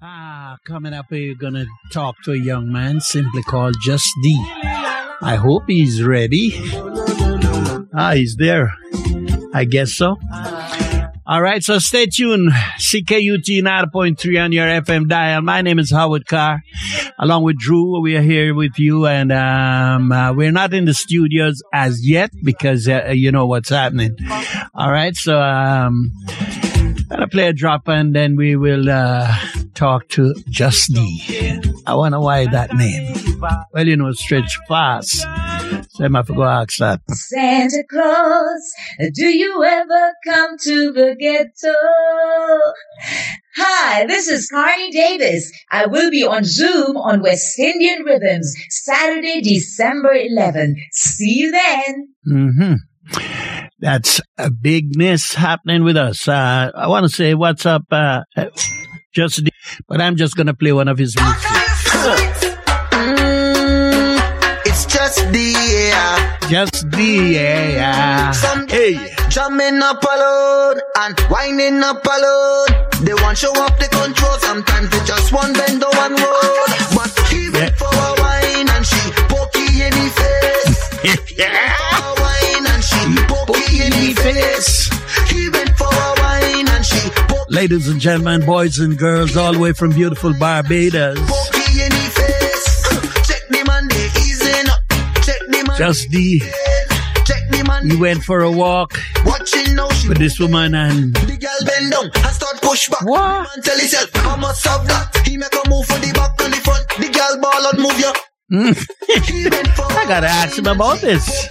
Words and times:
Ah, 0.00 0.56
coming 0.64 0.92
up, 0.92 1.06
we're 1.10 1.34
gonna 1.34 1.66
talk 1.90 2.14
to 2.22 2.30
a 2.30 2.38
young 2.38 2.70
man 2.70 3.00
simply 3.00 3.42
called 3.42 3.74
Jus 3.82 4.04
D. 4.22 4.32
I 5.20 5.34
hope 5.34 5.64
he's 5.66 6.04
ready. 6.04 6.52
Ah, 7.92 8.12
he's 8.14 8.36
there. 8.36 8.72
I 9.52 9.64
guess 9.64 9.94
so. 9.94 10.16
All 11.26 11.42
right, 11.42 11.64
so 11.64 11.80
stay 11.80 12.06
tuned. 12.06 12.52
CKUT 12.78 13.60
9.3 13.60 14.44
on 14.44 14.52
your 14.52 14.68
FM 14.68 15.08
dial. 15.08 15.42
My 15.42 15.62
name 15.62 15.80
is 15.80 15.90
Howard 15.90 16.26
Carr. 16.26 16.62
Along 17.18 17.42
with 17.42 17.58
Drew, 17.58 18.00
we 18.00 18.16
are 18.16 18.22
here 18.22 18.54
with 18.54 18.78
you, 18.78 19.04
and 19.06 19.32
um, 19.32 20.12
uh, 20.12 20.32
we're 20.32 20.52
not 20.52 20.72
in 20.74 20.84
the 20.84 20.94
studios 20.94 21.60
as 21.74 22.08
yet 22.08 22.30
because 22.44 22.88
uh, 22.88 23.10
you 23.10 23.32
know 23.32 23.46
what's 23.46 23.70
happening. 23.70 24.16
All 24.74 24.92
right, 24.92 25.16
so 25.16 25.40
um, 25.42 26.12
gonna 27.08 27.28
play 27.28 27.48
a 27.48 27.52
drop, 27.52 27.88
and 27.88 28.14
then 28.14 28.36
we 28.36 28.56
will 28.56 28.88
uh, 28.90 29.34
talk 29.74 30.08
to 30.08 30.34
Jus 30.48 30.86
D. 30.88 31.60
I 31.86 31.94
wonder 31.94 32.20
why 32.20 32.46
that 32.46 32.74
name. 32.74 33.14
Well, 33.72 33.86
you 33.86 33.96
know, 33.96 34.12
stretch 34.12 34.58
fast. 34.68 35.26
So 35.90 36.04
I 36.04 36.08
go 36.22 36.44
ask 36.44 36.76
that. 36.78 37.00
Santa 37.08 37.82
Claus, 37.90 38.72
do 39.14 39.26
you 39.26 39.64
ever 39.64 40.12
come 40.24 40.56
to 40.58 40.92
the 40.92 41.16
ghetto? 41.18 41.74
Hi, 43.56 44.06
this 44.06 44.28
is 44.28 44.48
Carney 44.48 44.90
Davis. 44.90 45.50
I 45.70 45.86
will 45.86 46.10
be 46.10 46.24
on 46.24 46.44
Zoom 46.44 46.96
on 46.96 47.22
West 47.22 47.58
Indian 47.58 48.02
Rhythms 48.04 48.54
Saturday, 48.70 49.40
December 49.40 50.12
11. 50.12 50.76
See 50.92 51.38
you 51.38 51.50
then. 51.52 52.08
hmm 52.24 52.74
That's 53.80 54.20
a 54.36 54.50
big 54.50 54.96
miss 54.96 55.34
happening 55.34 55.84
with 55.84 55.96
us. 55.96 56.26
Uh, 56.26 56.70
I 56.74 56.88
want 56.88 57.04
to 57.04 57.08
say 57.08 57.34
what's 57.34 57.64
up, 57.64 57.84
uh, 57.92 58.22
just, 59.14 59.40
but 59.86 60.00
I'm 60.00 60.16
just 60.16 60.36
gonna 60.36 60.54
play 60.54 60.72
one 60.72 60.88
of 60.88 60.98
his 60.98 61.14
music. 61.16 61.50
It's 64.66 64.84
just 64.86 65.32
the 65.32 65.54
yeah. 65.90 66.38
Jus 66.48 66.82
D, 66.90 67.34
yeah, 67.34 67.68
yeah. 67.68 68.30
Some 68.32 68.66
Hey, 68.68 68.94
drumming 69.28 69.80
up 69.82 70.02
alone 70.02 70.80
and 71.00 71.20
winding 71.30 71.82
up 71.82 72.04
alone. 72.04 72.88
They 73.02 73.14
want 73.14 73.38
show 73.38 73.52
up 73.64 73.78
the 73.78 73.86
control. 73.86 74.38
Sometimes 74.38 74.90
they 74.90 75.04
just 75.04 75.32
want 75.32 75.56
bend 75.56 75.84
over 75.84 75.96
one 75.96 76.12
road. 76.14 76.70
But 76.94 77.10
he 77.28 77.46
it 77.46 77.76
for 77.76 77.86
a 77.86 78.14
wine 78.22 78.68
and 78.70 78.86
she 78.86 79.10
pokey 79.28 79.82
in 79.82 79.92
the 79.92 80.10
face. 81.04 81.38
yeah. 81.38 81.87
Face. 84.34 84.90
He 85.30 85.48
went 85.48 85.70
for 85.70 85.86
a 85.88 86.14
wine 86.20 86.68
and 86.68 86.84
she 86.84 87.08
Ladies 87.48 87.88
and 87.88 87.98
gentlemen, 87.98 88.44
boys 88.44 88.78
and 88.78 88.98
girls, 88.98 89.38
all 89.38 89.54
the 89.54 89.58
way 89.58 89.72
from 89.72 89.90
beautiful 89.92 90.34
Barbados. 90.34 91.16
pokey 91.18 91.80
in 91.80 91.88
the 91.88 92.08
face. 92.12 93.26
Check 93.26 93.48
the 93.48 93.64
man 93.66 93.88
they 93.88 94.04
easing 94.20 94.68
up. 94.68 94.80
Check 95.24 95.40
the 95.48 95.64
man. 95.66 95.78
Jus 95.78 96.04
D, 96.06 96.40
the 96.40 97.88
he 97.90 97.96
went 97.96 98.22
for 98.22 98.40
a 98.40 98.50
walk 98.50 98.98
Watching 99.24 99.74
now 99.74 99.88
she 99.90 100.08
with 100.08 100.18
this 100.18 100.38
woman 100.38 100.74
and 100.74 101.14
The 101.14 101.36
girl 101.38 101.60
bend 101.64 101.92
down 101.92 102.10
and 102.12 102.34
start 102.34 102.60
push 102.60 102.88
back. 102.90 103.04
What? 103.04 103.48
Man 103.48 103.62
tell 103.62 103.78
himself, 103.78 104.10
I 104.14 104.36
must 104.36 104.66
have 104.66 104.86
that. 104.88 105.22
He 105.24 105.38
make 105.38 105.54
a 105.54 105.68
move 105.70 105.86
for 105.86 105.98
the 105.98 106.12
back 106.12 106.38
and 106.42 106.52
the 106.52 106.58
front. 106.58 106.86
The 106.98 107.08
girl 107.08 107.40
ball 107.40 107.66
out 107.66 107.78
move 107.78 107.98
you. 107.98 108.12
Hmm. 108.50 108.72
He 109.24 109.48
went 109.48 109.68
for 109.68 109.84
I 109.90 110.04
gotta 110.06 110.26
ask 110.26 110.58
him 110.58 110.66
about 110.66 111.00
this. 111.00 111.48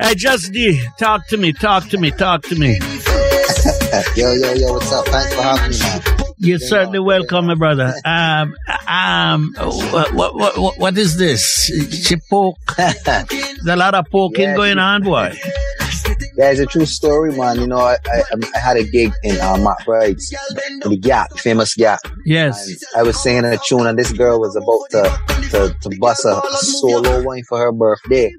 Hey, 0.00 0.14
Jus 0.14 0.48
D, 0.48 0.82
talk 0.98 1.26
to 1.28 1.36
me, 1.36 1.52
talk 1.52 1.88
to 1.90 1.98
me, 1.98 2.10
talk 2.10 2.42
to 2.44 2.54
me. 2.56 2.74
In 2.76 2.80
the 2.80 2.86
face. 2.86 4.16
Yo, 4.16 4.32
yo, 4.32 4.54
yo, 4.54 4.72
what's 4.72 4.90
up? 4.92 5.06
Thanks 5.08 5.34
for 5.34 5.42
having 5.42 5.70
me, 5.72 5.78
man. 5.78 6.24
You're 6.38 6.58
certainly 6.58 7.00
welcome, 7.00 7.46
my 7.46 7.54
brother. 7.54 7.92
Um, 8.04 8.54
um, 8.88 9.54
what, 9.58 10.14
what, 10.14 10.34
what, 10.58 10.78
what 10.78 10.96
is 10.96 11.18
this? 11.18 11.42
She 12.06 12.16
poke. 12.30 12.56
There's 12.76 13.66
a 13.68 13.76
lot 13.76 13.94
of 13.94 14.06
poking 14.10 14.44
Yeah, 14.44 14.56
going 14.56 14.78
on, 14.78 15.02
boy. 15.02 15.38
Yeah, 16.40 16.52
it's 16.52 16.60
a 16.60 16.64
true 16.64 16.86
story, 16.86 17.36
man. 17.36 17.60
You 17.60 17.66
know, 17.66 17.76
I, 17.76 17.98
I, 18.10 18.22
I 18.54 18.58
had 18.58 18.78
a 18.78 18.82
gig 18.82 19.12
in 19.24 19.36
uh, 19.36 19.56
McBride's, 19.56 20.30
the 20.80 20.96
Gap, 20.96 21.36
famous 21.36 21.74
Gap. 21.74 22.00
Yes. 22.24 22.66
And 22.66 22.78
I 22.96 23.02
was 23.02 23.22
singing 23.22 23.44
a 23.44 23.58
tune, 23.58 23.86
and 23.86 23.98
this 23.98 24.10
girl 24.10 24.40
was 24.40 24.56
about 24.56 24.88
to 24.92 25.02
to, 25.50 25.76
to 25.82 25.98
bust 26.00 26.24
a, 26.24 26.40
a 26.42 26.56
solo 26.56 27.22
one 27.24 27.42
for 27.46 27.58
her 27.58 27.72
birthday. 27.72 28.32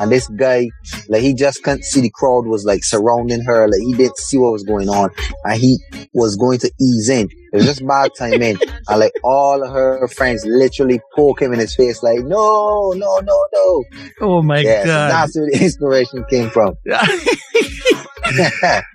And 0.00 0.10
this 0.10 0.26
guy, 0.30 0.68
like, 1.08 1.22
he 1.22 1.32
just 1.32 1.62
couldn't 1.62 1.84
see 1.84 2.00
the 2.00 2.10
crowd 2.10 2.48
was 2.48 2.64
like 2.64 2.82
surrounding 2.82 3.44
her. 3.44 3.68
Like, 3.68 3.82
he 3.82 3.94
didn't 3.94 4.18
see 4.18 4.36
what 4.36 4.50
was 4.50 4.64
going 4.64 4.88
on, 4.88 5.10
and 5.44 5.60
he 5.60 5.78
was 6.12 6.34
going 6.34 6.58
to 6.58 6.72
ease 6.80 7.08
in. 7.08 7.28
It 7.54 7.58
was 7.58 7.66
just 7.66 7.86
bad 7.86 8.10
timing, 8.18 8.58
and 8.88 8.98
like 8.98 9.12
all 9.22 9.62
of 9.62 9.70
her 9.72 10.08
friends 10.08 10.44
literally 10.44 11.00
poke 11.14 11.40
him 11.40 11.52
in 11.52 11.60
his 11.60 11.72
face, 11.76 12.02
like, 12.02 12.18
no, 12.18 12.92
no, 12.96 13.20
no, 13.20 13.46
no. 13.52 13.84
Oh 14.22 14.42
my 14.42 14.64
God. 14.64 14.86
that's 14.86 15.38
where 15.38 15.46
the 15.52 15.62
inspiration 15.62 16.24
came 16.28 16.50
from. 16.50 16.74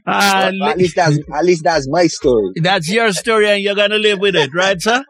Uh, 0.05 0.51
at 0.65 0.77
least 0.77 0.95
that's 0.95 1.17
at 1.33 1.45
least 1.45 1.63
that's 1.63 1.87
my 1.87 2.07
story. 2.07 2.51
That's 2.55 2.89
your 2.89 3.13
story 3.13 3.47
and 3.47 3.61
you're 3.63 3.75
going 3.75 3.91
to 3.91 3.97
live 3.97 4.19
with 4.19 4.35
it, 4.35 4.53
right, 4.53 4.81
sir? 4.81 5.05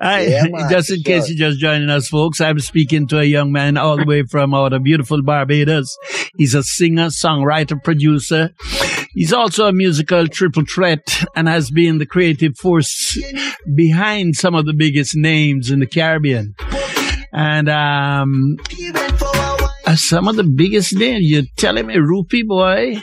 I, 0.00 0.26
Yeah, 0.26 0.44
just 0.70 0.90
in 0.90 0.98
for 0.98 1.04
case 1.04 1.28
you're 1.28 1.48
just 1.50 1.58
joining 1.60 1.90
us, 1.90 2.08
folks, 2.08 2.40
I'm 2.40 2.60
speaking 2.60 3.06
to 3.08 3.18
a 3.18 3.24
young 3.24 3.50
man 3.52 3.76
all 3.76 3.96
the 3.96 4.04
way 4.04 4.22
from 4.22 4.54
out 4.54 4.72
of 4.72 4.82
beautiful 4.84 5.22
Barbados. 5.22 5.96
He's 6.36 6.54
a 6.54 6.62
singer, 6.62 7.06
songwriter, 7.06 7.82
producer. 7.82 8.50
He's 9.14 9.32
also 9.32 9.66
a 9.66 9.72
musical 9.72 10.28
triple 10.28 10.64
threat 10.64 11.24
and 11.34 11.48
has 11.48 11.70
been 11.70 11.98
the 11.98 12.06
creative 12.06 12.56
force 12.56 13.18
behind 13.74 14.36
some 14.36 14.54
of 14.54 14.66
the 14.66 14.74
biggest 14.74 15.16
names 15.16 15.70
in 15.70 15.80
the 15.80 15.86
Caribbean. 15.86 16.54
And 17.32 17.68
um, 17.68 18.56
He 18.70 18.90
went 18.92 19.18
for 19.18 19.26
a 19.26 19.56
wine. 19.60 19.70
uh, 19.86 19.96
some 19.96 20.28
of 20.28 20.36
the 20.36 20.44
biggest 20.44 20.94
names. 20.94 21.24
You're 21.24 21.42
telling 21.56 21.86
me, 21.86 21.96
Rupee 21.98 22.42
boy? 22.44 23.00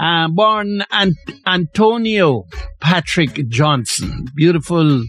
Uh, 0.00 0.28
born 0.28 0.82
An- 0.90 1.14
Antonio 1.46 2.44
Patrick 2.80 3.46
Johnson. 3.48 4.26
Beautiful, 4.34 5.04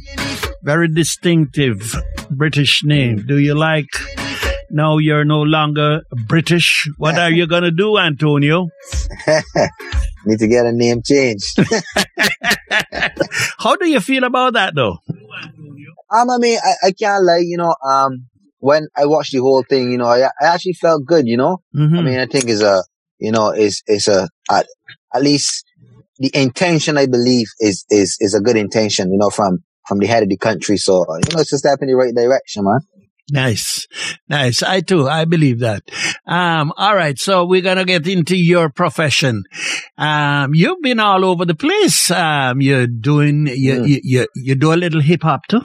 very 0.64 0.88
distinctive 0.88 1.96
British 2.32 2.82
name. 2.84 3.26
Do 3.28 3.38
you 3.38 3.54
like? 3.56 3.90
now 4.76 4.98
you're 4.98 5.24
no 5.26 5.42
longer 5.44 6.02
British. 6.28 6.90
What 6.98 7.18
are 7.20 7.30
you 7.30 7.46
gonna 7.48 7.70
do, 7.72 7.98
Antonio? 8.00 8.70
Need 10.26 10.40
to 10.40 10.48
get 10.48 10.66
a 10.66 10.72
name 10.72 11.02
change. 11.06 11.54
How 13.60 13.76
do 13.76 13.88
you 13.88 14.00
feel 14.00 14.24
about 14.24 14.54
that, 14.54 14.74
though? 14.76 14.98
um, 16.12 16.30
I 16.30 16.38
mean, 16.38 16.60
I, 16.64 16.88
I 16.88 16.92
can't 16.92 17.24
lie. 17.24 17.42
You 17.44 17.58
know, 17.58 17.76
um, 17.88 18.28
when 18.60 18.88
I 18.98 19.06
watched 19.06 19.32
the 19.34 19.40
whole 19.40 19.64
thing, 19.68 19.92
you 19.92 19.98
know, 19.98 20.06
I, 20.08 20.24
I 20.42 20.46
actually 20.54 20.74
felt 20.74 21.06
good. 21.06 21.28
You 21.28 21.38
know, 21.38 21.58
Mhm. 21.76 22.00
I 22.00 22.02
mean, 22.02 22.20
I 22.20 22.26
think 22.26 22.46
is 22.46 22.62
a, 22.62 22.84
you 23.20 23.32
know, 23.32 23.52
is 23.52 23.82
is 23.88 24.08
a 24.08 24.30
at, 24.50 24.68
at 25.14 25.22
least 25.22 25.66
the 26.20 26.32
intention. 26.34 26.98
I 26.98 27.06
believe 27.06 27.48
is 27.60 27.86
is 27.90 28.18
is 28.20 28.34
a 28.34 28.42
good 28.42 28.58
intention. 28.58 29.12
You 29.12 29.18
know, 29.18 29.30
from 29.30 29.60
from 29.88 30.00
the 30.00 30.08
head 30.08 30.24
of 30.24 30.30
the 30.30 30.38
country. 30.38 30.78
So 30.78 31.06
you 31.10 31.36
know, 31.36 31.42
it's 31.42 31.54
a 31.54 31.58
step 31.58 31.80
in 31.82 31.88
the 31.88 31.96
right 31.96 32.14
direction, 32.16 32.64
man. 32.66 32.80
Nice. 33.32 33.88
Nice. 34.28 34.62
I 34.62 34.82
too, 34.82 35.08
I 35.08 35.24
believe 35.24 35.60
that. 35.60 35.84
Um, 36.28 36.74
all 36.76 36.94
right. 36.94 37.18
So 37.18 37.46
we're 37.46 37.62
going 37.62 37.78
to 37.78 37.86
get 37.86 38.06
into 38.06 38.36
your 38.36 38.70
profession. 38.70 39.44
Um, 39.98 40.52
you've 40.54 40.82
been 40.82 41.00
all 41.00 41.24
over 41.24 41.46
the 41.46 41.56
place. 41.56 42.12
Um, 42.12 42.60
you're 42.60 42.86
doing, 42.88 43.48
you, 43.48 43.76
Mm. 43.76 43.88
you, 43.88 44.00
you, 44.04 44.28
you 44.36 44.56
do 44.56 44.74
a 44.74 44.76
little 44.76 45.00
hip 45.02 45.24
hop 45.24 45.48
too. 45.48 45.62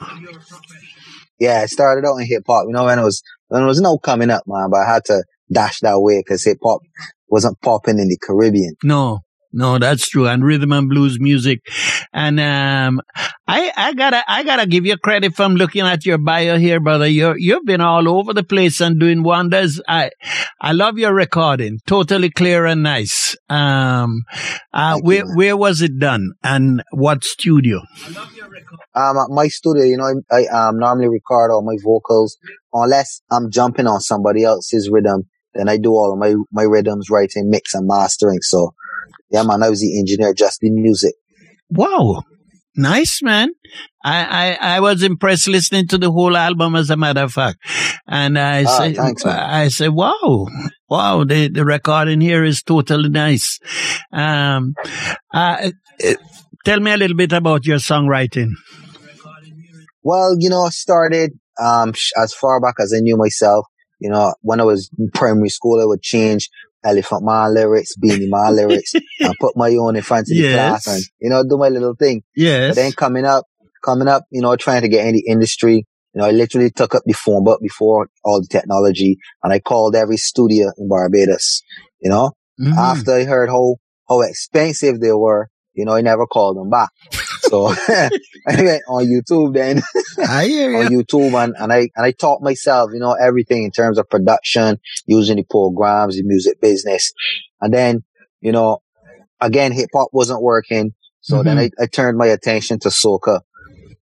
Yeah, 1.39 1.61
I 1.61 1.65
started 1.67 2.07
out 2.07 2.17
in 2.17 2.27
hip 2.27 2.43
hop. 2.47 2.65
You 2.67 2.73
know, 2.73 2.85
when 2.85 2.99
it 2.99 3.03
was 3.03 3.21
when 3.47 3.63
it 3.63 3.65
was 3.65 3.81
no 3.81 3.97
coming 3.97 4.29
up, 4.29 4.43
man. 4.47 4.69
But 4.71 4.79
I 4.81 4.93
had 4.93 5.05
to 5.05 5.23
dash 5.51 5.79
that 5.81 5.99
way 5.99 6.19
because 6.19 6.43
hip 6.43 6.57
hop 6.63 6.81
wasn't 7.27 7.59
popping 7.61 7.99
in 7.99 8.07
the 8.07 8.17
Caribbean. 8.21 8.75
No, 8.83 9.19
no, 9.51 9.77
that's 9.77 10.07
true. 10.07 10.27
And 10.27 10.43
rhythm 10.43 10.71
and 10.71 10.89
blues 10.89 11.19
music. 11.19 11.59
And, 12.13 12.39
um, 12.39 13.01
I, 13.47 13.71
I 13.75 13.93
gotta, 13.93 14.23
I 14.27 14.43
gotta 14.43 14.67
give 14.67 14.85
you 14.85 14.97
credit 14.97 15.35
from 15.35 15.55
looking 15.55 15.81
at 15.81 16.05
your 16.05 16.17
bio 16.17 16.57
here, 16.57 16.79
brother. 16.79 17.07
You're, 17.07 17.37
you've 17.37 17.65
been 17.65 17.81
all 17.81 18.07
over 18.07 18.33
the 18.33 18.43
place 18.43 18.79
and 18.79 18.99
doing 18.99 19.23
wonders. 19.23 19.81
I, 19.87 20.11
I 20.61 20.71
love 20.73 20.97
your 20.97 21.13
recording. 21.13 21.79
Totally 21.87 22.29
clear 22.29 22.65
and 22.65 22.83
nice. 22.83 23.35
Um, 23.49 24.23
uh, 24.73 24.95
you, 24.97 25.03
where, 25.03 25.25
man. 25.25 25.35
where 25.35 25.57
was 25.57 25.81
it 25.81 25.99
done 25.99 26.31
and 26.43 26.83
what 26.91 27.23
studio? 27.23 27.81
Um, 28.95 29.17
at 29.17 29.29
my 29.29 29.47
studio, 29.47 29.83
you 29.83 29.97
know, 29.97 30.21
I, 30.31 30.43
I 30.43 30.67
um 30.67 30.79
normally 30.79 31.07
record 31.07 31.51
all 31.51 31.63
my 31.63 31.77
vocals 31.83 32.37
unless 32.73 33.21
I'm 33.31 33.51
jumping 33.51 33.87
on 33.87 34.01
somebody 34.01 34.43
else's 34.43 34.89
rhythm. 34.91 35.23
Then 35.53 35.69
I 35.69 35.77
do 35.77 35.91
all 35.91 36.13
of 36.13 36.19
my 36.19 36.35
my 36.51 36.63
rhythms, 36.63 37.09
writing, 37.09 37.49
mix, 37.49 37.73
and 37.73 37.87
mastering. 37.87 38.41
So, 38.41 38.73
yeah, 39.31 39.43
man, 39.43 39.63
I 39.63 39.69
was 39.69 39.81
the 39.81 39.99
engineer, 39.99 40.33
just 40.33 40.59
the 40.61 40.69
music. 40.71 41.13
Wow. 41.69 42.23
Nice, 42.75 43.19
man. 43.21 43.49
I, 44.05 44.55
I, 44.59 44.75
I 44.75 44.79
was 44.79 45.03
impressed 45.03 45.47
listening 45.49 45.87
to 45.89 45.97
the 45.97 46.11
whole 46.11 46.37
album, 46.37 46.75
as 46.75 46.89
a 46.89 46.95
matter 46.95 47.21
of 47.21 47.33
fact. 47.33 47.57
And 48.07 48.39
I 48.39 48.63
Ah, 48.63 48.77
say, 48.77 48.93
thanks. 48.93 49.25
I 49.25 49.67
say, 49.67 49.89
wow, 49.89 50.47
wow, 50.89 51.23
the, 51.25 51.49
the 51.49 51.65
recording 51.65 52.21
here 52.21 52.43
is 52.45 52.63
totally 52.63 53.09
nice. 53.09 53.59
Um, 54.13 54.75
uh, 55.33 55.71
uh, 56.05 56.13
tell 56.63 56.79
me 56.79 56.91
a 56.91 56.97
little 56.97 57.17
bit 57.17 57.33
about 57.33 57.65
your 57.65 57.79
songwriting. 57.79 58.51
Well, 60.03 60.35
you 60.39 60.49
know, 60.49 60.61
I 60.63 60.69
started 60.69 61.31
um, 61.61 61.93
as 62.17 62.33
far 62.33 62.61
back 62.61 62.75
as 62.79 62.93
I 62.95 62.99
knew 63.01 63.17
myself. 63.17 63.65
You 63.99 64.09
know, 64.09 64.33
when 64.41 64.61
I 64.61 64.63
was 64.63 64.89
in 64.97 65.09
primary 65.13 65.49
school, 65.49 65.81
I 65.81 65.85
would 65.85 66.01
change 66.01 66.49
Elephant 66.83 67.23
Man 67.23 67.53
lyrics, 67.53 67.95
Beenie 67.95 68.27
Man 68.29 68.55
lyrics, 68.55 68.93
and 69.19 69.33
put 69.39 69.55
my 69.57 69.69
own 69.75 69.95
in 69.95 70.01
front 70.01 70.23
of 70.23 70.27
the 70.29 70.35
Yes. 70.35 70.83
class 70.83 70.87
and, 70.95 71.03
you 71.19 71.29
know, 71.29 71.43
do 71.43 71.57
my 71.57 71.69
little 71.69 71.95
thing. 71.95 72.23
Yes. 72.35 72.69
But 72.69 72.75
then 72.75 72.91
coming 72.93 73.25
up, 73.25 73.45
coming 73.83 74.07
up, 74.07 74.23
you 74.31 74.41
know, 74.41 74.55
trying 74.55 74.81
to 74.81 74.89
get 74.89 75.05
in 75.07 75.13
the 75.13 75.25
industry, 75.27 75.85
you 76.13 76.21
know, 76.21 76.25
I 76.25 76.31
literally 76.31 76.69
took 76.71 76.95
up 76.95 77.03
the 77.05 77.13
phone 77.13 77.43
book 77.43 77.59
before 77.61 78.07
all 78.23 78.41
the 78.41 78.47
technology 78.49 79.17
and 79.43 79.53
I 79.53 79.59
called 79.59 79.95
every 79.95 80.17
studio 80.17 80.71
in 80.77 80.87
Barbados, 80.87 81.61
you 82.01 82.09
know, 82.09 82.31
Mhm. 82.59 82.77
after 82.77 83.11
I 83.13 83.23
heard 83.25 83.49
how, 83.49 83.75
how 84.07 84.21
expensive 84.21 84.99
they 84.99 85.13
were, 85.13 85.49
you 85.73 85.85
know, 85.85 85.93
I 85.93 86.01
never 86.01 86.25
called 86.25 86.57
them 86.57 86.69
back. 86.69 86.89
So 87.41 87.67
I 87.87 88.09
went 88.47 88.83
on 88.87 89.05
YouTube 89.05 89.53
then 89.53 89.81
I 90.27 90.45
hear 90.45 90.77
on. 90.83 90.87
YouTube 90.87 91.33
and, 91.41 91.55
and 91.57 91.71
I 91.71 91.89
and 91.95 92.05
I 92.05 92.11
taught 92.11 92.41
myself, 92.41 92.91
you 92.93 92.99
know, 92.99 93.13
everything 93.13 93.63
in 93.63 93.71
terms 93.71 93.97
of 93.97 94.09
production, 94.09 94.79
using 95.05 95.37
the 95.37 95.43
programs, 95.43 96.15
the 96.15 96.23
music 96.23 96.61
business. 96.61 97.13
And 97.61 97.73
then, 97.73 98.03
you 98.41 98.51
know, 98.51 98.79
again 99.41 99.71
hip 99.71 99.89
hop 99.93 100.09
wasn't 100.11 100.41
working. 100.41 100.93
So 101.21 101.43
then 101.43 101.57
mm-hmm. 101.57 101.81
I, 101.81 101.83
I 101.83 101.87
turned 101.87 102.17
my 102.17 102.27
attention 102.27 102.79
to 102.79 102.89
soca. 102.89 103.41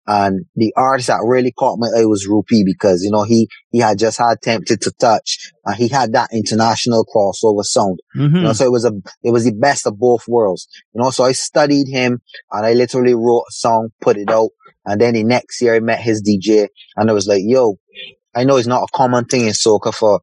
And 0.10 0.46
the 0.56 0.74
artist 0.78 1.08
that 1.08 1.20
really 1.26 1.52
caught 1.52 1.80
my 1.80 1.88
eye 1.88 2.06
was 2.06 2.28
Rupee 2.28 2.64
because, 2.66 3.04
you 3.04 3.12
know, 3.12 3.24
he, 3.24 3.50
he 3.72 3.80
had 3.80 4.00
just 4.00 4.18
had 4.18 4.42
Tempted 4.42 4.80
to 4.82 4.92
Touch 4.98 5.52
and 5.66 5.76
he 5.76 5.90
had 5.90 6.14
that 6.14 6.30
international 6.32 7.06
crossover 7.06 7.64
sound. 7.64 8.00
Mhm. 8.16 8.36
You 8.36 8.42
know, 8.44 8.54
so 8.54 8.64
it 8.66 8.72
was 8.72 8.86
a, 8.86 8.94
it 9.22 9.32
was 9.32 9.44
the 9.44 9.52
best 9.52 9.86
of 9.86 10.00
both 10.00 10.24
worlds. 10.28 10.68
You 10.94 11.02
know, 11.02 11.10
so 11.10 11.26
I 11.26 11.34
studied 11.34 11.88
him 11.90 12.22
and 12.52 12.66
I 12.66 12.74
literally 12.74 13.16
wrote 13.16 13.44
a 13.50 13.52
song, 13.52 13.90
put 14.00 14.16
it 14.18 14.32
out. 14.32 14.52
And 14.86 15.02
then 15.02 15.14
the 15.14 15.26
next 15.26 15.62
year 15.62 15.76
I 15.76 15.82
met 15.82 16.00
his 16.00 16.24
DJ 16.24 16.70
and 16.96 17.10
I 17.10 17.14
was 17.14 17.28
like, 17.28 17.42
yo, 17.44 17.76
I 18.34 18.46
know 18.46 18.56
it's 18.56 18.68
not 18.68 18.84
a 18.84 18.96
common 18.96 19.26
thing 19.26 19.46
in 19.48 19.52
soca 19.52 19.94
for 19.94 20.22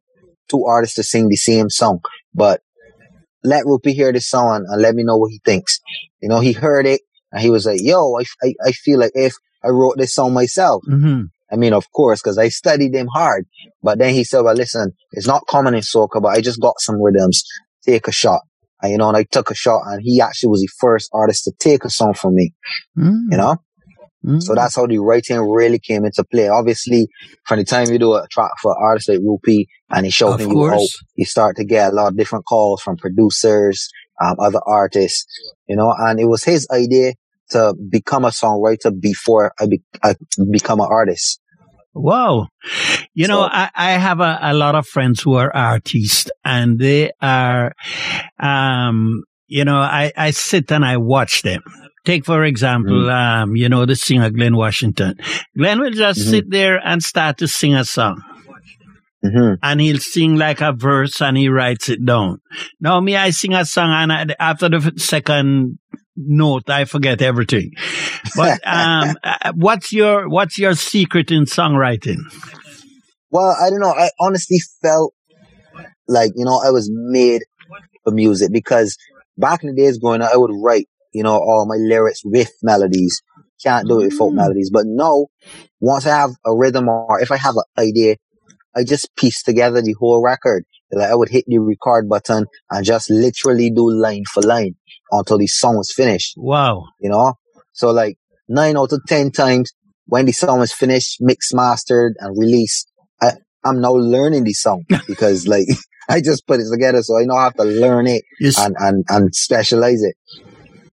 two 0.48 0.64
artists 0.64 0.96
to 0.96 1.02
sing 1.02 1.28
the 1.28 1.36
same 1.36 1.69
song, 1.69 2.00
but 2.34 2.62
let 3.42 3.66
Rupee 3.66 3.92
hear 3.92 4.12
this 4.12 4.31
song 4.31 4.56
and, 4.56 4.66
and 4.66 4.81
let 4.81 4.94
me 4.94 5.02
know 5.04 5.19
what 5.19 5.31
he 5.31 5.40
thinks. 5.44 5.78
You 6.22 6.31
know, 6.31 6.40
he 6.40 6.52
heard 6.52 6.86
it 6.86 7.02
and 7.32 7.42
he 7.42 7.50
was 7.50 7.66
like, 7.66 7.81
yo, 7.82 8.14
I, 8.19 8.25
I, 8.42 8.54
I 8.66 8.72
feel 8.72 8.98
like 8.98 9.12
if 9.14 9.34
I 9.64 9.69
wrote 9.70 9.94
this 9.96 10.14
song 10.14 10.34
myself, 10.34 10.82
Mhm. 10.88 11.28
I 11.52 11.56
mean, 11.56 11.72
of 11.72 11.90
course, 11.93 12.20
because 12.20 12.38
I 12.38 12.49
studied 12.49 12.94
him 12.94 13.06
hard. 13.06 13.46
But 13.82 13.99
then 13.99 14.12
he 14.14 14.25
said, 14.25 14.40
well, 14.40 14.55
listen, 14.55 14.93
it's 15.12 15.26
not 15.26 15.46
common 15.46 15.75
in 15.75 15.81
soca, 15.82 16.20
but 16.20 16.28
I 16.28 16.40
just 16.40 16.61
got 16.61 16.81
some 16.81 17.00
rhythms. 17.00 17.44
Take 17.87 18.08
a 18.08 18.12
shot. 18.12 18.40
And, 18.82 18.93
you 18.93 18.99
know, 18.99 19.08
and 19.08 19.16
I 19.16 19.25
took 19.25 19.50
a 19.50 19.55
shot 19.55 19.82
and 19.87 20.00
he 20.02 20.20
actually 20.20 20.50
was 20.50 20.61
the 20.62 20.69
first 20.81 21.11
artist 21.12 21.44
to 21.44 21.52
take 21.58 21.84
a 21.84 21.90
song 21.90 22.14
from 22.14 22.34
me, 22.34 22.52
Mm. 22.99 23.31
you 23.31 23.37
know? 23.37 23.56
Mm. 24.26 24.43
So 24.43 24.55
that's 24.55 24.75
how 24.76 24.87
the 24.87 24.99
writing 24.99 25.38
really 25.38 25.78
came 25.78 26.05
into 26.05 26.25
play. 26.25 26.49
Obviously, 26.49 27.08
from 27.46 27.58
the 27.58 27.64
time 27.64 27.90
you 27.90 27.99
do 27.99 28.14
a 28.14 28.26
track 28.31 28.52
for 28.62 28.72
an 28.72 28.78
artist 28.82 29.08
like 29.10 29.19
Rupee 29.20 29.69
and 29.90 30.06
he's 30.06 30.14
shouting 30.14 30.50
you 30.50 30.56
out, 30.67 30.81
you 31.14 31.25
start 31.26 31.56
to 31.56 31.64
get 31.64 31.93
a 31.93 31.94
lot 31.94 32.08
of 32.08 32.17
different 32.17 32.46
calls 32.46 32.81
from 32.81 32.96
producers, 32.96 33.90
um, 34.25 34.37
other 34.40 34.60
artists, 34.67 35.26
you 35.69 35.76
know, 35.76 35.94
and 35.96 36.19
it 36.19 36.25
was 36.26 36.43
his 36.43 36.67
idea 36.70 37.12
to 37.50 37.75
become 37.91 38.25
a 38.25 38.29
songwriter 38.31 38.93
before 38.99 39.52
I, 39.61 39.67
be- 39.67 39.82
I 40.02 40.14
become 40.50 40.81
an 40.81 40.88
artist. 40.91 41.41
Wow. 41.94 42.49
You 43.14 43.29
know, 43.29 43.43
I, 43.43 43.70
I 43.75 43.93
have 43.93 44.19
a, 44.20 44.38
a 44.43 44.52
lot 44.55 44.75
of 44.75 44.87
friends 44.87 45.23
who 45.23 45.35
are 45.35 45.55
artists 45.55 46.29
and 46.44 46.79
they 46.79 47.12
are, 47.23 47.73
um, 48.41 49.23
you 49.46 49.64
know, 49.64 49.76
I, 49.79 50.12
I 50.17 50.31
sit 50.32 50.73
and 50.73 50.85
I 50.85 50.96
watch 50.96 51.43
them. 51.43 51.62
Take, 52.05 52.25
for 52.26 52.44
example, 52.44 53.08
um, 53.11 53.55
you 53.56 53.69
know, 53.69 53.87
the 53.87 53.96
singer 53.96 54.29
Glen 54.31 54.56
Washington. 54.56 55.14
Glenn 55.56 55.81
will 55.81 55.93
just 55.93 56.20
Mhm. 56.20 56.31
sit 56.31 56.50
there 56.50 56.79
and 56.85 57.02
start 57.02 57.38
to 57.38 57.49
sing 57.49 57.75
a 57.75 57.85
song. 57.85 58.20
hmm 59.23 59.55
and 59.62 59.81
he'll 59.81 59.99
sing 59.99 60.37
like 60.37 60.61
a 60.61 60.73
verse 60.73 61.23
and 61.23 61.37
he 61.38 61.49
writes 61.49 61.88
it 61.88 62.05
down. 62.05 62.38
Now 62.81 63.00
me, 63.00 63.17
I 63.17 63.31
sing 63.31 63.55
a 63.55 63.64
song 63.64 63.91
and 63.91 64.12
I, 64.12 64.26
after 64.38 64.69
the 64.69 64.93
second 64.99 65.79
note, 66.16 66.69
I 66.69 66.84
forget 66.84 67.22
everything. 67.22 67.72
But 68.37 68.61
um, 68.66 69.16
uh, 69.22 69.52
what's 69.55 69.93
your 69.93 70.28
what's 70.28 70.58
your 70.58 70.75
secret 70.75 71.31
in 71.31 71.44
songwriting? 71.44 72.19
Well, 73.31 73.56
I 73.61 73.70
don't 73.70 73.81
know. 73.81 73.93
I 73.93 74.11
honestly 74.20 74.58
felt 74.82 75.14
like, 76.06 76.32
you 76.37 76.44
know, 76.44 76.61
I 76.64 76.70
was 76.70 76.90
made 76.93 77.43
for 78.05 78.12
music 78.12 78.50
because 78.52 78.96
back 79.37 79.62
in 79.62 79.75
the 79.75 79.81
days 79.82 79.99
growing 79.99 80.22
up, 80.22 80.31
I 80.32 80.37
would 80.37 80.52
write, 80.62 80.87
you 81.12 81.22
know, 81.22 81.34
all 81.34 81.66
my 81.66 81.76
lyrics 81.76 82.20
with 82.25 82.52
melodies. 82.62 83.22
Can't 83.62 83.88
do 83.88 84.00
it 84.00 84.05
with 84.05 84.14
folk 84.14 84.32
Mm. 84.32 84.37
melodies. 84.37 84.70
But 84.72 84.84
no, 84.87 85.28
once 85.81 86.06
I 86.06 86.17
have 86.17 86.31
a 86.44 86.55
rhythm 86.55 86.88
or 86.88 87.20
if 87.20 87.32
I 87.32 87.37
have 87.37 87.56
an 87.56 87.64
idea, 87.78 88.17
I 88.76 88.84
just 88.84 89.14
piece 89.17 89.43
together 89.43 89.81
the 89.81 89.94
whole 89.99 90.22
record. 90.22 90.64
Like 90.93 91.10
I 91.10 91.14
would 91.14 91.28
hit 91.31 91.44
the 91.46 91.58
record 91.58 92.08
button 92.08 92.46
and 92.70 92.84
just 92.84 93.10
literally 93.10 93.70
do 93.70 93.90
line 93.90 94.25
for 94.32 94.43
line 94.43 94.76
until 95.10 95.38
the 95.38 95.46
song 95.46 95.76
was 95.76 95.92
finished 95.92 96.34
Wow. 96.36 96.84
you 97.00 97.08
know? 97.10 97.34
So 97.72 97.90
like 97.90 98.16
nine 98.48 98.76
out 98.76 98.92
of 98.92 99.00
10 99.08 99.30
times 99.32 99.72
when 100.06 100.26
the 100.26 100.32
song 100.32 100.60
is 100.60 100.72
finished, 100.72 101.16
mixed, 101.20 101.54
mastered 101.54 102.14
and 102.18 102.36
released, 102.38 102.90
I, 103.22 103.32
I'm 103.64 103.80
now 103.80 103.92
learning 103.92 104.44
the 104.44 104.52
song 104.52 104.84
because 105.06 105.46
like 105.46 105.66
I 106.08 106.20
just 106.20 106.46
put 106.46 106.60
it 106.60 106.66
together. 106.70 107.02
So 107.02 107.18
I 107.18 107.24
know 107.24 107.34
I 107.36 107.44
have 107.44 107.54
to 107.54 107.64
learn 107.64 108.06
it 108.06 108.22
Yes. 108.38 108.58
and, 108.58 108.76
and, 108.78 109.04
and 109.08 109.34
specialize 109.34 110.02
it 110.02 110.14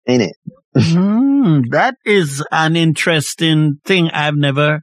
in 0.06 0.22
it. 0.22 0.36
Mm, 0.78 1.64
that 1.72 1.96
is 2.06 2.44
an 2.52 2.76
interesting 2.76 3.80
thing. 3.86 4.10
I've 4.12 4.36
never 4.36 4.82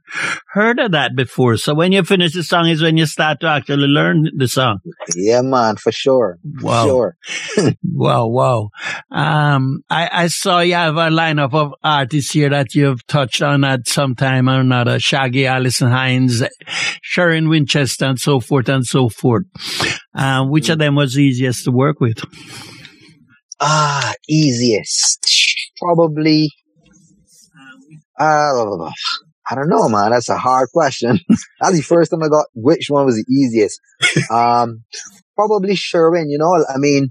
heard 0.49 0.79
of 0.79 0.91
that 0.91 1.15
before. 1.15 1.57
So 1.57 1.73
when 1.73 1.91
you 1.91 2.03
finish 2.03 2.33
the 2.33 2.43
song 2.43 2.67
is 2.67 2.81
when 2.81 2.97
you 2.97 3.05
start 3.05 3.39
to 3.41 3.47
actually 3.47 3.87
learn 3.87 4.29
the 4.35 4.47
song. 4.47 4.79
Yeah, 5.15 5.41
man, 5.41 5.77
for 5.77 5.91
sure. 5.91 6.37
For 6.59 6.65
Wow. 6.65 6.85
Sure. 6.85 7.17
Wow, 7.97 8.27
wow. 8.27 8.69
Um, 9.09 9.81
I, 9.89 10.09
I 10.11 10.27
saw 10.27 10.59
you 10.59 10.73
have 10.73 10.97
a 10.97 11.07
lineup 11.09 11.53
of 11.53 11.73
artists 11.81 12.31
here 12.31 12.49
that 12.49 12.75
you've 12.75 13.05
touched 13.07 13.41
on 13.41 13.63
at 13.63 13.87
some 13.87 14.15
time 14.15 14.49
or 14.49 14.59
another. 14.59 14.99
Shaggy, 14.99 15.45
Alison 15.45 15.89
Hinds, 15.89 16.43
Sherwin 17.01 17.47
Winchester, 17.47 18.05
and 18.05 18.19
so 18.19 18.41
forth 18.41 18.67
and 18.67 18.85
so 18.85 19.07
forth. 19.07 19.43
Um, 20.13 20.49
which 20.51 20.67
of 20.69 20.77
them 20.77 20.95
was 20.95 21.17
easiest 21.17 21.63
to 21.65 21.71
work 21.71 22.01
with? 22.01 22.21
Ah, 23.59 24.13
easiest. 24.29 25.27
Probably. 25.79 26.49
Uh, 28.19 28.89
I 29.49 29.55
don't 29.55 29.69
know, 29.69 29.87
man. 29.89 30.11
That's 30.11 30.29
a 30.29 30.37
hard 30.37 30.69
question. 30.73 31.19
That's 31.61 31.75
the 31.75 31.81
first 31.81 32.11
time 32.11 32.23
I 32.23 32.29
got 32.29 32.45
which 32.53 32.87
one 32.89 33.05
was 33.05 33.15
the 33.15 33.25
easiest. 33.33 33.79
Um, 34.31 34.83
probably 35.35 35.75
Sherwin, 35.75 36.29
you 36.29 36.37
know, 36.37 36.65
I 36.73 36.77
mean, 36.77 37.09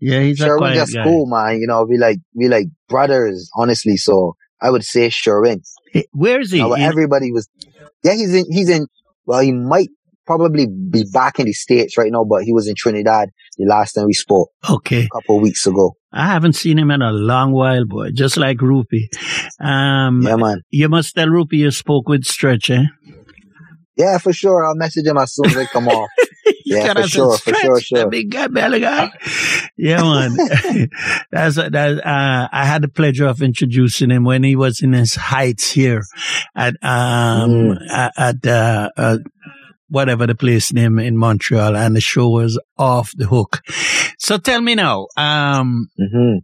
Yeah, 0.00 0.20
he's 0.20 0.38
Sherwin 0.38 0.74
just 0.74 0.94
guy. 0.94 1.02
cool, 1.04 1.26
man. 1.26 1.58
You 1.60 1.66
know, 1.66 1.84
we 1.88 1.98
like, 1.98 2.18
we 2.34 2.48
like 2.48 2.66
brothers, 2.88 3.50
honestly. 3.56 3.96
So 3.96 4.36
I 4.62 4.70
would 4.70 4.84
say 4.84 5.08
Sherwin. 5.08 5.62
Where 6.12 6.40
is 6.40 6.52
he? 6.52 6.60
Everybody 6.60 7.32
was, 7.32 7.48
yeah, 8.02 8.12
he's 8.12 8.34
in, 8.34 8.44
he's 8.50 8.68
in, 8.68 8.86
well, 9.26 9.40
he 9.40 9.52
might 9.52 9.88
probably 10.26 10.66
be 10.66 11.04
back 11.12 11.38
in 11.38 11.46
the 11.46 11.52
States 11.52 11.96
right 11.98 12.10
now, 12.12 12.24
but 12.24 12.42
he 12.44 12.52
was 12.52 12.68
in 12.68 12.74
Trinidad 12.76 13.30
the 13.58 13.66
last 13.66 13.92
time 13.92 14.06
we 14.06 14.12
spoke 14.12 14.50
okay. 14.68 15.04
a 15.04 15.08
couple 15.08 15.36
of 15.36 15.42
weeks 15.42 15.66
ago. 15.66 15.96
I 16.12 16.26
haven't 16.26 16.54
seen 16.54 16.78
him 16.78 16.90
in 16.90 17.02
a 17.02 17.12
long 17.12 17.52
while, 17.52 17.84
boy. 17.86 18.10
Just 18.12 18.36
like 18.36 18.60
Rupee. 18.60 19.08
Um, 19.60 20.22
Yeah, 20.22 20.36
man. 20.36 20.62
you 20.70 20.88
must 20.88 21.14
tell 21.14 21.28
Rupee 21.28 21.58
you 21.58 21.70
spoke 21.70 22.08
with 22.08 22.24
Stretch, 22.24 22.70
eh? 22.70 22.84
Yeah, 23.96 24.18
for 24.18 24.32
sure. 24.32 24.64
I'll 24.64 24.74
message 24.74 25.06
him 25.06 25.16
as 25.18 25.34
soon 25.34 25.46
as 25.46 25.56
I 25.56 25.66
come 25.66 25.88
off. 25.88 26.08
Yeah, 26.66 26.94
for 26.94 27.06
sure, 27.06 27.38
for 27.38 27.54
sure, 27.54 27.78
"Stretch, 27.78 27.88
the 27.90 27.96
sure." 28.00 28.10
Big 28.10 28.30
guy, 28.30 28.48
belly 28.48 28.80
guy. 28.80 29.10
Yeah, 29.76 30.02
man. 30.02 30.36
That's 31.30 31.56
that. 31.56 31.74
Uh, 31.74 32.48
I 32.50 32.64
had 32.64 32.82
the 32.82 32.88
pleasure 32.88 33.26
of 33.26 33.42
introducing 33.42 34.10
him 34.10 34.24
when 34.24 34.42
he 34.44 34.56
was 34.56 34.80
in 34.82 34.92
his 34.94 35.14
heights 35.14 35.70
here 35.72 36.02
at 36.56 36.74
um 36.82 37.50
Mm. 37.50 37.76
at, 37.90 38.12
at 38.16 38.46
uh, 38.46 38.88
uh, 38.96 39.18
whatever 39.88 40.26
the 40.26 40.34
place 40.34 40.72
name 40.72 40.98
in 40.98 41.16
Montreal, 41.16 41.76
and 41.76 41.94
the 41.94 42.00
show 42.00 42.28
was 42.28 42.58
off 42.78 43.10
the 43.16 43.26
hook. 43.26 43.60
So 44.18 44.38
tell 44.38 44.60
me 44.60 44.74
now, 44.74 45.06
um, 45.16 45.88
hmm 45.98 46.38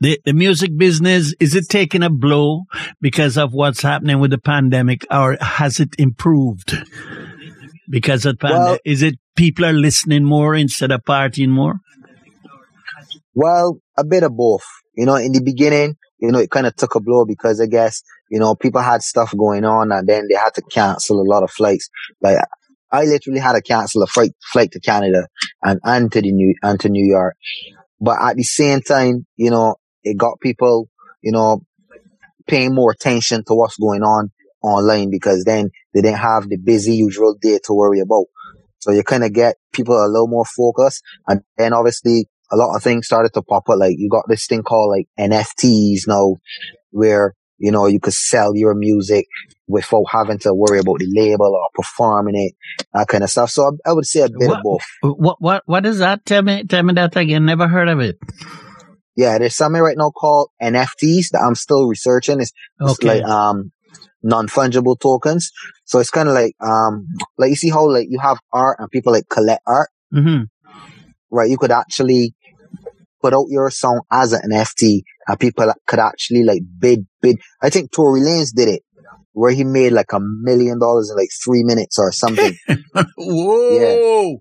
the 0.00 0.20
the 0.24 0.32
music 0.32 0.76
business 0.76 1.34
is 1.40 1.54
it 1.54 1.64
taking 1.68 2.02
a 2.02 2.10
blow 2.10 2.62
because 3.00 3.38
of 3.38 3.52
what's 3.52 3.82
happening 3.82 4.18
with 4.20 4.30
the 4.30 4.38
pandemic, 4.38 5.06
or 5.10 5.36
has 5.40 5.80
it 5.80 5.94
improved? 5.98 6.76
Because 7.88 8.26
of 8.26 8.38
pandemic, 8.38 8.66
Well- 8.66 8.78
is 8.84 9.02
it 9.02 9.14
people 9.36 9.64
are 9.64 9.72
listening 9.72 10.24
more 10.24 10.54
instead 10.54 10.90
of 10.90 11.02
partying 11.02 11.50
more? 11.50 11.76
Well, 13.34 13.78
a 13.96 14.04
bit 14.04 14.22
of 14.22 14.36
both. 14.36 14.64
You 14.96 15.06
know, 15.06 15.16
in 15.16 15.32
the 15.32 15.40
beginning, 15.42 15.96
you 16.18 16.30
know, 16.30 16.38
it 16.38 16.50
kind 16.50 16.66
of 16.66 16.76
took 16.76 16.94
a 16.94 17.00
blow 17.00 17.24
because 17.24 17.60
I 17.60 17.66
guess, 17.66 18.02
you 18.30 18.38
know, 18.38 18.54
people 18.54 18.80
had 18.80 19.02
stuff 19.02 19.34
going 19.36 19.64
on 19.64 19.92
and 19.92 20.08
then 20.08 20.26
they 20.28 20.36
had 20.36 20.54
to 20.54 20.62
cancel 20.62 21.20
a 21.20 21.26
lot 21.28 21.42
of 21.42 21.50
flights. 21.50 21.88
Like 22.22 22.38
I 22.90 23.04
literally 23.04 23.40
had 23.40 23.54
to 23.54 23.62
cancel 23.62 24.02
a 24.02 24.06
flight, 24.06 24.32
flight 24.52 24.70
to 24.72 24.80
Canada 24.80 25.26
and, 25.62 25.80
and 25.82 26.12
to 26.12 26.20
the 26.20 26.32
New, 26.32 26.54
and 26.62 26.78
to 26.80 26.88
New 26.88 27.04
York. 27.04 27.36
But 28.00 28.20
at 28.20 28.36
the 28.36 28.42
same 28.42 28.80
time, 28.80 29.26
you 29.36 29.50
know, 29.50 29.76
it 30.02 30.16
got 30.16 30.40
people, 30.40 30.88
you 31.22 31.32
know, 31.32 31.62
paying 32.46 32.74
more 32.74 32.90
attention 32.92 33.44
to 33.44 33.54
what's 33.54 33.76
going 33.76 34.02
on 34.02 34.30
online 34.62 35.10
because 35.10 35.44
then 35.44 35.70
they 35.92 36.02
didn't 36.02 36.18
have 36.18 36.48
the 36.48 36.56
busy 36.56 36.96
usual 36.96 37.34
day 37.40 37.58
to 37.64 37.74
worry 37.74 38.00
about. 38.00 38.26
So 38.78 38.92
you 38.92 39.02
kind 39.02 39.24
of 39.24 39.32
get 39.32 39.56
people 39.72 39.96
a 39.96 40.08
little 40.08 40.28
more 40.28 40.44
focused. 40.44 41.02
And 41.26 41.40
then 41.56 41.72
obviously 41.72 42.28
a 42.52 42.56
lot 42.56 42.76
of 42.76 42.82
things 42.82 43.06
started 43.06 43.32
to 43.34 43.42
pop 43.42 43.68
up. 43.68 43.78
Like 43.78 43.94
you 43.96 44.08
got 44.10 44.24
this 44.28 44.46
thing 44.46 44.62
called 44.62 44.90
like 44.90 45.08
NFTs 45.18 46.06
now 46.06 46.36
where, 46.90 47.34
you 47.64 47.72
know, 47.72 47.86
you 47.86 47.98
could 48.00 48.12
sell 48.12 48.54
your 48.54 48.74
music 48.74 49.26
without 49.66 50.04
having 50.10 50.38
to 50.40 50.52
worry 50.52 50.78
about 50.78 50.98
the 50.98 51.08
label 51.10 51.46
or 51.54 51.68
performing 51.74 52.34
it, 52.36 52.52
that 52.92 53.08
kind 53.08 53.24
of 53.24 53.30
stuff. 53.30 53.50
So 53.50 53.64
I, 53.86 53.90
I 53.90 53.92
would 53.94 54.06
say 54.06 54.20
a 54.20 54.28
bit 54.28 54.48
What- 54.50 54.58
of 54.58 54.62
both. 54.62 54.84
What 55.02 55.36
what 55.40 55.62
what 55.66 55.86
is 55.86 55.98
that? 55.98 56.24
Tell 56.26 56.42
me 56.42 56.64
tell 56.64 56.82
me 56.82 56.92
that 56.94 57.16
again. 57.16 57.46
Never 57.46 57.66
heard 57.68 57.88
of 57.88 58.00
it. 58.00 58.18
Yeah, 59.16 59.38
there's 59.38 59.54
something 59.56 59.80
right 59.80 59.96
now 59.96 60.10
called 60.10 60.50
NFTs 60.60 61.30
that 61.32 61.42
I'm 61.46 61.54
still 61.54 61.86
researching. 61.86 62.40
It's, 62.40 62.52
it's 62.80 63.02
like 63.02 63.22
um 63.24 63.72
non 64.22 64.48
fungible 64.48 64.98
tokens. 64.98 65.50
So 65.84 65.98
it's 66.00 66.10
kind 66.10 66.28
of 66.28 66.34
like 66.34 66.54
um 66.60 67.06
like 67.38 67.50
you 67.50 67.56
see 67.56 67.70
how 67.70 67.88
like 67.88 68.08
you 68.10 68.18
have 68.20 68.38
art 68.52 68.76
and 68.80 68.90
people 68.90 69.12
like 69.12 69.28
collect 69.30 69.62
art, 69.66 69.88
hmm 70.12 70.42
right? 71.30 71.48
You 71.50 71.58
could 71.58 71.70
actually 71.72 72.34
put 73.24 73.32
out 73.32 73.46
your 73.48 73.70
song 73.70 74.02
as 74.12 74.34
an 74.34 74.42
NFT 74.50 75.00
and 75.26 75.40
people 75.40 75.72
could 75.86 75.98
actually 75.98 76.42
like 76.44 76.60
bid 76.78 77.06
bid. 77.22 77.38
I 77.62 77.70
think 77.70 77.90
Tory 77.90 78.20
Lanez 78.20 78.52
did 78.54 78.68
it 78.68 78.82
where 79.32 79.50
he 79.50 79.64
made 79.64 79.92
like 79.92 80.12
a 80.12 80.20
million 80.20 80.78
dollars 80.78 81.10
in 81.10 81.16
like 81.16 81.30
three 81.42 81.64
minutes 81.64 81.98
or 81.98 82.12
something. 82.12 82.54
Whoa. 83.16 84.36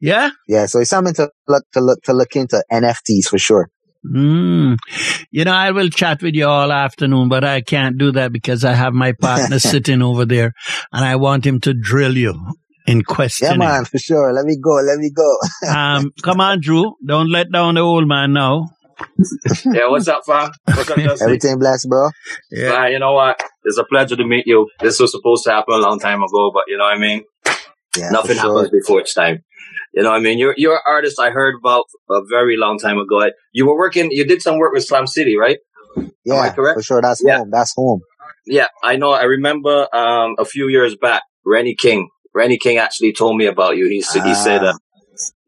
yeah, 0.00 0.30
Yeah. 0.48 0.66
so 0.66 0.80
it's 0.80 0.88
something 0.88 1.12
to 1.14 1.30
look 1.46 1.64
to 1.74 1.80
look 1.80 2.02
to 2.04 2.14
look 2.14 2.34
into 2.36 2.64
NFTs 2.72 3.26
for 3.28 3.38
sure. 3.38 3.68
Mm. 4.10 4.78
You 5.30 5.44
know, 5.44 5.52
I 5.52 5.72
will 5.72 5.90
chat 5.90 6.22
with 6.22 6.34
you 6.34 6.46
all 6.46 6.72
afternoon, 6.72 7.28
but 7.28 7.44
I 7.44 7.60
can't 7.60 7.98
do 7.98 8.12
that 8.12 8.32
because 8.32 8.64
I 8.64 8.72
have 8.72 8.94
my 8.94 9.12
partner 9.12 9.58
sitting 9.72 10.00
over 10.00 10.24
there 10.24 10.54
and 10.90 11.04
I 11.04 11.16
want 11.16 11.44
him 11.46 11.60
to 11.60 11.74
drill 11.74 12.16
you 12.16 12.32
in 12.86 13.02
question. 13.02 13.46
Yeah, 13.46 13.56
questioning. 13.56 13.58
man, 13.68 13.84
for 13.84 13.98
sure. 13.98 14.32
Let 14.32 14.44
me 14.44 14.56
go. 14.62 14.74
Let 14.76 14.98
me 14.98 15.10
go. 15.10 15.36
um, 15.74 16.12
come 16.22 16.40
on, 16.40 16.60
Drew. 16.60 16.94
Don't 17.06 17.30
let 17.30 17.50
down 17.52 17.74
the 17.74 17.80
old 17.80 18.06
man 18.08 18.32
now. 18.32 18.68
Yeah, 19.72 19.88
what's 19.88 20.08
up, 20.08 20.22
fam? 20.26 20.50
What's 20.66 20.90
up, 20.90 20.98
Everything 21.22 21.58
blessed, 21.58 21.88
bro. 21.88 22.10
Yeah. 22.50 22.68
Man, 22.70 22.92
you 22.92 22.98
know 22.98 23.12
what? 23.14 23.40
It's 23.64 23.78
a 23.78 23.84
pleasure 23.84 24.16
to 24.16 24.24
meet 24.24 24.46
you. 24.46 24.68
This 24.80 25.00
was 25.00 25.10
supposed 25.12 25.44
to 25.44 25.50
happen 25.52 25.74
a 25.74 25.78
long 25.78 25.98
time 25.98 26.22
ago, 26.22 26.50
but 26.52 26.64
you 26.68 26.76
know 26.76 26.84
what 26.84 26.96
I 26.96 26.98
mean? 26.98 27.24
Yeah, 27.96 28.10
Nothing 28.10 28.36
sure. 28.36 28.54
happens 28.56 28.70
before 28.70 29.00
it's 29.00 29.14
time. 29.14 29.42
You 29.94 30.02
know 30.02 30.10
what 30.10 30.16
I 30.16 30.20
mean? 30.20 30.38
You're 30.38 30.54
you're 30.56 30.74
an 30.76 30.82
artist 30.86 31.18
I 31.18 31.30
heard 31.30 31.54
about 31.58 31.84
a 32.10 32.20
very 32.28 32.56
long 32.56 32.78
time 32.78 32.98
ago. 32.98 33.28
You 33.52 33.66
were 33.66 33.76
working 33.76 34.10
you 34.10 34.24
did 34.24 34.42
some 34.42 34.58
work 34.58 34.72
with 34.72 34.84
Slam 34.84 35.06
City, 35.06 35.36
right? 35.36 35.58
Yeah, 36.24 36.34
I 36.34 36.50
correct? 36.50 36.76
for 36.78 36.82
sure. 36.82 37.02
That's 37.02 37.22
Yeah. 37.24 37.38
home. 37.38 37.50
That's 37.50 37.72
home. 37.74 38.00
Yeah, 38.46 38.66
I 38.84 38.96
know. 38.96 39.10
I 39.10 39.24
remember 39.24 39.88
um 39.94 40.36
a 40.38 40.44
few 40.44 40.68
years 40.68 40.94
back, 40.96 41.22
Rennie 41.44 41.74
King. 41.74 42.08
Rennie 42.34 42.58
King 42.58 42.78
actually 42.78 43.12
told 43.12 43.36
me 43.36 43.46
about 43.46 43.76
you. 43.76 43.88
He 43.88 43.98
s- 43.98 44.12
he 44.14 44.34
said 44.34 44.62
Ah. 44.62 44.72
that. 44.72 44.78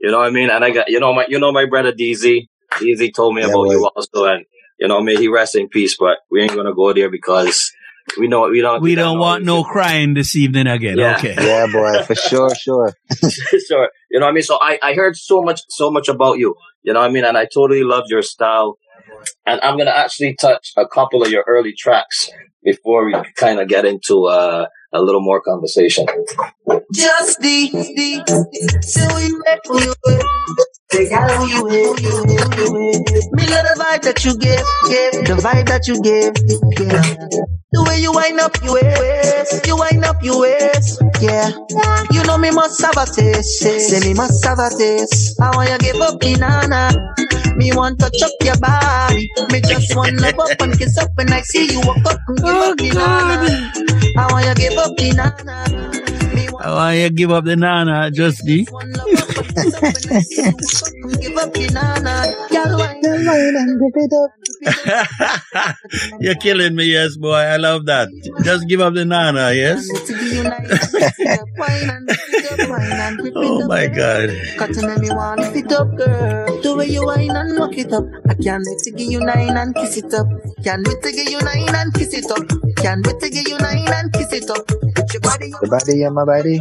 You 0.01 0.11
know 0.11 0.19
what 0.19 0.27
I 0.27 0.31
mean? 0.31 0.51
And 0.51 0.65
I 0.65 0.71
got 0.71 0.89
you 0.89 1.01
know 1.01 1.12
my 1.15 1.27
you 1.29 1.39
know 1.39 1.53
my 1.53 1.67
brother 1.67 1.93
DZ. 1.93 2.49
DZ 2.81 3.15
told 3.15 3.35
me 3.35 3.43
Yeah, 3.43 3.49
about 3.49 3.71
you 3.71 3.89
also, 3.95 4.25
and 4.25 4.45
you 4.79 4.89
know 4.89 5.01
may 5.01 5.17
he 5.17 5.29
rest 5.29 5.55
in 5.57 5.69
peace. 5.69 5.97
But 5.99 6.19
we 6.31 6.43
ain't 6.43 6.55
gonna 6.55 6.75
go 6.75 6.93
there 6.93 7.11
because 7.11 7.71
we 8.19 8.27
know 8.29 8.49
we 8.49 8.61
don't 8.61 8.83
We 8.83 8.95
don't 8.95 9.19
want 9.19 9.45
no 9.45 9.62
crying 9.62 10.15
this 10.15 10.35
evening 10.35 10.67
again. 10.67 10.99
Yeah. 10.99 11.17
Okay. 11.17 11.37
Yeah, 11.51 11.67
boy, 11.73 12.03
for 12.05 12.15
sure, 12.15 12.55
sure. 12.55 12.93
sure. 13.69 13.91
You 14.11 14.19
know 14.21 14.27
what 14.27 14.31
I 14.31 14.33
mean? 14.33 14.43
So 14.43 14.59
I, 14.61 14.79
I 14.83 14.95
heard 14.95 15.17
so 15.17 15.43
much 15.43 15.61
so 15.69 15.91
much 15.91 16.09
about 16.09 16.39
you. 16.39 16.55
You 16.83 16.93
know 16.93 17.01
what 17.01 17.11
I 17.11 17.12
mean? 17.12 17.25
And 17.25 17.39
I 17.39 17.47
totally 17.47 17.85
love 17.85 18.05
your 18.09 18.23
style. 18.23 18.79
And 19.47 19.61
I'm 19.61 19.77
gonna 19.79 19.91
actually 20.05 20.35
touch 20.35 20.73
a 20.77 20.87
couple 20.87 21.23
of 21.23 21.31
your 21.31 21.45
early 21.47 21.75
tracks 21.79 22.29
before 22.65 23.05
we 23.07 23.15
kind 23.37 23.61
of 23.61 23.69
get 23.69 23.85
into 23.85 24.25
uh, 24.25 24.67
a 24.92 25.02
little 25.02 25.20
more 25.20 25.40
conversation. 25.40 26.06
Just 26.92 27.40
the, 27.40 27.70
the, 27.72 28.22
who 29.66 29.78
you 29.80 29.94
with, 30.04 30.20
you 30.92 31.06
you 31.49 31.64
with, 31.64 31.99
who 31.99 32.16
you 32.58 32.72
with. 32.72 33.32
Me 33.32 33.46
love 33.49 33.64
the 33.64 33.75
vibe 33.78 34.02
that 34.02 34.25
you 34.25 34.37
give, 34.37 34.64
give, 34.88 35.25
the 35.26 35.37
vibe 35.42 35.66
that 35.66 35.88
you 35.88 36.00
give, 36.02 36.34
yeah. 36.78 37.62
The 37.73 37.83
way 37.88 38.00
you 38.00 38.12
wind 38.12 38.38
up 38.41 38.52
your 38.62 38.75
waist, 38.75 39.67
you 39.67 39.76
wind 39.76 40.05
up 40.05 40.23
your 40.23 40.41
waist, 40.41 41.00
yeah. 41.21 41.49
You 42.12 42.23
know 42.25 42.37
me 42.37 42.50
must 42.50 42.81
have 42.85 42.97
a 42.97 43.07
taste, 43.07 43.61
say 43.64 44.00
me 44.00 44.12
must 44.14 44.45
have 44.45 44.59
a 44.59 44.69
taste. 44.69 45.41
I 45.41 45.57
want 45.57 45.71
you 45.71 45.79
give 45.79 46.00
up 46.00 46.21
banana. 46.21 46.93
Me 47.57 47.73
want 47.73 47.99
to 48.00 48.11
chop 48.19 48.31
your 48.45 48.57
body. 48.59 49.29
Me 49.50 49.61
just 49.62 49.95
want 49.97 50.21
love 50.21 50.38
up 50.38 50.61
and 50.61 50.76
kiss 50.79 50.97
up 50.99 51.11
when 51.14 51.33
I 51.33 51.41
see 51.43 51.73
you 51.73 51.81
walk 51.81 52.05
up 52.07 52.21
and 52.29 52.37
give 52.38 52.47
Oh, 52.47 52.71
up 52.73 52.76
banana. 52.76 53.73
I 54.19 54.33
want 54.33 54.47
you 54.47 54.55
give 54.69 54.79
up 54.79 54.97
banana. 54.97 55.93
Me 56.35 56.49
I 56.61 56.71
want 56.75 56.97
you 56.99 57.11
give 57.11 57.31
up 57.31 57.45
the 57.45 57.57
nana, 57.57 58.11
just 58.11 58.45
the. 58.45 58.67
one 58.71 58.93
love 58.93 59.09
up 59.17 59.38
and 59.38 59.49
kiss 59.49 59.75
up 59.75 59.83
when 59.83 60.12
I 60.12 60.21
you 60.29 60.45
walk 60.45 60.61
up 60.83 60.93
and 60.93 61.21
give 61.21 61.37
up 61.37 61.52
banana. 61.55 62.37
Girl, 62.50 62.79
wine, 62.79 63.00
You're 66.21 66.35
killing 66.37 66.75
me, 66.75 66.85
yes, 66.85 67.17
boy. 67.17 67.35
I 67.35 67.57
love 67.62 67.87
that. 67.87 68.09
Just 68.42 68.69
give 68.69 68.81
up 68.81 68.95
the 68.95 69.04
nana, 69.04 69.52
yes? 69.54 69.87
Oh 73.35 73.66
my 73.66 73.87
God. 73.87 74.28
Cutting 74.59 75.00
me 75.00 75.09
want 75.11 75.40
lift 75.40 75.57
it 75.57 75.73
up, 75.73 75.88
girl. 75.97 76.61
The 76.61 76.75
way 76.76 76.87
you 76.87 77.07
whine 77.07 77.31
and 77.31 77.59
walk 77.59 77.78
it 77.78 77.92
up. 77.92 78.04
I 78.28 78.35
can't 78.35 78.62
wait 78.66 78.78
to 78.85 78.90
give 78.90 79.11
you 79.11 79.21
nine 79.21 79.57
and 79.57 79.75
kiss 79.75 79.97
it 79.97 80.12
up. 80.12 80.26
Can't 80.64 80.87
wait 80.87 81.02
to 81.02 81.12
give 81.12 81.31
you 81.31 81.40
nine 81.40 81.75
and 81.75 81.95
kiss 81.95 82.12
it 82.12 82.31
up. 82.31 82.45
Can't 82.76 83.07
wait 83.07 83.21
to 83.21 83.31
give 83.31 83.49
you 83.49 83.59
nine 83.59 83.88
and 83.88 84.12
kiss 84.12 84.33
it 84.33 84.50
up. 84.50 84.69
Your 85.12 85.21
body 85.21 85.50
The 85.61 85.69
body, 85.69 85.99
yeah, 85.99 86.11
my 86.11 86.25
body. 86.25 86.61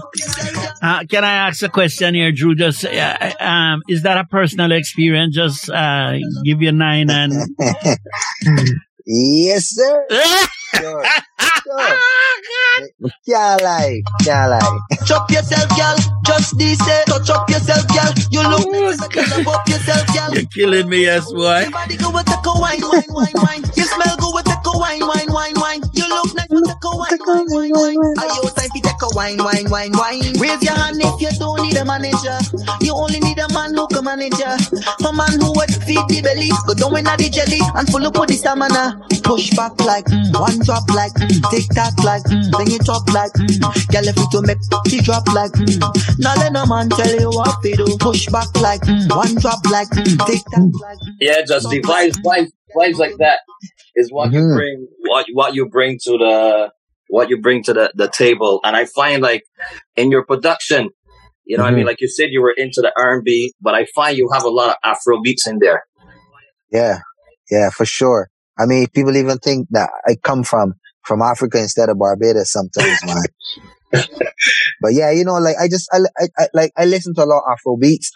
Uh, 0.81 1.03
can 1.09 1.23
I 1.23 1.47
ask 1.47 1.61
a 1.63 1.69
question 1.69 2.15
here, 2.15 2.31
Drew? 2.31 2.55
Just 2.55 2.85
uh, 2.85 3.31
um, 3.39 3.81
is 3.89 4.03
that 4.03 4.17
a 4.17 4.25
personal 4.25 4.71
experience? 4.71 5.35
Just 5.35 5.69
uh, 5.69 6.17
give 6.45 6.61
you 6.61 6.71
nine 6.71 7.09
and. 7.09 7.33
Yes, 9.05 9.69
sir. 9.69 10.07
Sure. 10.75 11.03
sure. 11.63 11.97
Can't 13.25 13.61
lie. 13.63 14.01
Can't 14.23 14.51
lie. 14.51 14.79
Chop 15.05 15.29
yourself, 15.31 15.69
girl. 15.77 15.95
Just 16.25 16.57
this, 16.57 16.79
eh. 16.87 17.03
Touch 17.05 17.29
up 17.29 17.49
yourself, 17.49 17.87
girl. 17.87 18.13
You 18.31 18.41
look 18.47 18.61
Oh, 18.63 18.71
nice, 18.71 19.01
you 19.15 19.43
love 19.43 19.47
up 19.47 19.67
yourself, 19.67 20.07
girl. 20.15 20.33
You're 20.33 20.45
killing 20.53 20.89
me, 20.89 21.03
yes, 21.03 21.25
boy. 21.31 21.61
Your 21.61 21.71
body 21.71 21.97
go 21.97 22.11
with 22.11 22.25
take 22.25 22.45
a 22.45 22.53
wine, 22.59 22.81
wine, 22.81 23.03
wine, 23.09 23.33
wine. 23.35 23.63
You 23.75 23.83
smell 23.83 24.15
good 24.17 24.33
with 24.33 24.45
take 24.45 24.65
a 24.65 24.77
wine, 24.77 25.01
wine, 25.01 25.31
wine, 25.31 25.53
wine. 25.55 25.81
You 25.93 26.07
look 26.07 26.35
nice 26.35 26.47
with 26.49 26.65
take 26.65 26.83
a 26.83 26.95
wine, 26.95 27.19
wine, 27.19 27.71
wine, 27.73 27.97
wine. 27.97 28.60
Wine, 29.21 29.37
wine, 29.37 29.69
wine, 29.69 29.91
wine? 29.93 30.33
Raise 30.41 30.63
your 30.65 30.73
hand 30.73 30.97
if 30.97 31.21
you 31.21 31.29
don't 31.37 31.61
need 31.61 31.77
a 31.77 31.85
manager. 31.85 32.37
You 32.81 32.93
only 32.93 33.19
need 33.19 33.37
a 33.37 33.47
man 33.53 33.75
who 33.75 33.85
can 33.87 34.03
manage 34.03 34.37
ya. 34.41 34.57
A 35.05 35.13
man 35.13 35.37
who 35.37 35.53
would 35.53 35.69
feed 35.85 36.01
the 36.09 36.21
belly, 36.25 36.49
go 36.65 36.73
down 36.73 36.97
in 36.97 37.05
the 37.05 37.29
jelly 37.29 37.61
and 37.77 37.85
full 37.89 38.05
up 38.05 38.17
with 38.17 38.29
the 38.29 38.35
stamina. 38.35 38.97
Push 39.21 39.51
back 39.55 39.77
like 39.85 40.05
mm, 40.05 40.33
one 40.33 40.57
drop 40.65 40.89
like 40.89 41.13
mm, 41.21 41.29
tick 41.53 41.69
tock 41.77 41.93
like 42.03 42.23
mm, 42.25 42.49
bring 42.51 42.73
it 42.73 42.89
up 42.89 43.05
like 43.13 43.31
mm. 43.37 43.61
Girl, 43.93 44.07
if 44.09 44.17
you 44.17 44.27
to 44.33 44.41
make 44.41 44.57
it 44.89 45.05
drop 45.05 45.27
like 45.29 45.53
mm. 45.53 45.77
Now 46.17 46.33
let 46.41 46.51
no 46.53 46.65
man 46.65 46.89
tell 46.89 47.13
you 47.13 47.29
what 47.29 47.61
to 47.61 47.75
do. 47.77 47.85
Push 48.01 48.25
back 48.33 48.49
like 48.57 48.81
mm, 48.81 49.05
one 49.13 49.35
drop 49.37 49.61
like 49.69 49.89
mm, 49.93 50.17
tick 50.25 50.41
tock 50.49 50.73
like. 50.81 50.97
Yeah, 51.21 51.45
just 51.45 51.69
the 51.69 51.81
vibes, 51.81 52.17
vibes, 52.25 52.49
vibes 52.75 52.97
like 52.97 53.17
that 53.17 53.39
is 53.95 54.11
what 54.11 54.31
you 54.33 54.39
Mhm. 54.41 54.55
bring, 54.57 54.87
what 55.05 55.25
what 55.33 55.53
you 55.53 55.69
bring 55.69 55.99
to 56.05 56.17
the 56.17 56.71
what 57.11 57.29
you 57.29 57.39
bring 57.41 57.61
to 57.63 57.73
the 57.73 57.91
the 57.93 58.07
table. 58.07 58.61
And 58.63 58.75
I 58.75 58.85
find 58.85 59.21
like 59.21 59.43
in 59.95 60.11
your 60.11 60.25
production, 60.25 60.89
you 61.45 61.57
know, 61.57 61.63
what 61.63 61.69
I 61.69 61.71
mean, 61.71 61.81
mm-hmm. 61.81 61.87
like 61.87 62.01
you 62.01 62.07
said, 62.07 62.29
you 62.31 62.41
were 62.41 62.53
into 62.55 62.81
the 62.81 62.91
R 62.97 63.15
and 63.15 63.23
B, 63.23 63.53
but 63.59 63.75
I 63.75 63.85
find 63.93 64.17
you 64.17 64.29
have 64.33 64.43
a 64.43 64.49
lot 64.49 64.69
of 64.69 64.75
Afro 64.83 65.21
beats 65.21 65.45
in 65.45 65.59
there. 65.59 65.83
Yeah. 66.71 66.99
Yeah, 67.51 67.69
for 67.69 67.85
sure. 67.85 68.29
I 68.57 68.65
mean, 68.65 68.87
people 68.87 69.17
even 69.17 69.37
think 69.39 69.67
that 69.71 69.89
I 70.07 70.15
come 70.15 70.43
from, 70.43 70.75
from 71.03 71.21
Africa 71.21 71.59
instead 71.59 71.89
of 71.89 71.99
Barbados 71.99 72.51
sometimes, 72.51 72.99
man. 73.05 74.03
but 74.79 74.93
yeah, 74.93 75.11
you 75.11 75.25
know, 75.25 75.33
like 75.33 75.57
I 75.59 75.67
just, 75.67 75.89
I, 75.91 75.99
I, 76.17 76.27
I 76.37 76.47
like, 76.53 76.71
I 76.77 76.85
listen 76.85 77.13
to 77.15 77.23
a 77.23 77.25
lot 77.25 77.39
of 77.39 77.51
Afro 77.51 77.75
beats, 77.75 78.11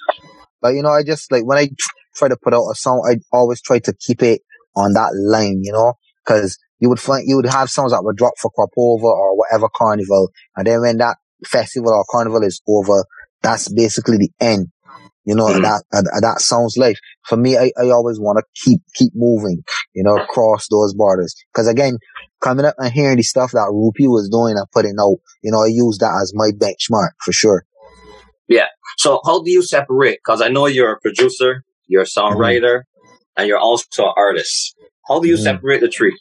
but 0.61 0.73
you 0.73 0.81
know, 0.81 0.91
I 0.91 1.03
just 1.03 1.29
like, 1.33 1.45
when 1.45 1.57
I 1.57 1.67
try 2.15 2.29
to 2.29 2.37
put 2.41 2.53
out 2.53 2.69
a 2.71 2.75
song, 2.75 3.05
I 3.09 3.19
always 3.35 3.61
try 3.61 3.79
to 3.79 3.93
keep 3.99 4.23
it 4.23 4.41
on 4.73 4.93
that 4.93 5.11
line, 5.13 5.59
you 5.63 5.73
know, 5.73 5.95
cause 6.25 6.57
you 6.79 6.89
would 6.89 6.99
find, 6.99 7.23
you 7.27 7.35
would 7.37 7.45
have 7.45 7.69
songs 7.69 7.91
that 7.91 8.03
would 8.03 8.17
drop 8.17 8.33
for 8.39 8.51
Crop 8.51 8.69
Over 8.77 9.07
or 9.07 9.37
whatever 9.37 9.69
carnival. 9.75 10.31
And 10.55 10.67
then 10.67 10.81
when 10.81 10.97
that 10.97 11.17
festival 11.45 11.91
or 11.93 12.05
carnival 12.09 12.43
is 12.43 12.61
over, 12.67 13.05
that's 13.41 13.71
basically 13.71 14.17
the 14.17 14.31
end. 14.39 14.67
You 15.25 15.35
know, 15.35 15.47
Mhm. 15.47 15.61
that, 15.63 15.83
uh, 15.91 16.19
that 16.21 16.39
sounds 16.41 16.77
life. 16.77 16.99
For 17.27 17.35
me, 17.37 17.57
I, 17.57 17.71
I 17.79 17.89
always 17.89 18.19
want 18.19 18.37
to 18.39 18.43
keep, 18.63 18.81
keep 18.95 19.11
moving, 19.15 19.63
you 19.93 20.03
know, 20.03 20.17
across 20.17 20.67
those 20.69 20.93
borders. 20.93 21.33
Cause 21.55 21.67
again, 21.67 21.97
coming 22.41 22.65
up 22.65 22.75
and 22.77 22.91
hearing 22.93 23.17
the 23.17 23.23
stuff 23.23 23.51
that 23.53 23.71
Rupee 23.71 24.07
was 24.07 24.29
doing 24.29 24.55
and 24.57 24.67
putting 24.71 24.95
out, 24.99 25.17
you 25.41 25.51
know, 25.51 25.63
I 25.63 25.67
use 25.67 25.97
that 25.99 26.19
as 26.21 26.31
my 26.35 26.51
benchmark 26.51 27.11
for 27.23 27.31
sure. 27.31 27.65
Yeah. 28.47 28.67
So 28.97 29.19
how 29.25 29.41
do 29.41 29.49
you 29.49 29.63
separate? 29.63 30.19
Because 30.23 30.41
I 30.41 30.49
know 30.49 30.67
you're 30.67 30.93
a 30.93 30.99
producer, 30.99 31.63
you're 31.87 32.03
a 32.03 32.05
songwriter, 32.05 32.81
and 33.35 33.47
you're 33.47 33.57
also 33.59 33.85
an 34.03 34.13
artist. 34.15 34.75
how 35.07 35.19
do 35.19 35.27
you 35.27 35.35
Mhm. 35.37 35.43
separate 35.43 35.81
the 35.81 35.87
three? 35.87 36.17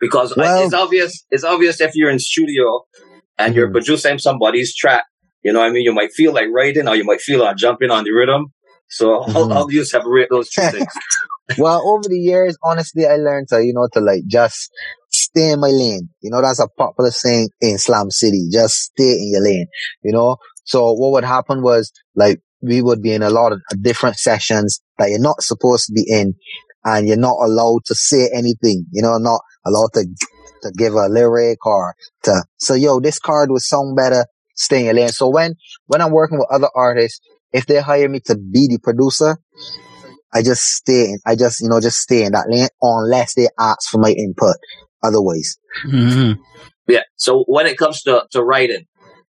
Because 0.00 0.34
Well- 0.36 0.64
it's 0.64 0.74
obvious. 0.74 1.24
It's 1.30 1.44
obvious 1.44 1.80
if 1.80 1.92
you're 1.94 2.10
in 2.10 2.18
studio 2.18 2.82
and 3.38 3.54
you're 3.54 3.68
Mhm. 3.68 3.72
producing 3.72 4.18
somebody's 4.18 4.74
track. 4.74 5.04
You 5.42 5.52
know, 5.52 5.60
what 5.60 5.68
I 5.68 5.70
mean, 5.72 5.82
you 5.84 5.92
might 5.92 6.12
feel 6.12 6.32
like 6.34 6.46
writing, 6.52 6.86
or 6.88 6.96
you 6.96 7.04
might 7.04 7.20
feel 7.20 7.40
like 7.40 7.56
jumping 7.56 7.90
on 7.90 8.04
the 8.04 8.10
rhythm. 8.12 8.46
So 8.88 9.22
how, 9.22 9.44
Mhm. 9.44 9.52
how 9.54 9.66
do 9.66 9.74
you 9.74 9.84
separate 9.84 10.28
those 10.30 10.48
two 10.50 10.62
things? 10.62 10.92
Well, 11.58 11.82
over 11.84 12.08
the 12.08 12.16
years, 12.18 12.56
honestly, 12.62 13.06
I 13.06 13.16
learned 13.16 13.48
to, 13.48 13.64
you 13.64 13.72
know, 13.74 13.88
to 13.94 14.00
like 14.00 14.22
just 14.28 14.70
stay 15.10 15.50
in 15.50 15.58
my 15.60 15.70
lane. 15.70 16.08
You 16.20 16.30
know, 16.30 16.40
that's 16.40 16.60
a 16.60 16.68
popular 16.78 17.10
saying 17.10 17.48
in 17.60 17.76
Slam 17.78 18.10
City. 18.10 18.46
Just 18.52 18.76
stay 18.92 19.14
in 19.14 19.30
your 19.32 19.42
lane, 19.42 19.66
you 20.04 20.12
know? 20.12 20.36
So 20.62 20.92
what 20.92 21.10
would 21.10 21.24
happen 21.24 21.60
was 21.62 21.90
like 22.14 22.38
we 22.62 22.82
would 22.82 23.02
be 23.02 23.12
in 23.12 23.22
a 23.24 23.30
lot 23.30 23.50
of 23.50 23.60
different 23.82 24.16
sessions 24.16 24.80
that 24.98 25.10
you're 25.10 25.18
not 25.18 25.42
supposed 25.42 25.86
to 25.86 25.92
be 25.92 26.04
in 26.08 26.34
and 26.84 27.08
you're 27.08 27.16
not 27.16 27.36
allowed 27.42 27.80
to 27.86 27.96
say 27.96 28.30
anything, 28.32 28.86
you 28.92 29.02
know, 29.02 29.18
not 29.18 29.40
allowed 29.66 29.92
to, 29.94 30.06
to 30.62 30.72
give 30.76 30.94
a 30.94 31.08
lyric 31.08 31.64
or 31.66 31.94
to, 32.24 32.42
so 32.58 32.74
yo, 32.74 33.00
this 33.00 33.18
card 33.18 33.50
would 33.50 33.62
sound 33.62 33.96
better. 33.96 34.26
Stay 34.54 34.80
in 34.80 34.84
your 34.86 34.94
lane. 34.94 35.08
So 35.08 35.28
when, 35.28 35.54
when 35.86 36.00
I'm 36.02 36.12
working 36.12 36.38
with 36.38 36.48
other 36.50 36.68
artists, 36.74 37.20
if 37.52 37.66
they 37.66 37.80
hire 37.80 38.08
me 38.08 38.20
to 38.26 38.36
be 38.36 38.68
the 38.68 38.78
producer, 38.82 39.38
I 40.32 40.42
just 40.42 40.62
stay 40.62 41.06
in, 41.06 41.18
I 41.26 41.34
just, 41.34 41.60
you 41.60 41.68
know, 41.68 41.80
just 41.80 41.98
stay 41.98 42.24
in 42.24 42.32
that 42.32 42.48
lane 42.48 42.68
unless 42.80 43.34
they 43.34 43.48
ask 43.58 43.90
for 43.90 43.98
my 43.98 44.10
input. 44.10 44.56
Otherwise, 45.02 45.56
Mhm. 45.86 46.36
Yeah. 46.86 47.02
So 47.16 47.44
when 47.46 47.66
it 47.66 47.78
comes 47.78 48.02
to, 48.02 48.26
to 48.32 48.42
writing, 48.42 48.84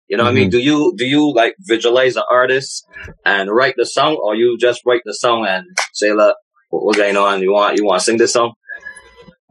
you 0.09 0.17
know 0.17 0.23
what 0.23 0.31
I 0.31 0.33
mean? 0.33 0.49
Do 0.49 0.59
you 0.59 0.93
do 0.97 1.05
you 1.05 1.33
like 1.33 1.55
visualize 1.61 2.15
the 2.15 2.25
artist 2.29 2.85
and 3.25 3.49
write 3.49 3.75
the 3.77 3.85
song 3.85 4.19
or 4.21 4.35
you 4.35 4.57
just 4.59 4.81
write 4.85 5.03
the 5.05 5.13
song 5.13 5.45
and 5.47 5.65
say, 5.93 6.11
look, 6.11 6.35
what's 6.69 6.97
going 6.97 7.15
on? 7.15 7.41
You 7.41 7.53
want 7.53 7.77
you 7.77 7.85
want 7.85 7.99
to 8.01 8.05
sing 8.05 8.17
this 8.17 8.33
song? 8.33 8.51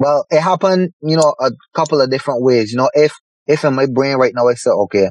Well, 0.00 0.24
it 0.30 0.40
happened, 0.40 0.94
you 1.02 1.16
know, 1.16 1.34
a 1.38 1.50
couple 1.74 2.00
of 2.00 2.10
different 2.10 2.42
ways. 2.42 2.72
You 2.72 2.78
know, 2.78 2.88
if, 2.94 3.12
if 3.46 3.66
in 3.66 3.74
my 3.74 3.84
brain 3.84 4.16
right 4.16 4.32
now, 4.34 4.48
I 4.48 4.54
say, 4.54 4.70
okay, 4.70 5.10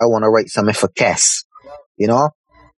I 0.00 0.06
want 0.06 0.22
to 0.22 0.28
write 0.28 0.48
something 0.48 0.72
for 0.72 0.88
Kes, 0.88 1.44
you 1.96 2.06
know, 2.06 2.30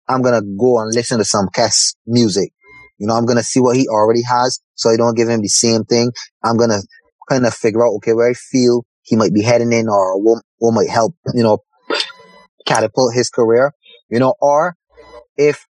I'm 0.09 0.23
to 0.23 0.47
go 0.59 0.81
and 0.81 0.95
listen 0.95 1.19
to 1.19 1.27
some 1.27 1.49
Kes 1.55 1.95
music. 2.07 2.53
You 2.97 3.07
know, 3.07 3.15
I'm 3.15 3.27
to 3.27 3.43
see 3.43 3.61
what 3.61 3.77
he 3.77 3.87
already 3.87 4.23
has. 4.23 4.61
So 4.77 4.89
I 4.91 4.97
don't 4.97 5.15
give 5.15 5.29
him 5.29 5.43
the 5.43 5.49
same 5.49 5.85
thing. 5.85 6.11
I'm 6.43 6.57
to 6.71 6.83
kind 7.29 7.45
of 7.45 7.53
figure 7.53 7.85
out, 7.85 7.93
okay, 7.97 8.15
where 8.15 8.31
I 8.31 8.33
feel 8.33 8.87
he 9.03 9.17
might 9.17 9.35
be 9.35 9.43
heading 9.43 9.73
in 9.75 9.91
or 9.91 10.19
what, 10.23 10.43
what 10.57 10.73
might 10.73 10.89
help, 10.89 11.15
you 11.35 11.43
know, 11.43 11.59
catapult 12.65 13.15
his 13.15 13.29
career, 13.29 13.73
you 14.09 14.19
know, 14.19 14.35
or 14.41 14.75
if 15.37 15.67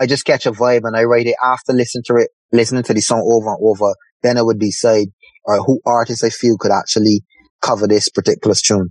I 0.00 0.06
just 0.06 0.24
catch 0.24 0.46
a 0.46 0.52
vibe 0.52 0.80
and 0.82 0.96
I 0.96 1.04
write 1.04 1.26
it 1.26 1.36
after 1.44 1.72
listening 1.72 2.02
to 2.06 2.16
it, 2.16 2.30
listening 2.50 2.82
to 2.82 2.94
the 2.94 3.00
song 3.00 3.22
over 3.24 3.50
and 3.50 3.58
over, 3.62 3.94
then 4.22 4.38
I 4.38 4.42
would 4.42 4.58
decide 4.58 5.08
or 5.44 5.62
who 5.62 5.80
artists 5.84 6.24
I 6.24 6.30
feel 6.30 6.56
could 6.58 6.72
actually 6.72 7.22
cover 7.60 7.86
this 7.86 8.08
particular 8.08 8.54
tune. 8.54 8.90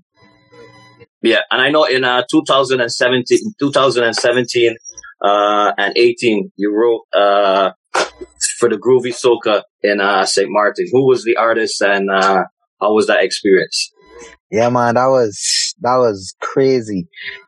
Yeah, 1.21 1.41
and 1.51 1.61
I 1.61 1.69
know 1.69 1.85
in 1.85 2.03
uh, 2.03 2.23
2017, 2.31 3.53
2017 3.59 4.75
uh, 5.23 5.71
and 5.77 5.95
18, 5.95 6.51
you 6.55 6.73
wrote 6.75 7.03
uh, 7.13 7.71
for 8.57 8.69
the 8.69 8.77
Groovy 8.77 9.13
Soca 9.13 9.63
in 9.83 10.01
uh, 10.01 10.25
St. 10.25 10.47
Martin. 10.49 10.87
Who 10.91 11.07
was 11.07 11.23
the 11.23 11.37
artist 11.37 11.81
and 11.81 12.09
uh, 12.09 12.43
how 12.81 12.93
was 12.93 13.07
that 13.07 13.23
experience? 13.23 13.91
Yeah, 14.49 14.69
man, 14.69 14.95
that 14.95 15.05
was 15.05 15.75
that 15.81 15.95
was 15.97 16.35
crazy. 16.41 17.07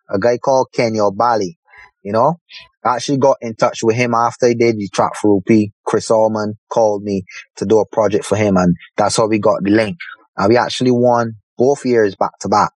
A 0.09 0.19
guy 0.19 0.37
called 0.37 0.67
Kenya 0.73 1.09
Bali, 1.11 1.57
you 2.03 2.11
know, 2.11 2.39
I 2.83 2.95
actually 2.95 3.17
got 3.17 3.37
in 3.41 3.55
touch 3.55 3.79
with 3.83 3.95
him 3.95 4.13
after 4.13 4.47
he 4.47 4.55
did 4.55 4.77
the 4.77 4.89
track 4.89 5.15
for 5.15 5.35
Rupee. 5.35 5.71
Chris 5.85 6.11
Allman 6.11 6.55
called 6.69 7.03
me 7.03 7.23
to 7.57 7.65
do 7.65 7.79
a 7.79 7.85
project 7.85 8.25
for 8.25 8.35
him, 8.35 8.57
and 8.57 8.75
that's 8.97 9.17
how 9.17 9.27
we 9.27 9.39
got 9.39 9.63
the 9.63 9.71
link. 9.71 9.97
And 10.37 10.49
we 10.49 10.57
actually 10.57 10.91
won 10.91 11.35
both 11.57 11.85
years 11.85 12.15
back 12.15 12.37
to 12.41 12.49
back. 12.49 12.71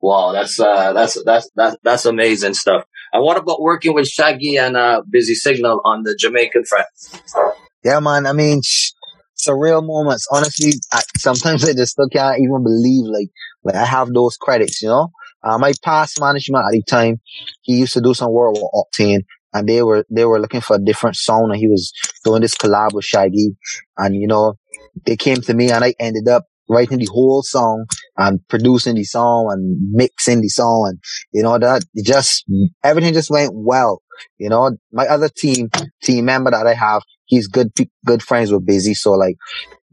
Wow, 0.00 0.32
that's 0.32 0.60
uh, 0.60 0.92
that's 0.92 1.22
that's 1.24 1.50
that's 1.56 1.76
that's 1.82 2.06
amazing 2.06 2.54
stuff. 2.54 2.84
And 3.12 3.24
what 3.24 3.36
about 3.36 3.60
working 3.60 3.94
with 3.94 4.06
Shaggy 4.06 4.56
and 4.56 4.76
uh, 4.76 5.02
Busy 5.10 5.34
Signal 5.34 5.80
on 5.84 6.02
the 6.02 6.14
Jamaican 6.14 6.64
front? 6.64 6.86
Yeah, 7.82 8.00
man. 8.00 8.26
I 8.26 8.32
mean, 8.32 8.60
sh- 8.62 8.92
surreal 9.36 9.84
moments. 9.84 10.26
Honestly, 10.30 10.72
I, 10.92 11.02
sometimes 11.16 11.64
I 11.64 11.72
just 11.72 11.92
still 11.92 12.08
can't 12.08 12.38
even 12.38 12.62
believe 12.62 13.06
like 13.06 13.30
like 13.64 13.74
I 13.74 13.84
have 13.84 14.12
those 14.12 14.36
credits. 14.36 14.82
You 14.82 14.88
know, 14.88 15.10
uh, 15.48 15.58
my 15.58 15.72
past 15.82 16.20
management 16.20 16.64
at 16.66 16.72
the 16.72 16.82
time, 16.82 17.20
he 17.62 17.78
used 17.78 17.92
to 17.94 18.00
do 18.00 18.14
some 18.14 18.32
work 18.32 18.54
with 18.54 18.64
Octane, 18.74 19.24
and 19.52 19.68
they 19.68 19.82
were 19.82 20.04
they 20.10 20.24
were 20.24 20.40
looking 20.40 20.60
for 20.60 20.76
a 20.76 20.84
different 20.84 21.16
sound, 21.16 21.50
and 21.52 21.58
he 21.58 21.68
was 21.68 21.92
doing 22.24 22.42
this 22.42 22.54
collab 22.54 22.92
with 22.92 23.04
Shaggy, 23.04 23.56
and 23.96 24.14
you 24.14 24.26
know, 24.26 24.54
they 25.06 25.16
came 25.16 25.40
to 25.42 25.54
me, 25.54 25.70
and 25.70 25.84
I 25.84 25.94
ended 25.98 26.28
up 26.28 26.44
writing 26.70 26.98
the 26.98 27.08
whole 27.10 27.42
song 27.42 27.86
and 28.18 28.40
producing 28.48 28.94
the 28.94 29.04
song 29.04 29.48
and 29.50 29.78
mixing 29.92 30.40
the 30.40 30.48
song, 30.48 30.86
and 30.88 30.98
you 31.32 31.42
know 31.42 31.58
that 31.58 31.84
just 32.04 32.44
everything 32.84 33.14
just 33.14 33.30
went 33.30 33.52
well. 33.54 34.02
You 34.38 34.48
know, 34.48 34.76
my 34.92 35.06
other 35.06 35.28
team 35.28 35.70
team 36.02 36.24
member 36.24 36.50
that 36.50 36.66
I 36.66 36.74
have 36.74 37.02
he's 37.28 37.46
good 37.46 37.70
good 38.04 38.22
friends 38.22 38.52
with 38.52 38.66
Busy. 38.66 38.94
So 38.94 39.12
like 39.12 39.36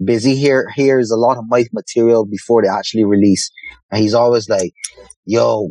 Busy 0.03 0.35
here 0.35 0.69
here 0.75 0.99
is 0.99 1.11
a 1.11 1.15
lot 1.17 1.37
of 1.37 1.45
my 1.47 1.65
material 1.71 2.25
before 2.25 2.61
they 2.61 2.67
actually 2.67 3.05
release, 3.05 3.49
and 3.91 4.01
he's 4.01 4.13
always 4.13 4.49
like, 4.49 4.73
"Yo, 5.25 5.69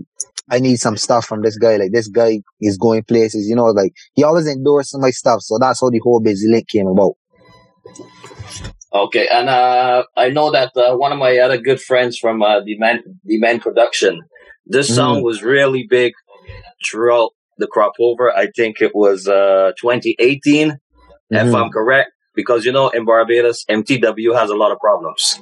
I 0.51 0.59
need 0.61 0.77
some 0.77 0.97
stuff 0.97 1.27
from 1.27 1.43
this 1.43 1.59
guy. 1.59 1.77
Like 1.77 1.93
this 1.93 2.09
guy 2.09 2.41
is 2.61 2.79
going 2.79 3.05
places. 3.05 3.47
You 3.49 3.57
know, 3.57 3.67
like 3.67 3.93
he 4.15 4.25
always 4.25 4.47
endorses 4.47 4.99
my 5.01 5.11
stuff. 5.11 5.43
So 5.43 5.59
that's 5.59 5.81
how 5.81 5.91
the 5.91 6.01
whole 6.03 6.21
Busy 6.21 6.49
link 6.51 6.69
came 6.69 6.87
about. 6.87 7.15
Okay, 8.93 9.27
and 9.31 9.49
uh, 9.49 10.05
I 10.17 10.29
know 10.31 10.53
that 10.53 10.71
uh, 10.77 10.97
one 10.97 11.13
of 11.13 11.19
my 11.19 11.39
other 11.39 11.59
good 11.59 11.81
friends 11.81 12.17
from 12.17 12.43
uh, 12.43 12.61
the 12.61 12.77
man 12.79 13.61
production, 13.61 14.21
this 14.67 14.95
song 14.95 15.23
was 15.23 15.43
really 15.43 15.85
big 15.89 16.13
throughout 16.89 17.33
the 17.59 17.67
crop 17.67 17.93
over. 17.99 18.33
I 18.35 18.49
think 18.55 18.81
it 18.81 18.95
was 18.95 19.27
uh, 19.27 19.73
2018, 19.81 20.79
if 21.31 21.49
Mhm. 21.49 21.55
I'm 21.65 21.71
correct, 21.71 22.13
because 22.35 22.65
you 22.65 22.73
know 22.73 22.89
in 22.91 23.05
Barbados 23.05 23.65
MTW 23.71 24.35
has 24.35 24.51
a 24.51 24.57
lot 24.57 24.73
of 24.73 24.79
problems. 24.79 25.41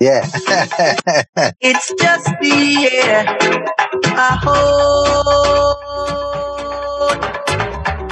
Yeah. 0.00 0.26
It's 1.60 1.94
just 1.98 2.26
the 2.40 2.88
air 2.92 3.24
I 4.04 4.38
hold. 4.44 5.76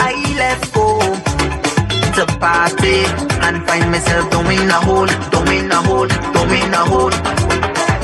I 0.01 0.15
left 0.39 0.75
home 0.75 1.21
to 2.17 2.25
party 2.39 3.05
and 3.45 3.67
find 3.67 3.91
myself 3.91 4.31
doing 4.31 4.69
a 4.69 4.81
hole, 4.81 5.07
doing 5.31 5.71
a 5.71 5.81
hole, 5.83 6.09
doing 6.09 6.73
a 6.73 6.85
hole. 6.89 7.15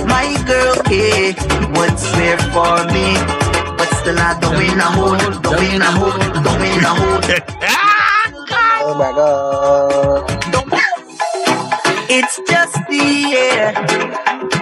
My 0.06 0.26
girl 0.46 0.76
K 0.84 1.32
would 1.74 1.98
swear 1.98 2.36
for 2.52 2.84
me, 2.92 3.16
but 3.78 3.88
still 4.00 4.18
I 4.18 4.36
doing 4.40 4.78
a 4.78 4.90
hole, 4.92 5.18
doing 5.40 5.80
a 5.80 5.90
hole, 5.98 6.20
doing 6.44 6.84
a 6.84 6.92
hole. 7.00 7.90
oh 8.90 8.94
my 8.98 9.12
god. 9.12 10.26
It's 12.12 12.40
just 12.48 12.74
the 12.88 13.34
air 13.38 13.72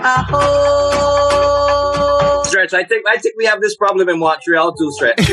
I 0.04 0.24
hold. 0.28 1.68
Stretch, 2.46 2.74
I 2.74 2.84
think 2.84 3.06
I 3.08 3.16
think 3.16 3.36
we 3.38 3.46
have 3.46 3.60
this 3.62 3.74
problem 3.76 4.08
in 4.08 4.18
Montreal 4.18 4.74
too, 4.74 4.90
Stretch. 4.92 5.16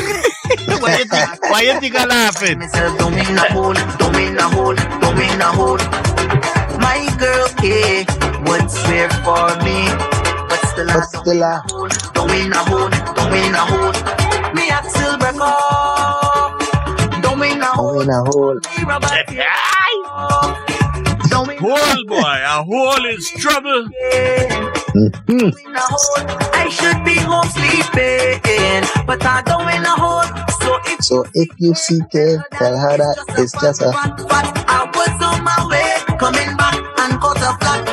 why, 0.80 0.96
you 0.98 1.04
think, 1.04 1.42
why 1.50 1.60
you 1.62 1.78
think 1.80 1.94
I'm 2.00 2.08
laughing? 2.08 2.62
a 2.62 2.68
hole, 3.52 3.76
a 3.76 4.48
hole, 4.48 4.76
a 4.76 5.50
hole. 5.52 5.78
My 6.80 6.98
girl 7.18 7.48
K 7.60 8.04
would 8.48 8.70
swear 8.70 9.10
for 9.24 9.48
me, 9.64 9.88
but 10.48 10.60
still 10.72 10.86
But 10.86 10.96
I 10.96 11.00
still 11.20 11.44
I- 11.44 11.60
hole, 11.68 11.88
down 12.14 12.30
in 12.32 12.52
a 12.52 12.58
hole, 12.64 12.88
down 12.88 13.34
in 13.34 13.54
a 13.54 13.56
hole. 13.60 13.92
Me 14.54 14.70
a 14.70 14.80
still 14.88 15.16
break 15.18 15.36
up, 17.42 17.42
down 17.42 17.52
in 17.52 17.62
a 17.62 17.66
I'm 17.66 17.74
hole. 17.74 18.00
in 18.00 18.10
a 18.10 18.24
hole. 18.24 18.54
Me 18.54 18.84
rubber 18.84 19.08
down 21.30 21.50
in 21.50 21.58
a 21.58 21.60
Hole, 21.60 22.04
boy. 22.06 22.22
A 22.22 22.62
hole 22.64 23.06
is 23.06 23.30
trouble. 23.38 23.88
Mhm. 24.96 25.12
in. 25.28 25.52
I 26.54 26.68
should 26.70 27.04
be 27.04 27.14
home 27.20 27.48
sleeping, 27.48 28.84
but 29.06 29.24
I 29.24 29.42
don't 29.42 29.68
in 29.68 29.84
a 29.84 29.90
hole. 29.90 30.24
So 30.60 30.78
if 30.86 31.04
So 31.04 31.24
if 31.34 31.48
you 31.58 31.74
see 31.74 32.00
Kev, 32.12 32.42
tell 32.52 32.76
her 32.76 32.96
that 32.96 33.16
it's 33.38 33.52
just 33.60 33.82
a 33.82 33.92
fat, 33.92 34.18
fat. 34.28 34.64
I 34.68 34.84
was 34.96 35.22
on 35.22 35.44
my 35.44 35.66
way, 35.70 36.16
coming 36.18 36.56
back 36.56 36.74
and 37.00 37.20
got 37.20 37.36
a 37.36 37.52
flat, 37.60 37.60
flat, 37.60 37.84
flat. 37.84 37.85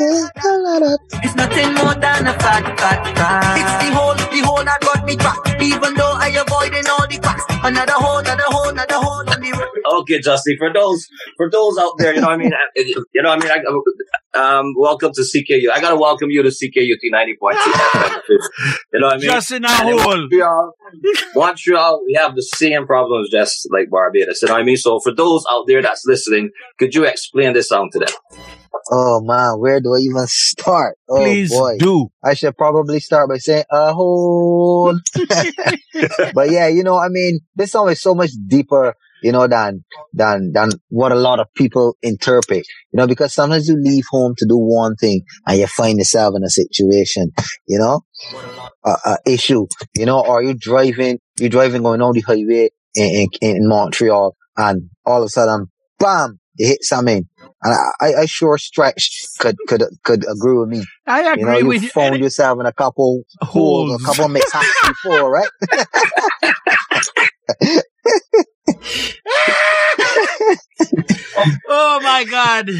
It's 0.00 1.34
nothing 1.34 1.74
more 1.74 1.94
than 1.94 2.28
a 2.28 2.32
fat, 2.38 2.78
fat, 2.78 3.16
fat. 3.16 3.58
It's 3.58 3.74
the 3.82 3.96
hole, 3.96 4.14
the 4.14 4.46
hole 4.46 4.62
that 4.62 4.80
got 4.80 5.04
me 5.04 5.16
back. 5.16 5.60
Even 5.60 5.94
though 5.94 6.14
I 6.14 6.28
avoiding 6.38 6.86
all 6.86 7.06
the 7.08 7.18
cracks. 7.20 7.42
Another 7.64 7.94
hole, 7.94 8.18
another 8.18 8.44
hole, 8.46 8.68
another 8.68 8.94
hole 8.94 9.26
on 9.28 9.40
the 9.40 9.50
road. 9.50 10.00
Okay, 10.02 10.20
Jus 10.20 10.42
D. 10.46 10.56
For 10.56 10.72
those 10.72 11.04
for 11.36 11.50
those 11.50 11.78
out 11.78 11.94
there, 11.98 12.14
you 12.14 12.20
know 12.20 12.28
what 12.28 12.34
I 12.34 12.36
mean. 12.36 12.52
You 12.76 13.22
know 13.22 13.30
what 13.30 13.44
I 13.44 13.58
mean. 13.58 13.64
I, 14.36 14.58
um, 14.58 14.72
welcome 14.76 15.10
to 15.14 15.22
CKU. 15.22 15.68
I 15.74 15.80
gotta 15.80 15.96
welcome 15.96 16.30
you 16.30 16.44
to 16.44 16.50
CKUT 16.50 17.02
ninety 17.10 17.36
point 17.40 17.56
two. 17.64 17.70
You 18.92 19.00
know 19.00 19.06
what 19.08 19.14
I 19.14 19.18
mean. 19.18 19.30
Just 19.30 19.50
in 19.50 19.64
a 19.64 19.68
And 19.68 19.88
in 19.88 19.98
hole. 19.98 20.16
Montreal, 20.16 20.72
Montreal, 21.34 22.02
we 22.06 22.14
have 22.14 22.36
the 22.36 22.42
same 22.42 22.86
problems 22.86 23.30
just 23.30 23.66
like 23.72 23.90
Barbados. 23.90 24.42
You 24.42 24.48
know 24.48 24.54
what 24.54 24.60
I 24.60 24.64
mean? 24.64 24.76
So 24.76 25.00
for 25.00 25.12
those 25.12 25.44
out 25.50 25.64
there 25.66 25.82
that's 25.82 26.04
listening, 26.06 26.50
could 26.78 26.94
you 26.94 27.04
explain 27.04 27.52
this 27.52 27.68
song 27.68 27.90
to 27.94 27.98
them? 27.98 28.08
Oh 28.90 29.20
man, 29.22 29.58
where 29.58 29.80
do 29.80 29.94
I 29.94 29.98
even 29.98 30.26
start? 30.26 30.96
Oh 31.08 31.16
Please 31.16 31.50
boy. 31.50 31.76
do. 31.78 32.08
I 32.24 32.34
should 32.34 32.56
probably 32.56 33.00
start 33.00 33.28
by 33.28 33.38
saying 33.38 33.64
a 33.70 33.92
hole. 33.92 34.98
but 36.34 36.50
yeah, 36.50 36.68
you 36.68 36.82
know, 36.82 36.96
I 36.98 37.08
mean, 37.08 37.40
this 37.54 37.72
song 37.72 37.90
is 37.90 38.00
so 38.00 38.14
much 38.14 38.30
deeper, 38.46 38.94
you 39.22 39.32
know, 39.32 39.46
than, 39.46 39.84
than, 40.12 40.52
than 40.52 40.70
what 40.88 41.12
a 41.12 41.16
lot 41.16 41.40
of 41.40 41.52
people 41.54 41.96
interpret, 42.02 42.66
you 42.92 42.96
know, 42.96 43.06
because 43.06 43.34
sometimes 43.34 43.68
you 43.68 43.76
leave 43.76 44.04
home 44.10 44.34
to 44.38 44.46
do 44.46 44.56
one 44.56 44.94
thing 44.96 45.22
and 45.46 45.58
you 45.58 45.66
find 45.66 45.98
yourself 45.98 46.34
in 46.36 46.44
a 46.44 46.50
situation, 46.50 47.32
you 47.66 47.78
know, 47.78 48.02
a, 48.84 48.96
a 49.04 49.18
issue, 49.26 49.66
you 49.94 50.06
know, 50.06 50.24
or 50.24 50.42
you're 50.42 50.54
driving, 50.54 51.18
you're 51.38 51.50
driving 51.50 51.82
going 51.82 52.02
on 52.02 52.14
the 52.14 52.20
highway 52.20 52.70
in, 52.94 53.28
in, 53.42 53.56
in 53.56 53.68
Montreal 53.68 54.36
and 54.56 54.90
all 55.04 55.22
of 55.22 55.26
a 55.26 55.30
sudden, 55.30 55.66
bam, 55.98 56.38
you 56.56 56.68
hit 56.68 56.82
something. 56.82 57.28
And 57.62 57.74
I, 58.00 58.22
I, 58.22 58.26
sure 58.26 58.56
stretch 58.56 59.10
could, 59.40 59.56
could, 59.66 59.82
could 60.04 60.24
agree 60.30 60.56
with 60.58 60.68
me. 60.68 60.84
I 61.06 61.22
You 61.22 61.32
agree 61.32 61.44
know, 61.44 61.58
you 61.58 61.66
with 61.66 61.82
you. 61.82 61.88
found 61.88 62.20
yourself 62.20 62.60
in 62.60 62.66
a 62.66 62.72
couple 62.72 63.22
holes, 63.40 64.00
a 64.00 64.04
couple 64.06 64.28
mishaps 64.28 64.68
before, 65.02 65.32
right? 65.32 65.48
Oh 71.68 72.00
my 72.02 72.24
God. 72.24 72.70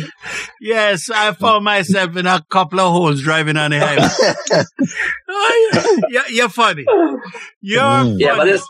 Yes, 0.61 1.11
I 1.11 1.33
found 1.33 1.65
myself 1.65 2.17
in 2.17 2.27
a 2.27 2.45
couple 2.51 2.81
of 2.81 2.93
holes 2.93 3.23
driving 3.23 3.57
on 3.57 3.71
the 3.71 3.79
highway. 3.81 4.65
Oh, 5.29 5.71
yeah. 5.73 6.07
You're, 6.09 6.29
you're 6.31 6.49
funny. 6.49 6.85
You're 7.61 7.83
Mm. 7.83 8.03
funny. 8.03 8.17
Yeah, 8.19 8.37
but 8.37 8.45
this 8.47 8.67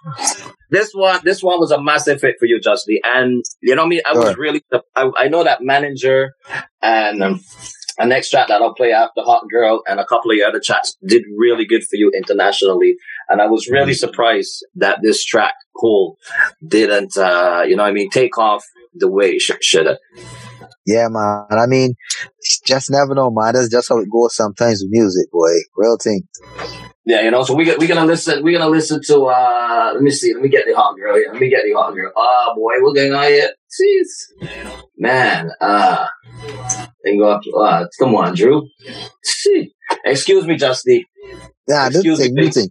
this 0.70 0.90
one 0.92 1.20
this 1.24 1.42
one 1.42 1.58
was 1.60 1.70
a 1.70 1.80
massive 1.82 2.20
hit 2.20 2.36
for 2.38 2.46
you, 2.46 2.60
Jus 2.60 2.84
D. 2.86 3.00
And 3.04 3.44
you 3.60 3.74
know 3.74 3.86
me, 3.86 4.02
I 4.04 4.12
was 4.12 4.24
Sure. 4.34 4.36
really 4.36 4.62
I, 4.96 5.10
I 5.16 5.28
know 5.28 5.44
that 5.44 5.62
manager 5.62 6.34
and 6.82 7.22
um, 7.22 7.40
a 7.98 8.06
next 8.06 8.30
track 8.30 8.48
that 8.48 8.60
I'll 8.60 8.74
play 8.74 8.92
after 8.92 9.22
Hot 9.22 9.44
Girl 9.50 9.82
and 9.86 9.98
a 10.00 10.04
couple 10.06 10.30
of 10.30 10.36
your 10.36 10.48
other 10.48 10.60
tracks 10.64 10.94
did 11.06 11.22
really 11.36 11.64
good 11.66 11.82
for 11.84 11.96
you 11.96 12.12
internationally. 12.14 12.96
And 13.28 13.40
I 13.40 13.46
was 13.46 13.68
really 13.68 13.94
surprised 13.94 14.64
that 14.76 14.98
this 15.02 15.24
track, 15.24 15.54
Cool, 15.76 16.16
didn't 16.66 17.16
uh, 17.16 17.64
you 17.66 17.76
know 17.76 17.82
what 17.84 17.90
I 17.90 17.92
mean, 17.92 18.10
take 18.10 18.36
off 18.38 18.64
the 18.94 19.10
way 19.10 19.38
sh- 19.38 19.52
should 19.60 19.86
have. 19.86 19.98
yeah, 20.86 21.08
man. 21.08 21.46
I 21.50 21.66
mean, 21.66 21.94
just 22.66 22.90
never 22.90 23.14
know, 23.14 23.30
man. 23.30 23.54
That's 23.54 23.68
just 23.70 23.88
how 23.88 23.98
it 23.98 24.08
goes 24.10 24.34
sometimes 24.34 24.82
with 24.82 24.90
music, 24.90 25.30
boy. 25.30 25.50
Real 25.76 25.96
thing. 26.02 26.22
Yeah, 27.04 27.22
you 27.22 27.30
know, 27.30 27.42
so 27.42 27.54
we 27.54 27.64
we're 27.76 27.88
gonna 27.88 28.04
listen. 28.04 28.42
We're 28.44 28.58
gonna 28.58 28.70
listen 28.70 29.00
to. 29.06 29.24
uh 29.26 29.92
Let 29.94 30.02
me 30.02 30.10
see. 30.10 30.34
Let 30.34 30.42
me 30.42 30.48
get 30.50 30.66
the 30.66 30.74
hot 30.76 30.94
girl. 30.96 31.14
Here. 31.14 31.30
Let 31.32 31.40
me 31.40 31.48
get 31.48 31.62
the 31.64 31.72
hot 31.72 31.94
girl. 31.94 32.12
Oh 32.14 32.52
boy, 32.54 32.72
we're 32.82 32.92
getting 32.92 33.14
on 33.14 33.24
here. 33.24 33.50
Jeez, 33.80 34.50
man. 34.98 35.50
Uh, 35.60 36.06
and 37.04 37.18
go 37.18 37.30
up. 37.30 37.42
Uh, 37.58 37.86
come 37.98 38.14
on, 38.14 38.34
Drew. 38.34 38.68
See. 39.22 39.72
Excuse 40.04 40.46
me, 40.46 40.56
Jus 40.56 40.82
D. 40.84 41.06
Yeah, 41.68 41.88
do 41.90 41.98
Excuse 41.98 42.18
thing, 42.18 42.34
me. 42.34 42.42
do 42.42 42.50
thing. 42.50 42.68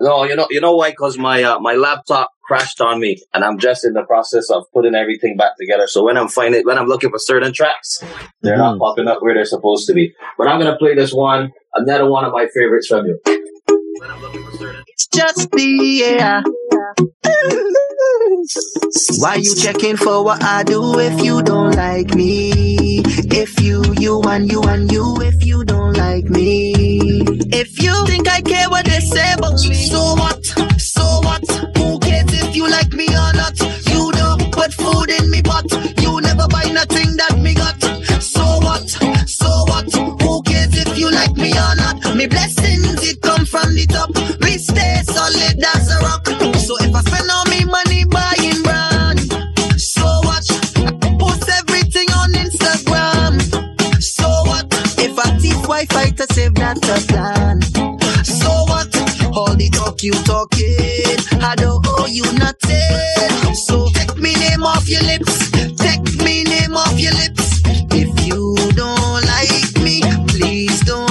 No, 0.00 0.24
you 0.24 0.36
know, 0.36 0.46
you 0.50 0.60
know 0.60 0.76
why? 0.76 0.90
Because 0.90 1.18
my 1.18 1.42
uh, 1.42 1.58
my 1.60 1.74
laptop 1.74 2.30
crashed 2.44 2.80
on 2.80 3.00
me, 3.00 3.18
and 3.34 3.44
I'm 3.44 3.58
just 3.58 3.84
in 3.84 3.94
the 3.94 4.04
process 4.04 4.50
of 4.50 4.64
putting 4.74 4.94
everything 4.94 5.36
back 5.36 5.52
together. 5.58 5.86
So 5.86 6.04
when 6.04 6.16
I'm 6.16 6.28
finding, 6.28 6.64
when 6.66 6.78
I'm 6.78 6.86
looking 6.86 7.10
for 7.10 7.18
certain 7.18 7.52
tracks, 7.52 8.02
they're 8.42 8.56
not 8.58 8.76
Mhm. 8.76 8.80
popping 8.80 9.08
up 9.08 9.22
where 9.22 9.34
they're 9.34 9.44
supposed 9.44 9.86
to 9.88 9.94
be. 9.94 10.14
But 10.36 10.48
I'm 10.48 10.58
gonna 10.60 10.76
play 10.76 10.94
this 10.94 11.12
one, 11.12 11.52
another 11.74 12.08
one 12.10 12.24
of 12.24 12.32
my 12.32 12.46
favorites 12.54 12.88
from 12.88 13.06
you. 13.06 13.18
It's 13.26 15.06
just 15.08 15.50
the 15.52 15.64
yeah. 16.18 16.42
Why 19.18 19.34
you 19.36 19.54
checking 19.56 19.96
for 19.96 20.24
what 20.24 20.42
I 20.42 20.62
do 20.62 20.98
if 20.98 21.22
you 21.22 21.42
don't 21.42 21.74
like 21.76 22.14
me? 22.14 23.02
If 23.04 23.60
you, 23.60 23.82
you 23.98 24.20
and 24.22 24.50
you 24.50 24.62
and 24.62 24.90
you, 24.90 25.16
if 25.20 25.44
you 25.44 25.64
don't 25.64 25.94
like 25.96 26.24
me. 26.24 26.77
You 27.80 27.94
think 28.06 28.28
I 28.28 28.40
care 28.40 28.68
what 28.68 28.86
they 28.86 29.00
say 29.00 29.32
about 29.34 29.54
me, 29.68 29.74
so 29.74 30.14
what? 30.14 30.44
So 30.78 31.02
what? 31.22 31.44
Who 31.76 31.98
cares 32.00 32.32
if 32.32 32.56
you 32.56 32.68
like 32.68 32.92
me 32.92 33.06
or 33.08 33.32
not? 33.34 33.58
You 33.90 34.10
don't 34.12 34.52
put 34.52 34.72
food 34.72 35.10
in 35.10 35.30
me 35.30 35.42
pot. 35.42 35.70
You 36.02 36.20
never 36.20 36.48
buy 36.48 36.64
nothing 36.72 37.16
that 37.16 37.38
me 37.38 37.54
got. 37.54 37.80
So 38.22 38.42
what? 38.66 38.88
So 39.28 39.48
what? 39.70 39.92
Who 40.22 40.42
cares 40.42 40.74
if 40.76 40.98
you 40.98 41.10
like 41.10 41.36
me 41.36 41.52
or 41.52 41.74
not? 41.76 42.16
Me 42.16 42.26
blessings 42.26 43.02
it 43.08 43.20
come 43.22 43.44
from 43.46 43.74
the 43.74 43.86
top. 43.86 44.10
We 44.42 44.58
stay 44.58 45.02
solid 45.04 45.62
as 45.74 45.90
a 45.90 45.98
rock. 46.02 46.26
So 46.58 46.76
if 46.82 46.94
I 46.94 47.00
spend 47.02 47.30
all 47.30 47.44
me 47.46 47.64
money 47.64 48.04
buying 48.04 48.62
brand, 48.62 48.87
Thief 55.68 55.88
Wi-Fi 55.88 56.10
to 56.12 56.26
save 56.32 56.54
data 56.54 57.04
plan. 57.08 57.60
So 58.24 58.48
what? 58.68 58.88
All 59.36 59.54
the 59.54 59.68
talk 59.70 60.02
you 60.02 60.12
talking, 60.24 61.18
I 61.44 61.54
don't 61.56 61.86
owe 61.86 62.06
you 62.06 62.24
nothing. 62.38 63.54
So 63.54 63.88
take 63.92 64.16
me 64.16 64.34
name 64.36 64.62
off 64.62 64.88
your 64.88 65.02
lips. 65.02 65.50
Take 65.76 66.02
me 66.24 66.44
name 66.44 66.74
off 66.74 66.98
your 66.98 67.12
lips. 67.12 67.60
If 67.92 68.08
you 68.26 68.56
don't 68.72 69.22
like 69.26 69.76
me, 69.84 70.00
please 70.28 70.80
don't 70.84 71.07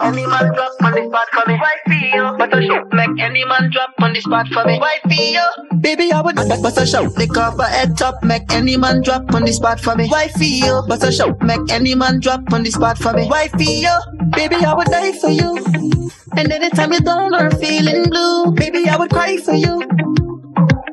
any 0.00 0.26
man 0.26 0.52
drop 0.54 0.72
on 0.82 0.92
the 0.92 1.06
spot 1.08 1.28
for 1.32 1.48
me. 1.48 1.58
Why 1.58 1.76
feel? 1.86 2.36
But 2.38 2.56
a 2.56 2.62
shout 2.62 2.92
make 2.92 3.20
any 3.20 3.44
man 3.44 3.70
drop 3.70 3.94
on 4.00 4.12
the 4.12 4.20
spot 4.20 4.48
for 4.48 4.64
me. 4.64 4.78
Why 4.78 4.98
feel? 5.08 5.80
Baby, 5.80 6.12
I 6.12 6.20
would 6.20 6.36
but, 6.36 6.62
but 6.62 6.76
a 6.80 6.86
shout. 6.86 7.16
Lick 7.16 7.36
off 7.36 7.58
a 7.58 7.64
head 7.64 7.96
top, 7.96 8.22
make 8.22 8.50
any 8.52 8.76
man 8.76 9.02
drop 9.02 9.32
on 9.34 9.44
the 9.44 9.52
spot 9.52 9.80
for 9.80 9.94
me. 9.94 10.08
Why 10.08 10.28
feel? 10.28 10.86
But 10.86 11.02
a 11.04 11.12
shout, 11.12 11.40
make 11.42 11.70
any 11.70 11.94
man 11.94 12.20
drop 12.20 12.52
on 12.52 12.62
the 12.62 12.70
spot 12.70 12.98
for 12.98 13.12
me. 13.12 13.26
Why 13.26 13.48
feel? 13.48 13.98
Baby, 14.34 14.56
I 14.56 14.74
would 14.74 14.88
die 14.88 15.12
for 15.12 15.30
you. 15.30 15.56
And 16.36 16.52
anytime 16.52 16.92
you're 16.92 17.00
down 17.00 17.34
or 17.34 17.50
feeling 17.52 18.04
blue, 18.04 18.52
baby, 18.52 18.88
I 18.88 18.96
would 18.96 19.10
cry 19.10 19.36
for 19.38 19.54
you. 19.54 19.82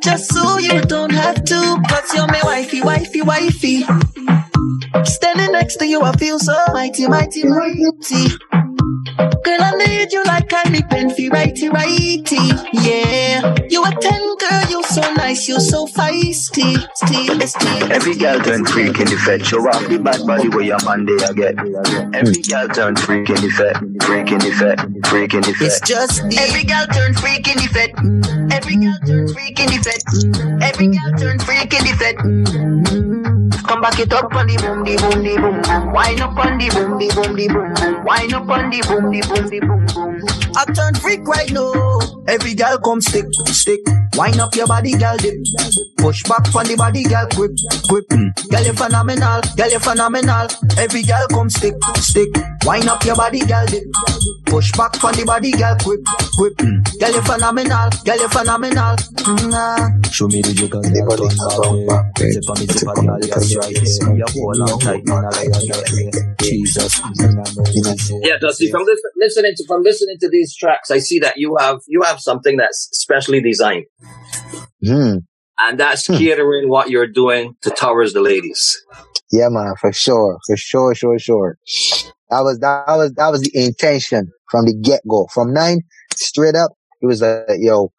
Just 0.01 0.31
so 0.31 0.59
you 0.59 0.81
don't 0.81 1.11
have 1.11 1.43
to, 1.45 1.81
cause 1.89 2.13
you're 2.13 2.27
my 2.27 2.41
wifey, 2.43 2.81
wifey, 2.81 3.21
wifey. 3.21 3.83
Standing 5.03 5.51
next 5.51 5.77
to 5.77 5.87
you, 5.87 6.01
I 6.01 6.11
feel 6.17 6.39
so 6.39 6.55
mighty, 6.73 7.07
mighty, 7.07 7.43
mighty. 7.43 8.74
Girl, 9.05 9.61
I 9.61 9.71
need 9.77 10.11
you 10.11 10.23
like 10.23 10.51
I 10.51 10.67
need 10.69 10.89
pen 10.89 11.09
for 11.13 11.29
righty, 11.29 11.69
righty. 11.69 12.41
Yeah, 12.73 13.55
you 13.69 13.83
a 13.83 13.91
ten, 14.01 14.35
girl, 14.37 14.69
you 14.69 14.83
so 14.83 15.01
nice, 15.13 15.47
you 15.47 15.59
so 15.59 15.85
feisty. 15.85 16.81
Steve, 16.95 17.41
Steve. 17.43 17.91
Every 17.91 18.15
girl 18.15 18.39
turn 18.39 18.65
freak 18.65 18.99
in 18.99 19.05
the 19.05 19.21
fed. 19.23 19.45
Show 19.45 19.59
off 19.59 19.87
the 19.87 19.99
bad 19.99 20.25
body 20.25 20.49
where 20.49 20.63
your 20.63 20.83
man 20.85 21.05
they 21.05 21.23
a 21.23 21.33
get. 21.33 21.55
Every 22.15 22.41
girl 22.41 22.67
turn 22.69 22.95
freak 22.95 23.29
in 23.29 23.35
the 23.35 23.49
fed. 23.49 23.77
Freak 24.03 24.31
in 24.31 24.39
the 24.39 24.51
fed. 24.57 24.79
Freak 25.07 25.33
in 25.35 25.41
the 25.41 25.55
It's 25.61 25.79
just 25.81 26.23
the 26.23 26.37
Every 26.39 26.63
girl 26.63 26.87
turn 26.87 27.13
freak 27.13 27.47
in 27.47 27.57
the 27.57 27.67
fed. 27.67 27.91
Mm. 27.93 28.51
Every 28.51 28.75
girl 28.75 28.97
turn 29.05 29.27
freak 29.27 29.59
in 29.59 29.67
the 29.67 29.77
fed. 29.85 30.01
Mm. 30.01 30.63
Every 30.63 30.87
girl 30.87 31.11
turn 31.19 31.39
freak 31.39 31.73
in 31.73 31.83
the 31.85 31.93
fed. 31.93 32.15
Mm. 32.15 33.35
Come 33.67 33.81
back 33.81 33.99
it 33.99 34.13
up 34.13 34.31
on 34.35 34.45
the 34.45 34.55
boom, 34.57 34.83
the 34.85 34.95
boom, 34.95 35.23
the 35.23 35.35
boom, 35.41 35.59
boom. 35.61 35.91
Wine 35.91 36.21
up 36.21 36.37
on 36.37 36.57
the 36.59 36.69
boom, 36.69 36.99
the 36.99 37.09
boom, 37.15 37.35
the 37.35 37.47
boom, 37.49 37.73
boom. 37.73 38.05
Wine 38.05 38.33
up 38.33 38.47
on 38.47 38.69
the 38.69 38.79
boom, 38.87 38.94
boom, 39.01 39.11
the 39.11 39.59
boom, 39.61 39.85
boom. 39.87 40.51
I 40.55 40.65
turn 40.73 40.95
freak 40.95 41.27
right 41.27 41.51
now. 41.51 41.84
Every 42.27 42.55
girl 42.55 42.77
come 42.79 43.01
stick, 43.01 43.25
stick. 43.47 43.79
Wine 44.15 44.39
up 44.39 44.55
your 44.55 44.65
body, 44.67 44.93
girl 44.97 45.17
dip. 45.17 45.35
Push 45.97 46.23
back 46.23 46.55
on 46.55 46.65
the 46.65 46.75
body, 46.77 47.03
girl 47.03 47.27
grip, 47.35 47.51
grip. 47.87 48.07
Girl 48.49 48.63
you 48.63 48.73
phenomenal, 48.73 49.41
girl 49.57 49.69
you 49.69 49.79
phenomenal. 49.79 50.47
Every 50.77 51.03
girl 51.03 51.27
come 51.29 51.49
stick, 51.49 51.75
stick. 51.97 52.29
Wine 52.63 52.87
up 52.87 53.03
your 53.05 53.15
body, 53.15 53.45
girl 53.45 53.65
dip. 53.67 53.83
Push 54.45 54.71
back 54.73 55.03
on 55.03 55.13
the 55.13 55.25
body, 55.25 55.51
girl 55.51 55.75
grip, 55.83 56.01
grip. 56.37 56.57
Girl 56.57 57.13
you 57.13 57.21
phenomenal, 57.21 57.89
girl 58.05 58.17
you 58.17 58.29
phenomenal. 58.29 58.95
Mm, 59.27 59.53
ah. 59.53 59.91
Show 60.09 60.27
me 60.27 60.41
the 60.41 60.53
jigger, 60.53 60.81
The 60.81 61.03
body 61.05 61.27
girl, 61.27 61.35
now, 61.35 61.61
come 61.61 61.85
back, 61.85 62.05
back. 62.15 62.31
Tip 62.31 62.49
on 62.49 62.55
me, 62.57 62.65
tip 62.65 62.87
on 62.87 63.05
girl, 63.05 63.19
yes, 63.21 63.55
right 63.59 63.77
here. 63.77 64.15
You 64.15 64.25
hold 64.31 64.61
on 64.63 64.79
tight, 64.79 65.03
man, 65.05 65.25
I 65.25 65.29
like 65.29 65.51
that. 65.51 66.35
Jesus, 66.39 67.01
man, 67.01 67.35
I 67.35 67.43
know 67.51 67.65
You 67.69 67.81
know, 67.83 67.91
what 67.91 68.09
you 68.09 68.21
Yeah, 68.23 68.37
Dusty. 68.39 68.71
From 68.71 68.83
listen, 68.87 69.11
listening 69.17 69.53
to 69.57 69.63
from 69.67 69.83
listening 69.83 70.17
to 70.21 70.29
these 70.29 70.55
tracks, 70.55 70.89
I 70.89 70.99
see 70.99 71.19
that 71.19 71.37
you 71.37 71.57
have 71.59 71.81
you 71.87 72.01
have 72.03 72.14
something 72.19 72.57
that's 72.57 72.89
specially 72.91 73.41
designed, 73.41 73.85
Hmm. 74.83 75.17
and 75.59 75.79
that's 75.79 76.07
Hmm. 76.07 76.17
catering 76.17 76.69
what 76.69 76.89
you're 76.89 77.07
doing 77.07 77.55
to 77.61 77.69
towards 77.69 78.13
the 78.13 78.21
ladies. 78.21 78.77
Yeah, 79.31 79.49
man, 79.49 79.73
for 79.79 79.91
sure, 79.91 80.37
for 80.47 80.55
sure, 80.57 80.93
sure, 80.95 81.19
sure. 81.19 81.57
That 82.29 82.41
was 82.41 82.59
that 82.59 82.85
was 82.87 83.13
that 83.13 83.29
was 83.29 83.41
the 83.41 83.51
intention 83.53 84.31
from 84.49 84.65
the 84.65 84.73
get 84.73 85.01
go. 85.09 85.27
From 85.33 85.53
nine 85.53 85.81
straight 86.15 86.55
up, 86.55 86.71
it 87.01 87.05
was 87.05 87.21
like, 87.21 87.43
yo, 87.59 87.91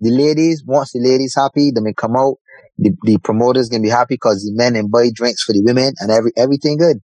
the 0.00 0.10
ladies, 0.10 0.62
once 0.66 0.92
the 0.92 1.00
ladies 1.00 1.34
happy, 1.36 1.70
then 1.74 1.84
they 1.84 1.92
come 1.94 2.16
out. 2.16 2.36
The, 2.80 2.92
the 3.02 3.18
promoters 3.18 3.68
gonna 3.68 3.82
be 3.82 3.88
happy 3.88 4.14
because 4.14 4.44
the 4.44 4.52
men 4.54 4.76
and 4.76 4.88
boy 4.90 5.10
drinks 5.12 5.42
for 5.42 5.52
the 5.52 5.62
women 5.64 5.94
and 5.98 6.10
every 6.12 6.30
everything 6.36 6.76
good. 6.76 6.98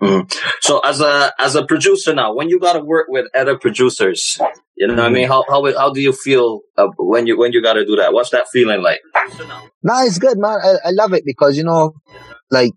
Mm. 0.00 0.32
So 0.60 0.78
as 0.80 1.00
a 1.00 1.32
as 1.38 1.56
a 1.56 1.64
producer 1.64 2.14
now, 2.14 2.32
when 2.34 2.48
you 2.48 2.60
got 2.60 2.74
to 2.74 2.80
work 2.80 3.06
with 3.08 3.26
other 3.34 3.58
producers, 3.58 4.38
you 4.76 4.86
know 4.86 4.94
what 4.94 5.06
I 5.06 5.08
mean? 5.08 5.26
How 5.26 5.44
how 5.48 5.64
how 5.76 5.92
do 5.92 6.00
you 6.00 6.12
feel 6.12 6.60
uh, 6.76 6.86
when 6.98 7.26
you 7.26 7.36
when 7.36 7.52
you 7.52 7.60
got 7.62 7.72
to 7.74 7.84
do 7.84 7.96
that? 7.96 8.12
What's 8.12 8.30
that 8.30 8.46
feeling 8.48 8.80
like? 8.80 9.00
Nah, 9.82 10.04
it's 10.04 10.18
good, 10.18 10.38
man. 10.38 10.58
I, 10.62 10.88
I 10.88 10.90
love 10.92 11.12
it 11.14 11.24
because 11.24 11.56
you 11.56 11.64
know, 11.64 11.94
like 12.50 12.72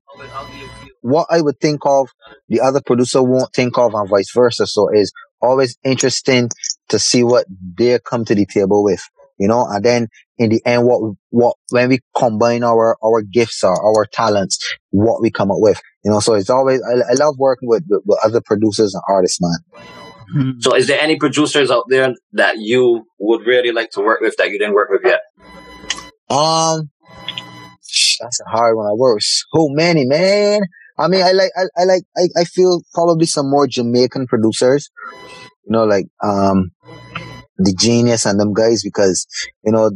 what 1.02 1.28
I 1.30 1.42
would 1.42 1.60
think 1.60 1.82
of, 1.86 2.10
the 2.50 2.62
other 2.62 2.82
producer 2.84 3.22
won't 3.22 3.54
think 3.54 3.78
of, 3.78 3.94
and 3.94 4.10
vice 4.10 4.32
versa. 4.34 4.66
So 4.66 4.90
it's 4.90 5.12
always 5.42 5.78
interesting 5.84 6.50
to 6.90 6.98
see 6.98 7.24
what 7.24 7.46
they 7.78 8.00
come 8.00 8.26
to 8.26 8.36
the 8.36 8.46
table 8.46 8.84
with, 8.84 9.04
you 9.42 9.48
know, 9.48 9.66
and 9.68 9.84
then 9.84 10.08
in 10.38 10.52
the 10.52 10.62
end, 10.68 10.86
what, 10.86 11.16
what, 11.32 11.56
when 11.72 11.90
we 11.90 12.00
combine 12.16 12.64
our, 12.64 12.96
our 13.04 13.24
gifts 13.24 13.64
or 13.64 13.74
our 13.74 14.06
talents, 14.06 14.60
what 14.92 15.20
we 15.20 15.32
come 15.32 15.50
up 15.50 15.58
with, 15.60 15.82
you 16.06 16.12
know, 16.12 16.20
so 16.20 16.36
it's 16.36 16.52
always, 16.52 16.80
I, 16.84 17.12
I 17.12 17.14
love 17.16 17.36
working 17.40 17.68
with, 17.68 17.84
with, 17.90 18.04
with 18.06 18.20
other 18.24 18.40
producers 18.46 18.94
and 18.94 19.02
artists, 19.10 19.40
man. 19.42 19.84
Hmm. 20.32 20.52
So 20.60 20.76
is 20.76 20.86
there 20.86 21.02
any 21.02 21.16
producers 21.16 21.72
out 21.72 21.86
there 21.90 22.14
that 22.34 22.60
you 22.60 23.04
would 23.20 23.48
really 23.48 23.72
like 23.72 23.90
to 23.92 24.02
work 24.02 24.22
with 24.22 24.38
that 24.38 24.52
you 24.52 24.60
didn't 24.60 24.76
work 24.76 24.90
with 24.92 25.02
yet? 25.04 25.22
Um, 26.30 26.92
that's 28.22 28.40
a 28.46 28.50
hard 28.50 28.78
one. 28.78 28.86
I 28.86 28.94
work 28.94 29.16
with 29.16 29.24
so 29.24 29.70
many, 29.70 30.06
man. 30.06 30.62
I 31.00 31.08
mean, 31.08 31.24
I 31.24 31.32
like, 31.32 31.50
I, 31.58 31.82
I 31.82 31.84
like, 31.86 32.04
I, 32.16 32.42
I 32.42 32.44
feel 32.44 32.82
probably 32.94 33.26
some 33.26 33.50
more 33.50 33.66
Jamaican 33.66 34.28
producers, 34.28 34.92
you 35.66 35.72
know, 35.72 35.86
like, 35.86 36.06
um, 36.24 36.74
the 37.64 37.76
genius 37.80 38.26
and 38.26 38.40
them 38.40 38.54
guys 38.54 38.82
because, 38.84 39.26
you 39.64 39.72
know, 39.72 39.92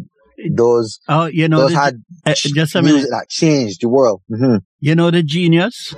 those, 0.56 0.99
Oh, 1.08 1.25
you 1.25 1.47
know, 1.47 1.60
those 1.62 1.71
the, 1.71 1.80
had 1.80 2.04
uh, 2.25 2.34
just 2.34 2.75
a 2.75 2.82
minute. 2.82 3.08
that 3.10 3.30
changed 3.30 3.80
the 3.82 3.89
world. 3.89 4.21
hmm 4.30 4.58
You 4.80 4.95
know 4.95 5.10
the 5.12 5.23
genius? 5.23 5.93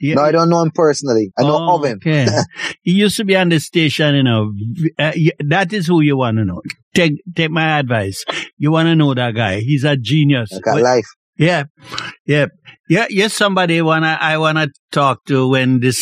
Yeah. 0.00 0.14
No, 0.16 0.22
I 0.22 0.32
don't 0.32 0.48
know 0.50 0.62
him 0.62 0.72
personally. 0.74 1.32
I 1.38 1.42
know 1.42 1.58
Oh, 1.70 1.76
of 1.78 1.84
him. 1.84 1.98
Okay. 1.98 2.26
he 2.82 2.90
used 2.92 3.16
to 3.18 3.24
be 3.24 3.36
on 3.36 3.50
the 3.50 3.60
station, 3.60 4.16
you 4.16 4.22
know. 4.24 4.52
Uh, 4.98 5.12
that 5.46 5.72
is 5.72 5.86
who 5.86 6.00
you 6.00 6.16
want 6.16 6.38
to 6.38 6.44
know. 6.44 6.60
Take 6.94 7.12
take 7.36 7.50
my 7.52 7.78
advice. 7.78 8.24
You 8.58 8.72
want 8.72 8.86
to 8.88 8.96
know 8.96 9.14
that 9.14 9.34
guy. 9.36 9.60
He's 9.60 9.84
a 9.84 9.96
genius. 9.96 10.50
I 10.52 10.58
got 10.58 10.74
But- 10.74 10.82
life. 10.82 11.06
yeah, 11.38 11.64
yeah, 12.26 12.46
yeah. 12.88 13.06
Yes, 13.10 13.32
somebody 13.32 13.80
wanna 13.80 14.18
I 14.20 14.38
wanna 14.38 14.68
talk 14.90 15.24
to 15.26 15.48
when 15.48 15.78
this 15.80 15.98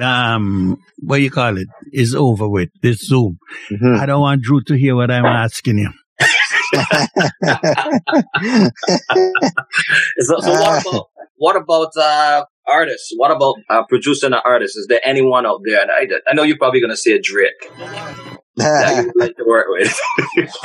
um 0.00 0.78
what 0.98 1.20
you 1.20 1.30
call 1.30 1.56
it 1.58 1.68
is 1.92 2.14
over 2.14 2.48
with 2.48 2.70
this 2.82 2.98
Zoom. 3.00 3.38
Mhm. 3.70 3.98
I 3.98 4.06
don't 4.06 4.20
want 4.20 4.42
Drew 4.42 4.62
to 4.64 4.74
hear 4.74 4.94
what 4.96 5.10
I'm 5.10 5.26
asking 5.26 5.78
you. 5.78 5.90
So, 10.20 10.40
so 10.40 10.52
what 10.52 10.82
about 10.82 11.06
what 11.36 11.56
about 11.56 11.96
uh, 11.96 12.44
artists? 12.66 13.12
What 13.16 13.30
about 13.30 13.54
uh, 13.70 13.84
producing 13.88 14.32
an 14.32 14.40
artist? 14.44 14.76
Is 14.76 14.86
there 14.88 15.00
anyone 15.04 15.46
out 15.46 15.60
there? 15.64 15.80
And 15.80 15.90
I, 15.90 16.08
I 16.30 16.34
know 16.34 16.42
you're 16.42 16.58
probably 16.58 16.80
gonna 16.80 16.96
say 16.96 17.12
a 17.12 17.20
Drake 17.20 17.70
that 18.56 19.04
you 19.04 19.12
like 19.16 19.36
to 19.36 19.44
work 19.46 19.66
with. 19.68 19.96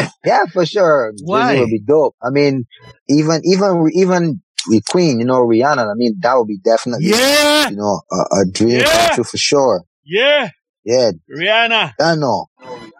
yeah, 0.25 0.45
for 0.51 0.65
sure. 0.65 1.11
Jay-Z 1.11 1.23
Why? 1.25 1.59
would 1.59 1.69
be 1.69 1.79
dope. 1.79 2.15
I 2.21 2.29
mean, 2.31 2.65
even, 3.07 3.41
even, 3.45 3.89
even 3.93 4.41
with 4.67 4.85
Queen, 4.85 5.19
you 5.19 5.25
know, 5.25 5.39
Rihanna, 5.45 5.89
I 5.89 5.93
mean, 5.95 6.15
that 6.21 6.35
would 6.35 6.47
be 6.47 6.57
definitely, 6.63 7.07
Yeah, 7.07 7.69
you 7.69 7.75
know, 7.75 8.01
a, 8.11 8.41
a 8.41 8.45
dream 8.51 8.79
Yeah. 8.81 8.91
come 9.07 9.15
true 9.15 9.23
for 9.23 9.37
sure. 9.37 9.83
yeah, 10.03 10.49
Yeah, 10.83 11.11
Rihanna, 11.29 11.93
I 11.99 12.15
know. 12.15 12.47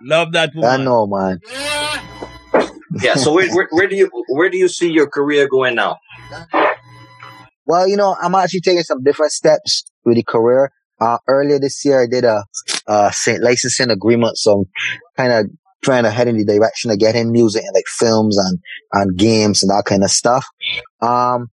love 0.02 0.32
that 0.34 0.52
I 0.64 0.78
know, 0.78 1.08
man. 1.08 1.40
yeah. 3.02 3.16
So 3.16 3.34
where, 3.34 3.50
where, 3.54 3.68
where 3.72 3.88
do 3.88 3.96
you 3.96 4.10
where 4.30 4.50
do 4.50 4.58
you 4.58 4.68
see 4.68 4.90
your 4.92 5.08
career 5.08 5.48
going 5.48 5.76
now? 5.76 5.98
Well, 7.66 7.88
you 7.88 7.96
know, 7.96 8.16
I'm 8.22 8.36
actually 8.36 8.62
taking 8.62 8.84
some 8.84 9.04
different 9.04 9.32
steps 9.32 9.86
with 10.06 10.16
the 10.18 10.24
career. 10.24 10.72
Uh, 11.00 11.18
earlier 11.28 11.60
this 11.60 11.84
year, 11.86 12.04
I 12.04 12.08
did 12.08 12.24
a, 12.24 12.44
uh, 12.88 13.12
licensing 13.42 13.90
agreement. 13.90 14.38
So 14.38 14.60
I'm 14.60 14.66
kind 15.18 15.32
of 15.34 15.46
trying 15.84 16.04
to 16.04 16.12
head 16.12 16.28
in 16.28 16.38
the 16.38 16.46
direction 16.46 16.92
of 16.92 17.00
getting 17.00 17.32
music 17.32 17.64
and 17.64 17.74
like 17.76 17.86
films 17.88 18.38
and, 18.38 18.60
and 18.94 19.18
games 19.18 19.64
and 19.64 19.70
that 19.70 19.84
kind 19.86 20.04
of 20.04 20.10
stuff. 20.10 20.46
Um, 21.02 21.48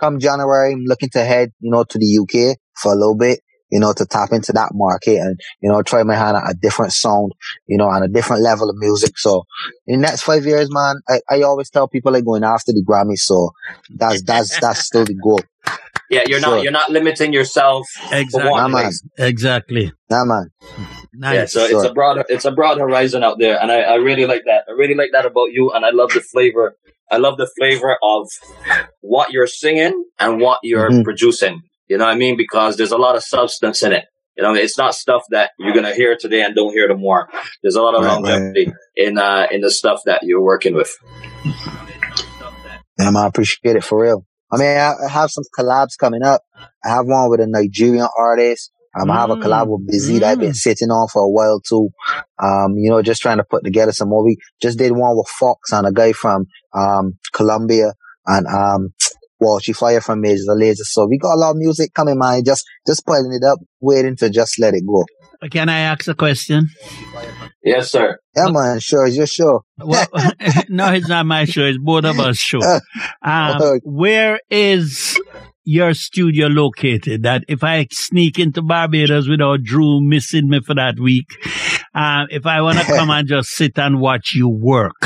come 0.00 0.18
January, 0.18 0.72
I'm 0.72 0.84
looking 0.84 1.10
to 1.10 1.24
head, 1.24 1.50
you 1.60 1.70
know, 1.70 1.84
to 1.84 1.98
the 1.98 2.18
UK 2.22 2.56
for 2.80 2.92
a 2.92 2.96
little 2.96 3.16
bit, 3.16 3.40
you 3.70 3.80
know, 3.80 3.92
to 3.92 4.06
tap 4.06 4.30
into 4.32 4.52
that 4.52 4.70
market 4.72 5.16
and, 5.18 5.38
you 5.60 5.70
know, 5.70 5.82
try 5.82 6.02
my 6.02 6.14
hand 6.14 6.36
at 6.36 6.50
a 6.50 6.54
different 6.54 6.92
sound, 6.92 7.32
you 7.66 7.76
know, 7.76 7.90
and 7.90 8.04
a 8.04 8.08
different 8.08 8.42
level 8.42 8.70
of 8.70 8.76
music. 8.78 9.18
So 9.18 9.44
in 9.86 10.00
the 10.00 10.06
next 10.06 10.22
five 10.22 10.46
years, 10.46 10.68
man, 10.72 10.96
I, 11.08 11.20
I 11.28 11.42
always 11.42 11.68
tell 11.68 11.88
people 11.88 12.12
like 12.12 12.24
going 12.24 12.44
after 12.44 12.72
the 12.72 12.84
Grammy. 12.88 13.16
So 13.16 13.50
that's, 13.90 14.22
that's, 14.22 14.58
that's 14.60 14.80
still 14.86 15.04
the 15.04 15.14
goal. 15.14 15.40
Yeah, 16.10 16.22
you're 16.26 16.40
Sure. 16.40 16.56
not 16.56 16.62
you're 16.62 16.72
not 16.72 16.90
limiting 16.90 17.34
yourself 17.34 17.86
Exactly. 18.10 18.50
Nah, 18.50 18.68
man. 18.68 18.92
Exactly. 19.18 19.92
Nah, 20.08 20.24
man. 20.24 20.50
Nice. 21.14 21.34
Yeah, 21.34 21.44
so 21.46 21.64
it's 21.64 21.84
a 21.84 21.92
broad 21.92 22.22
it's 22.28 22.44
a 22.44 22.50
broad 22.52 22.78
horizon 22.78 23.22
out 23.24 23.38
there, 23.38 23.58
and 23.60 23.72
I, 23.72 23.80
I 23.80 23.94
really 23.96 24.26
like 24.26 24.42
that. 24.46 24.64
I 24.68 24.72
really 24.72 24.94
like 24.94 25.10
that 25.12 25.24
about 25.26 25.46
you, 25.52 25.70
and 25.72 25.84
I 25.84 25.90
love 25.90 26.10
the 26.12 26.20
flavor. 26.20 26.74
I 27.10 27.16
love 27.16 27.38
the 27.38 27.50
flavor 27.58 27.96
of 28.02 28.28
what 29.00 29.32
you're 29.32 29.46
singing 29.46 30.04
and 30.18 30.40
what 30.40 30.58
you're 30.62 30.90
Mhm. 30.90 31.04
producing. 31.04 31.62
You 31.88 31.96
know 31.96 32.04
what 32.04 32.14
I 32.14 32.16
mean? 32.18 32.36
Because 32.36 32.76
there's 32.76 32.92
a 32.92 32.98
lot 32.98 33.16
of 33.16 33.24
substance 33.24 33.82
in 33.82 33.92
it. 33.92 34.04
You 34.36 34.42
know, 34.42 34.54
it's 34.54 34.76
not 34.76 34.94
stuff 34.94 35.22
that 35.30 35.50
you're 35.58 35.74
gonna 35.74 35.94
hear 35.94 36.14
today 36.20 36.42
and 36.42 36.54
don't 36.54 36.72
hear 36.72 36.86
tomorrow. 36.86 37.26
There's 37.62 37.76
a 37.76 37.82
lot 37.82 37.94
of 37.94 38.02
Right, 38.02 38.12
longevity 38.12 38.72
in 38.94 39.16
uh 39.18 39.46
in 39.50 39.62
the 39.62 39.70
stuff 39.70 40.00
that 40.04 40.20
you're 40.22 40.42
working 40.42 40.74
with. 40.74 40.94
Yeah, 42.98 43.10
I 43.16 43.26
appreciate 43.26 43.76
it 43.76 43.84
for 43.84 44.02
real. 44.02 44.24
I 44.52 44.56
mean, 44.56 44.76
I 44.76 44.92
have 45.10 45.30
some 45.30 45.44
collabs 45.58 45.96
coming 45.98 46.22
up. 46.22 46.42
I 46.84 46.88
have 46.88 47.06
one 47.06 47.30
with 47.30 47.40
a 47.40 47.46
Nigerian 47.46 48.08
artist. 48.18 48.72
Um, 48.98 49.10
I 49.10 49.16
have 49.16 49.30
a 49.30 49.36
Mm, 49.36 49.42
collab 49.42 49.68
with 49.68 49.86
Busy 49.86 50.18
that 50.18 50.30
I've 50.32 50.40
been 50.40 50.50
mm. 50.50 50.56
sitting 50.56 50.90
on 50.90 51.08
for 51.08 51.22
a 51.22 51.28
while 51.28 51.60
too. 51.60 51.88
Um, 52.42 52.74
you 52.76 52.90
know, 52.90 53.02
just 53.02 53.22
trying 53.22 53.38
to 53.38 53.44
put 53.44 53.64
together 53.64 53.92
some 53.92 54.08
more. 54.08 54.24
We 54.24 54.36
just 54.60 54.78
did 54.78 54.92
one 54.92 55.16
with 55.16 55.28
Fox 55.28 55.72
and 55.72 55.86
a 55.86 55.92
guy 55.92 56.12
from, 56.12 56.46
um, 56.74 57.18
Colombia 57.32 57.94
and, 58.26 58.46
um, 58.46 58.88
Walshy 59.42 59.74
Fire 59.76 60.00
from 60.00 60.20
Major 60.20 60.42
Lazer. 60.48 60.82
So 60.82 61.06
we 61.06 61.16
got 61.16 61.34
a 61.34 61.38
lot 61.38 61.50
of 61.52 61.56
music 61.58 61.94
coming, 61.94 62.18
man. 62.18 62.42
Just, 62.44 62.64
just 62.86 63.06
putting 63.06 63.32
it 63.32 63.44
up, 63.44 63.60
waiting 63.80 64.16
to 64.16 64.30
just 64.30 64.58
let 64.58 64.74
it 64.74 64.82
go. 64.84 65.04
Can 65.50 65.68
I 65.68 65.78
ask 65.78 66.08
a 66.08 66.14
question? 66.14 66.68
Yes, 67.62 67.92
sir. 67.92 68.18
Yeah, 68.34 68.48
man. 68.48 68.80
Sure. 68.80 69.06
You're 69.06 69.26
sure. 69.26 69.62
Well, 69.78 70.06
no, 70.68 70.92
it's 70.92 71.08
not 71.08 71.26
my 71.26 71.44
show. 71.44 71.64
It's 71.64 71.78
both 71.78 72.04
of 72.04 72.18
us' 72.18 72.38
show. 72.38 72.60
Um, 73.22 73.80
where 73.84 74.40
is 74.48 75.20
your 75.68 75.92
studio 75.92 76.46
located? 76.46 77.22
That 77.24 77.44
if 77.46 77.62
I 77.62 77.86
sneak 77.92 78.38
into 78.38 78.62
Barbados 78.62 79.28
without 79.28 79.62
Drew 79.62 80.00
missing 80.00 80.48
me 80.48 80.60
for 80.60 80.74
that 80.74 80.98
week, 80.98 81.26
um, 81.94 82.26
if 82.30 82.46
I 82.46 82.62
want 82.62 82.78
to 82.78 82.84
come 82.96 83.10
and 83.10 83.28
just 83.28 83.50
sit 83.50 83.78
and 83.78 84.00
watch 84.00 84.32
you 84.34 84.48
work 84.48 84.96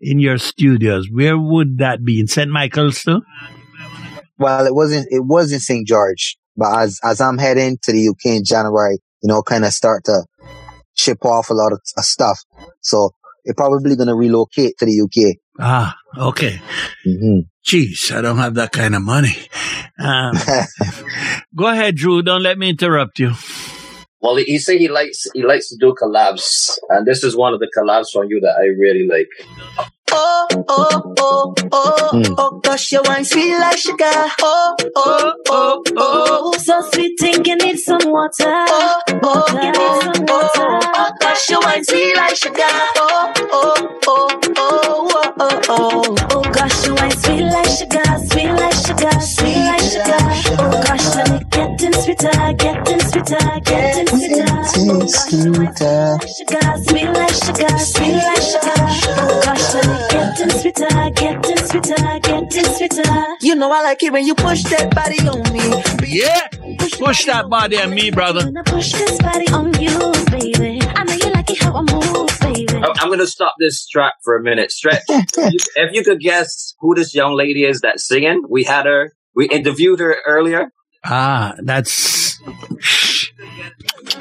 in 0.00 0.18
your 0.18 0.38
studios, 0.38 1.08
where 1.10 1.38
would 1.38 1.78
that 1.78 2.04
be? 2.04 2.18
In 2.18 2.26
St. 2.26 2.50
Michael's 2.50 3.02
too? 3.02 3.20
Well, 4.36 4.66
it 4.66 4.74
wasn't, 4.74 5.06
it 5.10 5.24
was 5.24 5.52
in 5.52 5.60
St. 5.60 5.86
George, 5.86 6.36
but 6.56 6.76
as, 6.80 6.98
as 7.04 7.20
I'm 7.20 7.38
heading 7.38 7.78
to 7.82 7.92
the 7.92 8.08
UK 8.08 8.36
in 8.36 8.44
January, 8.44 8.98
you 9.22 9.28
know, 9.28 9.42
kind 9.42 9.64
of 9.64 9.72
start 9.72 10.04
to 10.06 10.24
ship 10.94 11.24
off 11.24 11.50
a 11.50 11.54
lot 11.54 11.72
of 11.72 11.80
uh, 11.96 12.02
stuff. 12.02 12.40
So 12.80 13.10
they're 13.44 13.54
probably 13.54 13.94
going 13.94 14.08
to 14.08 14.16
relocate 14.16 14.76
to 14.78 14.86
the 14.86 15.00
UK. 15.02 15.36
Ah, 15.60 15.94
okay. 16.18 16.60
hmm 17.04 17.40
Jeez, 17.66 18.10
I 18.14 18.20
don't 18.20 18.38
have 18.38 18.54
that 18.54 18.72
kind 18.72 18.94
of 18.94 19.02
money. 19.02 19.36
Um, 19.98 20.34
go 21.56 21.66
ahead, 21.68 21.96
Drew. 21.96 22.22
Don't 22.22 22.42
let 22.42 22.58
me 22.58 22.70
interrupt 22.70 23.18
you. 23.18 23.32
Well, 24.20 24.36
he 24.36 24.58
say 24.58 24.78
he 24.78 24.88
likes 24.88 25.26
he 25.34 25.42
likes 25.42 25.68
to 25.70 25.76
do 25.80 25.94
collabs, 26.00 26.78
and 26.88 27.06
this 27.06 27.24
is 27.24 27.36
one 27.36 27.54
of 27.54 27.60
the 27.60 27.68
collabs 27.76 28.06
from 28.12 28.26
you 28.28 28.40
that 28.40 28.54
I 28.56 28.66
really 28.66 29.06
like. 29.08 29.28
Oh, 30.14 30.46
oh, 30.68 31.14
oh, 31.18 31.54
oh, 31.72 32.10
Mm. 32.12 32.34
oh, 32.36 32.60
gosh, 32.62 32.92
your 32.92 33.02
wine 33.04 33.24
sweet 33.24 33.56
like 33.58 33.78
sugar. 33.78 34.04
Oh, 34.04 34.76
oh, 34.94 35.34
oh, 35.48 35.82
oh, 35.96 36.52
So 36.58 36.82
sweet, 36.92 37.18
think 37.18 37.46
you 37.46 37.56
need 37.56 37.78
some 37.78 38.00
water. 38.04 38.44
oh, 38.44 39.00
oh, 39.22 39.44
You 39.48 39.72
need 39.72 40.14
some 40.14 40.26
oh, 40.28 40.50
water. 40.54 40.90
oh, 40.94 41.12
gosh, 41.18 41.48
your 41.48 41.60
wine 41.62 41.82
sweet 41.84 42.14
like 42.14 42.36
sugar. 42.36 42.60
Oh, 42.60 43.32
oh, 43.40 44.00
oh, 44.06 44.40
oh, 44.56 45.32
oh, 45.40 45.60
oh, 45.70 46.16
sweet 47.42 47.52
like 47.52 47.68
sugar, 47.68 48.18
sweet 48.28 48.52
like 48.52 48.74
sugar, 48.74 49.20
sweet 49.20 49.56
like 49.56 49.80
sugar. 49.80 50.20
Oh, 50.52 50.70
oh 50.70 50.82
gosh, 50.86 51.16
let 51.16 51.30
me 51.30 51.38
getting 51.50 51.92
sweeter, 51.92 52.52
getting 52.54 53.00
sweeter, 53.00 53.60
getting 53.64 54.06
sweeter. 54.06 54.46
Oh 54.46 54.98
gosh, 54.98 55.32
you 55.32 55.40
sweet 55.42 55.58
like 55.58 56.24
sugar, 56.36 56.78
sweet 56.86 57.10
like 57.10 57.34
sugar, 57.34 57.78
sweet 57.78 58.14
like 58.14 58.42
sugar. 58.42 58.78
Oh 59.18 59.40
gosh, 59.44 59.74
let 59.74 59.86
me 59.86 59.96
getting 60.10 60.50
sweeter, 60.50 61.10
getting 61.14 61.56
sweeter, 61.66 62.20
getting 62.20 62.64
sweeter. 62.74 63.26
You 63.40 63.54
know 63.56 63.72
I 63.72 63.82
like 63.82 64.02
it 64.02 64.12
when 64.12 64.26
you 64.26 64.34
push 64.34 64.62
that 64.64 64.94
body 64.94 65.18
on 65.26 65.42
me. 65.52 65.82
Yeah, 66.06 66.48
push 66.98 67.24
that 67.26 67.48
body 67.48 67.78
on 67.78 67.94
me, 67.94 68.10
brother. 68.10 68.44
Gonna 68.44 68.62
push 68.64 68.92
this 68.92 69.18
body 69.20 69.48
on 69.48 69.72
you, 69.80 70.12
baby. 73.16 73.18
I'm 73.18 73.18
I'm 73.18 73.18
gonna 73.18 73.26
stop 73.26 73.54
this 73.58 73.86
track 73.86 74.14
for 74.24 74.36
a 74.36 74.42
minute. 74.42 74.70
Stretch. 74.70 75.02
if, 75.08 75.52
you, 75.52 75.58
if 75.76 75.92
you 75.94 76.04
could 76.04 76.20
guess 76.20 76.74
who 76.80 76.94
this 76.94 77.14
young 77.14 77.34
lady 77.36 77.64
is 77.64 77.80
that's 77.80 78.06
singing, 78.08 78.42
we 78.48 78.64
had 78.64 78.86
her. 78.86 79.12
We 79.34 79.48
interviewed 79.48 80.00
her 80.00 80.16
earlier, 80.26 80.68
Ah, 81.04 81.54
that's. 81.62 82.38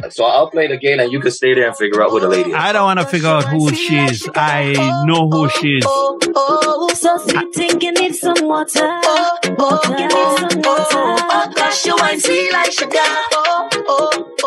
so 0.09 0.25
I'll 0.25 0.49
play 0.49 0.65
it 0.65 0.71
again, 0.71 0.99
and 0.99 1.11
you 1.11 1.19
can 1.19 1.31
stay 1.31 1.53
there 1.53 1.67
and 1.67 1.75
figure 1.77 2.01
out 2.01 2.09
who 2.11 2.19
the 2.19 2.27
lady 2.29 2.49
is. 2.49 2.55
I 2.55 2.71
don't 2.71 2.83
want 2.85 2.99
to 2.99 3.05
figure 3.05 3.29
out 3.29 3.45
who 3.45 3.71
she 3.73 3.97
is. 3.97 4.27
I 4.35 5.03
know 5.05 5.29
who 5.29 5.49
she 5.49 5.77
is. 5.77 5.83
Oh, 5.87 6.89
so 6.93 7.17
sweet, 7.17 7.53
think 7.53 7.83
you 7.83 7.91
need 7.91 8.15
some 8.15 8.47
water. 8.47 8.79
Oh, 8.83 9.37
Water, 9.57 9.97
you 9.99 10.07
need 10.07 10.37
some 10.51 10.61
water. 10.61 11.53
Gosh, 11.55 11.85
you 11.85 11.95
wine 11.97 12.19
sweet 12.19 12.51
like 12.53 12.71
sugar. 12.71 12.97
Oh, 12.97 13.69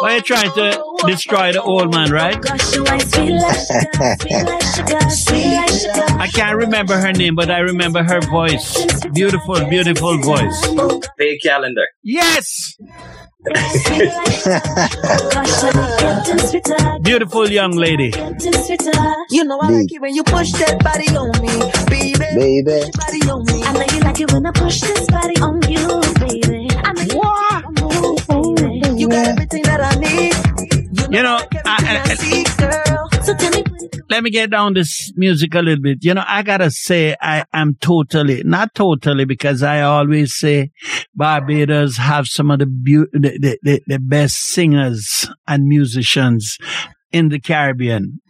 Why 0.01 0.17
you 0.17 0.21
trying 0.23 0.51
to 0.53 0.83
destroy 1.07 1.53
the 1.53 1.63
old 1.63 1.93
man, 1.95 2.11
right? 2.11 2.37
I 6.21 6.29
can't 6.33 6.57
remember 6.57 6.97
her 6.97 7.13
name, 7.13 7.35
but 7.35 7.51
I 7.51 7.59
remember 7.61 8.03
her 8.03 8.21
voice. 8.21 8.85
Beautiful, 9.13 9.65
beautiful 9.69 10.19
voice. 10.19 10.67
Faye 11.19 11.39
Calendar. 11.43 11.87
Yes! 12.03 12.77
Sweet 13.47 14.09
like 14.09 14.31
sugar. 14.33 14.55
Gosh, 15.35 15.63
you 15.63 15.69
ain't 15.69 16.01
getting 16.27 16.39
sweeter, 16.39 16.99
Beautiful 17.03 17.51
young 17.51 17.73
lady. 17.73 18.11
getting. 18.11 19.15
You 19.31 19.45
know 19.45 19.59
I 19.61 19.69
like 19.69 19.93
it 19.93 20.01
when 20.01 20.15
you 20.15 20.25
push 20.25 20.53
that 20.53 20.83
body 20.83 21.09
on 21.17 21.31
me, 21.43 21.53
baby. 21.91 22.65
Baby. 22.65 22.91
Body 22.97 23.31
on 23.31 23.45
me. 23.45 23.63
I 23.63 23.73
know 23.75 23.87
you 23.95 24.01
like 24.01 24.21
it 24.21 24.33
when 24.33 24.47
I 24.47 24.51
push 24.53 24.81
this 24.81 25.07
body 25.09 25.37
on 25.43 25.61
you, 25.69 26.01
baby. 26.21 26.44
You 28.97 29.09
got 29.09 29.27
everything 29.27 29.63
that 29.65 29.81
I 29.81 29.95
need. 29.99 31.15
You 31.15 31.23
know, 31.23 31.39
I- 31.67 32.03
I- 32.05 32.11
I 32.11 32.15
see, 32.15 32.45
girl. 32.59 33.09
So 33.23 33.35
tell 33.35 33.51
me, 33.51 33.63
Let 34.11 34.23
me 34.23 34.31
get 34.31 34.51
down 34.51 34.75
this 34.75 35.13
music 35.17 35.55
a 35.55 35.61
little 35.61 35.83
bit. 35.83 35.99
You 36.03 36.15
know, 36.15 36.23
I 36.27 36.43
gotta 36.43 36.71
say 36.71 37.17
I 37.21 37.45
am 37.53 37.77
totally, 37.81 38.43
not 38.45 38.75
totally, 38.75 39.25
because 39.25 39.63
I 39.63 39.81
always 39.81 40.35
say 40.37 40.71
Barbados 41.15 41.97
have 41.97 42.27
some 42.27 42.51
of 42.51 42.59
the, 42.61 42.67
beau- 42.67 43.07
the, 43.13 43.39
the, 43.41 43.59
the, 43.63 43.83
the 43.87 43.99
best 43.99 44.37
singers 44.37 45.27
and 45.49 45.65
musicians 45.67 46.59
in 47.13 47.31
the 47.31 47.41
Caribbean. 47.41 48.21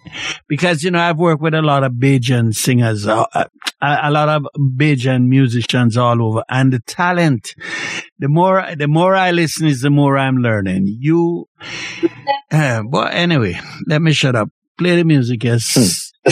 Because, 0.49 0.83
you 0.85 0.91
know, 0.93 1.01
I've 1.01 1.19
worked 1.19 1.43
with 1.43 1.55
a 1.55 1.63
lot 1.63 1.83
of 1.85 1.93
Bajan 1.95 2.55
singers, 2.55 3.07
uh, 3.07 3.25
uh, 3.35 3.45
a, 3.85 4.09
a 4.09 4.11
lot 4.11 4.29
of 4.29 4.47
Bajan 4.59 5.27
musicians 5.27 5.97
all 5.97 6.23
over 6.23 6.43
and 6.49 6.73
the 6.73 6.81
talent, 6.81 7.55
the 8.19 8.29
more, 8.29 8.65
the 8.77 8.89
more 8.89 9.15
I 9.15 9.31
listen 9.31 9.67
is 9.67 9.83
the 9.83 9.91
more 9.91 10.17
I'm 10.17 10.37
learning. 10.39 10.97
You, 11.01 11.47
uh, 12.51 12.83
but 12.91 13.15
anyway, 13.15 13.61
let 13.87 14.01
me 14.03 14.13
shut 14.13 14.35
up. 14.35 14.49
Play 14.79 14.97
the 14.97 15.05
music, 15.05 15.45
yes. 15.45 16.13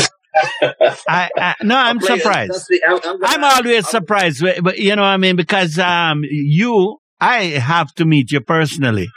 I, 1.09 1.29
I 1.37 1.55
no, 1.63 1.77
I'm 1.77 1.99
Play 1.99 2.19
surprised. 2.19 2.67
The- 2.69 2.83
I'm, 2.89 3.01
I'm 3.05 3.25
I'm 3.25 3.45
always 3.45 3.85
I'm- 3.85 3.91
surprised, 3.91 4.45
but 4.63 4.79
you 4.79 4.97
know 4.97 5.03
what 5.03 5.09
I 5.09 5.17
mean? 5.17 5.37
Because 5.37 5.79
um, 5.79 6.23
you, 6.25 6.99
I 7.21 7.45
have 7.45 7.93
to 7.95 8.05
meet 8.05 8.33
you 8.33 8.41
personally 8.41 9.09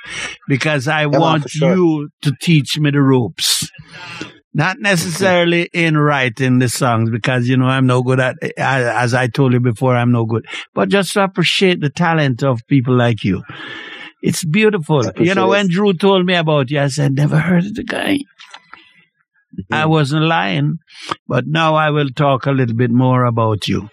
because 0.47 0.87
I 0.87 1.07
want 1.07 1.49
sure. 1.49 1.75
you 1.75 2.09
to 2.21 2.33
teach 2.39 2.77
me 2.77 2.91
the 2.91 3.01
ropes. 3.01 3.69
Not 4.57 4.79
necessarily 4.79 5.69
in 5.73 5.97
writing 5.97 6.59
the 6.59 6.69
songs 6.69 7.09
because, 7.09 7.45
you 7.45 7.57
know, 7.57 7.65
I'm 7.65 7.85
no 7.85 8.01
good 8.01 8.21
at, 8.21 8.37
as 8.57 9.13
I 9.13 9.27
told 9.27 9.51
you 9.51 9.59
before, 9.59 9.97
I'm 9.97 10.13
no 10.13 10.23
good, 10.23 10.45
but 10.73 10.87
just 10.87 11.11
to 11.13 11.25
appreciate 11.25 11.81
the 11.81 11.89
talent 11.89 12.41
of 12.41 12.61
people 12.69 12.95
like 12.95 13.25
you. 13.25 13.43
It's 14.21 14.45
beautiful. 14.45 15.03
You 15.17 15.35
know, 15.35 15.49
when 15.49 15.67
Drew 15.67 15.93
told 15.93 16.25
me 16.25 16.35
about 16.35 16.71
you, 16.71 16.79
I 16.79 16.87
said, 16.87 17.11
never 17.15 17.37
heard 17.37 17.65
of 17.65 17.75
the 17.75 17.83
guy. 17.83 18.13
Mm-hmm. 18.15 19.73
I 19.73 19.87
wasn't 19.87 20.23
lying, 20.23 20.77
but 21.27 21.43
now 21.47 21.75
I 21.75 21.89
will 21.89 22.09
talk 22.09 22.45
a 22.45 22.51
little 22.51 22.77
bit 22.77 22.91
more 22.91 23.25
about 23.25 23.67
you 23.67 23.89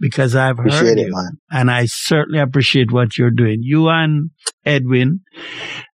because 0.00 0.34
I've 0.34 0.58
heard 0.58 0.66
Appreciate 0.66 0.98
it, 0.98 1.06
you, 1.06 1.12
man. 1.14 1.38
and 1.52 1.70
I 1.70 1.86
certainly 1.86 2.40
appreciate 2.40 2.90
what 2.90 3.16
you're 3.16 3.30
doing. 3.30 3.60
You 3.62 3.88
and 3.88 4.30
Edwin, 4.66 5.20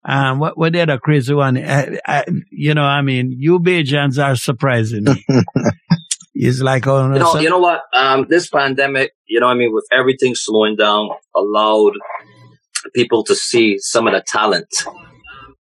um, 0.09 0.39
what 0.39 0.57
what 0.59 0.73
the 0.73 0.81
other 0.81 0.99
crazy 0.99 1.35
one? 1.35 1.57
I, 1.59 1.99
I, 2.07 2.25
you 2.51 2.75
know, 2.75 2.85
I 2.85 3.03
mean, 3.03 3.31
you 3.39 3.61
Bajans 3.61 4.23
are 4.23 4.35
surprising 4.37 5.05
me. 5.05 5.25
it's 6.35 6.61
like 6.61 6.87
oh, 6.87 7.13
You 7.13 7.19
know, 7.21 7.33
so- 7.33 7.39
you 7.41 7.51
know 7.51 7.59
what? 7.59 7.83
Um, 7.97 8.27
this 8.29 8.49
pandemic, 8.49 9.13
you 9.27 9.41
know, 9.41 9.47
what 9.47 9.55
I 9.55 9.59
mean, 9.59 9.73
with 9.73 9.87
everything 9.93 10.35
slowing 10.35 10.77
down, 10.77 11.11
allowed 11.37 11.93
people 12.95 13.25
to 13.25 13.35
see 13.35 13.77
some 13.79 14.07
of 14.07 14.15
the 14.15 14.23
talent 14.27 14.69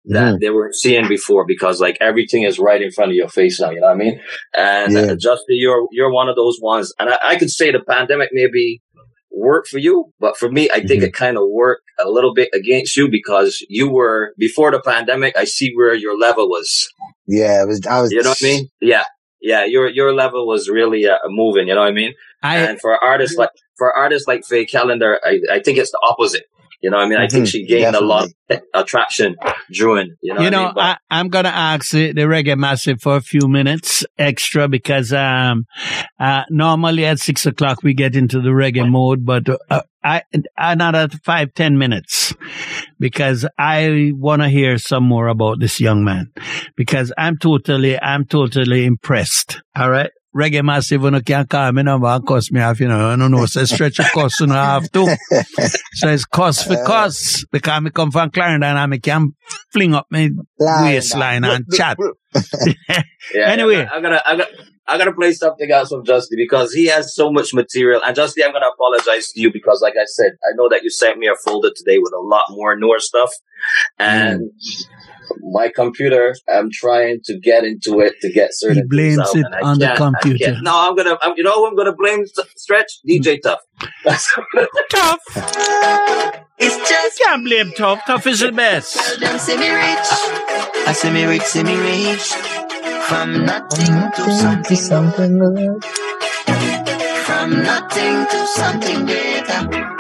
that 0.10 0.36
Mhm. 0.36 0.40
they 0.40 0.50
weren't 0.50 0.76
seeing 0.76 1.08
before 1.10 1.46
because 1.46 1.82
like 1.82 1.98
everything 2.00 2.44
is 2.44 2.58
right 2.60 2.82
in 2.82 2.92
front 2.92 3.12
of 3.12 3.16
your 3.16 3.28
face 3.28 3.60
now. 3.60 3.72
You 3.72 3.82
know 3.82 3.88
what 3.88 3.96
I 3.96 4.00
mean? 4.00 4.22
And 4.58 4.94
Yeah. 4.94 5.00
uh, 5.12 5.16
Justin, 5.16 5.58
you're 5.58 5.86
you're 5.92 6.12
one 6.12 6.30
of 6.30 6.36
those 6.38 6.58
ones, 6.62 6.94
and 6.98 7.10
I, 7.10 7.18
I 7.32 7.36
could 7.36 7.50
say 7.50 7.72
the 7.72 7.82
pandemic 7.82 8.30
maybe 8.32 8.82
worked 9.38 9.68
for 9.70 9.78
you, 9.80 10.12
but 10.20 10.38
for 10.38 10.50
me, 10.52 10.70
I 10.72 10.80
think 10.82 11.04
Mhm. 11.04 11.08
it 11.08 11.14
kind 11.14 11.38
of 11.38 11.44
worked 11.50 11.84
a 12.00 12.10
little 12.10 12.34
bit 12.34 12.50
against 12.54 12.98
you 12.98 13.10
because 13.10 13.64
you 13.70 13.90
were 13.90 14.34
before 14.38 14.72
the 14.72 14.82
pandemic. 14.82 15.38
I 15.38 15.46
see 15.46 15.72
where 15.74 15.94
your 15.94 16.18
level 16.18 16.50
was. 16.50 16.88
Yeah, 17.28 17.62
it 17.64 17.68
was. 17.68 17.86
I 17.86 18.02
was. 18.02 18.12
You 18.12 18.24
know 18.24 18.30
what 18.30 18.42
I 18.42 18.46
mean? 18.46 18.70
Yeah. 18.82 19.04
Yeah, 19.42 19.66
your 19.66 19.88
your 19.90 20.14
level 20.14 20.48
was 20.48 20.68
really 20.68 21.06
uh, 21.08 21.18
moving. 21.28 21.68
You 21.68 21.76
know 21.76 21.82
what 21.82 21.90
I 21.90 22.00
mean? 22.04 22.14
I 22.42 22.58
and 22.58 22.80
for 22.82 22.92
artists 23.04 23.38
like 23.38 23.52
for 23.78 23.96
artists 23.96 24.28
like 24.28 24.44
Faye 24.46 24.66
Calendar, 24.66 25.20
I, 25.24 25.40
I 25.52 25.60
think 25.60 25.78
it's 25.78 25.92
the 25.92 26.00
opposite. 26.10 26.46
You 26.80 26.92
know, 26.92 26.98
I 26.98 27.08
mean, 27.08 27.18
I 27.18 27.28
think 27.28 27.48
she 27.48 27.66
gained 27.66 27.96
a 27.96 28.02
lot 28.04 28.30
of 28.50 28.62
attraction, 28.74 29.36
during. 29.72 30.16
You 30.22 30.36
know, 30.36 30.42
you 30.42 30.52
what 30.52 30.54
I 30.54 30.64
mean? 30.66 30.72
but- 30.76 30.82
I, 30.82 30.98
I'm 31.10 31.30
gonna 31.30 31.50
ask 31.50 31.90
the, 31.92 32.14
the 32.14 32.22
reggae 32.22 32.56
massive 32.56 33.02
for 33.02 33.16
a 33.16 33.22
few 33.22 33.48
minutes 33.48 34.06
extra 34.18 34.68
because 34.68 35.12
um, 35.12 35.66
uh, 36.20 36.44
normally 36.52 37.06
at 37.06 37.20
six 37.20 37.46
o'clock 37.48 37.82
we 37.82 37.96
get 37.96 38.16
into 38.16 38.40
the 38.42 38.50
reggae 38.50 38.88
mode, 38.88 39.26
but 39.26 39.48
uh, 39.72 39.82
I 40.04 40.22
another 40.56 41.10
five 41.24 41.54
ten 41.56 41.78
minutes 41.80 42.36
because 43.00 43.46
I 43.58 44.12
want 44.14 44.44
to 44.44 44.50
hear 44.50 44.78
some 44.78 45.04
more 45.04 45.28
about 45.28 45.60
this 45.60 45.80
young 45.80 46.04
man 46.04 46.32
because 46.76 47.12
I'm 47.18 47.38
totally 47.38 48.00
I'm 48.00 48.26
totally 48.26 48.86
impressed. 48.86 49.62
All 49.76 49.90
right. 49.90 50.12
Reggae 50.38 50.64
massive, 50.64 51.02
you 51.02 51.12
know, 51.12 51.20
can't 51.22 51.50
call 51.50 51.72
me 51.72 51.82
number 51.82 52.08
and 52.08 52.26
cost 52.26 52.52
me 52.52 52.62
off, 52.62 52.80
you 52.80 52.88
know. 52.88 53.10
I 53.10 53.16
don't 53.16 53.32
know, 53.32 53.46
so 53.48 53.66
stretch 53.66 54.00
of 54.00 54.06
cost, 54.14 54.40
you 54.40 54.48
know, 54.48 54.56
I 54.56 54.66
have 54.76 54.92
to. 54.92 55.18
So 55.94 56.10
it's 56.10 56.26
cost 56.26 56.68
for 56.68 56.84
cost 56.86 57.48
because 57.52 57.84
I 57.86 57.90
come 57.90 58.12
from 58.12 58.30
Clarendon 58.30 58.78
and 58.78 58.94
I 58.94 58.98
can 59.00 59.34
fling 59.72 59.96
up 59.96 60.06
my 60.12 60.30
Line, 60.60 60.84
waistline 60.84 61.44
and 61.44 61.66
chat. 61.74 61.98
yeah, 63.34 63.50
anyway. 63.50 63.88
I'm 63.92 64.04
gonna, 64.04 64.22
I'm 64.26 64.38
gonna, 64.38 64.50
I'm 64.88 65.00
gonna 65.00 65.14
play 65.14 65.34
something 65.34 65.70
else 65.72 65.90
from 65.90 66.06
Jus 66.06 66.28
D 66.30 66.36
because 66.38 66.74
he 66.74 66.86
has 66.86 67.16
so 67.16 67.32
much 67.32 67.54
material. 67.54 68.02
And 68.04 68.16
Jus 68.16 68.34
D, 68.36 68.44
I'm 68.44 68.54
gonna 68.54 68.68
apologize 68.74 69.32
to 69.32 69.42
you 69.42 69.52
because, 69.52 69.82
like 69.82 69.96
I 70.00 70.06
said, 70.06 70.34
I 70.44 70.56
know 70.56 70.70
that 70.70 70.84
you 70.84 70.90
sent 70.90 71.18
me 71.18 71.28
a 71.28 71.36
folder 71.36 71.72
today 71.76 71.98
with 71.98 72.14
a 72.14 72.22
lot 72.22 72.44
more 72.50 72.78
newer 72.78 73.00
stuff, 73.00 73.32
and 73.98 74.52
my 75.52 75.70
computer, 75.74 76.36
I'm 76.50 76.70
trying 76.72 77.20
to 77.26 77.40
get 77.40 77.64
into 77.64 78.00
it 78.00 78.20
to 78.22 78.32
get 78.32 78.50
certain. 78.54 78.78
He 78.78 78.84
blames 78.84 79.18
things 79.18 79.28
out, 79.28 79.36
it 79.36 79.46
and 79.46 79.56
I 79.56 79.62
on 79.62 79.80
the 79.80 79.94
computer. 79.96 80.46
can't. 80.46 80.64
No, 80.64 80.72
I'm 80.74 80.96
gonna, 80.96 81.18
I'm, 81.22 81.34
you 81.38 81.44
know, 81.44 81.54
who 81.54 81.68
I'm 81.68 81.76
gonna 81.76 81.96
blame. 81.96 82.26
Stretch 82.56 83.00
DJ 83.08 83.40
hmm. 83.44 83.50
Tough. 83.50 83.60
Tough. 84.90 85.20
It's 86.60 86.90
just 86.90 87.20
You 87.20 87.26
can't 87.26 87.44
blame 87.44 87.72
Tough. 87.72 88.02
Tough 88.06 88.28
is 88.28 88.40
the 88.40 88.52
best. 88.52 88.96
tell 88.96 89.20
them 89.20 89.40
see 89.40 89.58
me 89.58 89.70
rich. 89.70 90.08
I 90.88 90.94
see 90.94 91.12
me 91.12 91.26
rich, 91.26 91.44
see 91.44 91.64
me 91.64 91.76
rich. 91.78 92.34
From 93.08 93.46
nothing 93.46 94.12
to 94.16 94.76
something. 94.76 95.40
From 97.26 97.64
nothing 97.64 98.26
to 98.28 98.48
something 98.48 99.06
greater. 99.06 99.97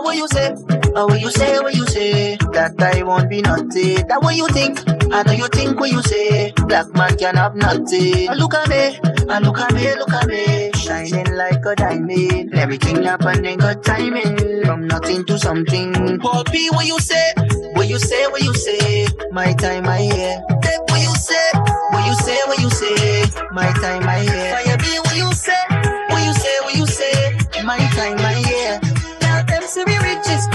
How 0.00 0.12
you 0.12 0.28
say? 0.28 0.54
How 0.94 1.06
will 1.06 1.16
you 1.16 1.30
say? 1.30 1.58
What 1.60 1.74
you 1.74 1.86
say? 1.86 2.36
That 2.52 2.80
I 2.82 3.02
won't 3.02 3.28
be 3.28 3.42
nothing. 3.42 4.06
That 4.08 4.22
what 4.22 4.34
you 4.34 4.48
think? 4.48 4.80
I 5.12 5.22
know 5.22 5.32
you 5.32 5.46
think 5.48 5.78
what 5.78 5.90
you 5.90 6.02
say. 6.02 6.52
Black 6.66 6.92
man 6.94 7.16
can 7.16 7.36
have 7.36 7.54
nothing. 7.54 8.28
Ah, 8.28 8.34
Look 8.34 8.54
at 8.54 8.68
me, 8.68 8.98
ah, 9.28 9.38
look 9.42 9.58
at 9.58 9.72
me, 9.74 9.94
look 9.96 10.10
at 10.12 10.26
me, 10.26 10.70
shining 10.72 11.34
like 11.36 11.64
a 11.64 11.74
diamond. 11.76 12.54
Everything 12.54 13.02
happening 13.04 13.58
good 13.58 13.84
timing. 13.84 14.64
From 14.64 14.86
nothing 14.88 15.24
to 15.26 15.38
something. 15.38 16.18
Poppy, 16.18 16.70
what 16.70 16.86
you 16.86 16.98
say? 16.98 17.32
What 17.74 17.88
you 17.88 17.98
say? 17.98 18.26
What 18.28 18.42
you 18.42 18.54
say? 18.54 19.06
My 19.30 19.52
time, 19.52 19.86
I 19.86 19.98
hear. 19.98 20.42
Hey, 20.62 20.78
what 20.88 21.00
you 21.00 21.14
say? 21.14 21.50
What 21.92 22.06
you 22.06 22.14
say? 22.14 22.38
What 22.46 22.58
you 22.58 22.70
say? 22.70 23.24
My 23.52 23.70
time, 23.78 24.08
I 24.08 24.20
hear. 24.20 24.50
Fire 24.64 24.78
be 24.78 24.98
what 24.98 25.16
you 25.16 25.32
say? 25.34 25.62
What 26.08 26.24
you 26.24 26.32
say? 26.34 26.56
What 26.62 26.74
you 26.76 26.86
say? 26.86 27.36
My 27.64 27.78
time, 27.94 28.18
I 28.18 28.29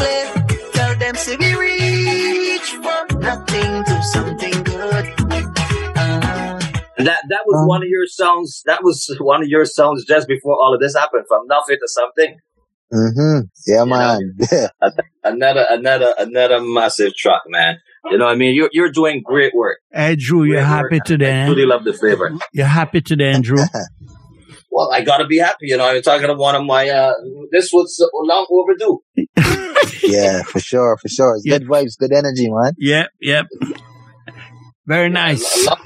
rich. 0.06 0.62
Tell 0.74 0.96
them 0.98 1.16
see 1.16 1.36
we 1.38 1.56
reach 1.56 2.70
from 2.72 3.20
nothing 3.22 3.84
to 3.84 4.04
something 4.04 4.64
good. 4.64 5.06
That 6.98 7.22
that 7.30 7.44
was 7.46 7.68
one 7.68 7.84
of 7.84 7.90
your 7.90 8.08
songs. 8.08 8.64
That 8.66 8.84
was 8.84 9.16
one 9.20 9.42
of 9.44 9.48
your 9.50 9.66
songs 9.66 10.06
just 10.06 10.28
before 10.28 10.54
all 10.62 10.74
of 10.74 10.80
this 10.80 10.96
happened. 10.96 11.26
From 11.28 11.46
nothing 11.48 11.78
to 11.80 11.88
something. 11.88 12.40
Mm-hmm. 12.94 13.40
Yeah, 13.68 13.84
You 13.84 13.90
man. 13.90 14.36
Yeah. 14.52 14.68
Another 15.24 15.66
another 15.70 16.14
another 16.18 16.62
massive 16.62 17.16
track, 17.16 17.42
man. 17.48 17.78
You 18.12 18.20
know 18.20 18.26
what 18.26 18.34
I 18.34 18.36
mean? 18.36 18.54
You're, 18.54 18.70
you're 18.72 18.92
doing 18.92 19.24
great 19.26 19.54
work. 19.56 19.80
Hey, 19.92 20.16
Drew, 20.16 20.44
you're 20.44 20.58
Great 20.58 20.66
happy 20.68 20.96
work. 20.98 21.06
today? 21.06 21.32
I 21.42 21.46
eh? 21.46 21.50
really 21.50 21.66
love 21.66 21.84
the 21.84 21.94
flavor. 21.94 22.38
You're 22.54 22.68
happy 22.68 23.02
today, 23.02 23.32
Andrew? 23.32 23.58
Well, 24.76 24.92
I 24.92 25.00
gotta 25.06 25.26
be 25.26 25.38
happy. 25.38 25.68
You 25.72 25.78
know, 25.78 25.86
I'm 25.88 26.02
talking 26.02 26.28
to 26.28 26.34
one 26.34 26.54
of 26.54 26.66
my, 26.66 26.90
uh, 26.90 27.14
this 27.50 27.72
was 27.72 27.98
long 28.14 28.46
overdue. 28.52 29.00
Yeah, 30.04 30.44
for 30.44 30.60
sure, 30.60 30.98
for 31.02 31.08
sure. 31.08 31.36
It's 31.38 31.46
Yeah. 31.46 31.58
good 31.60 31.68
vibes, 31.68 31.98
good 31.98 32.12
energy, 32.14 32.48
man. 32.52 32.74
yep, 32.78 33.08
yep. 33.22 33.46
Very 34.86 35.10
nice. 35.10 35.44
Long, 35.66 35.80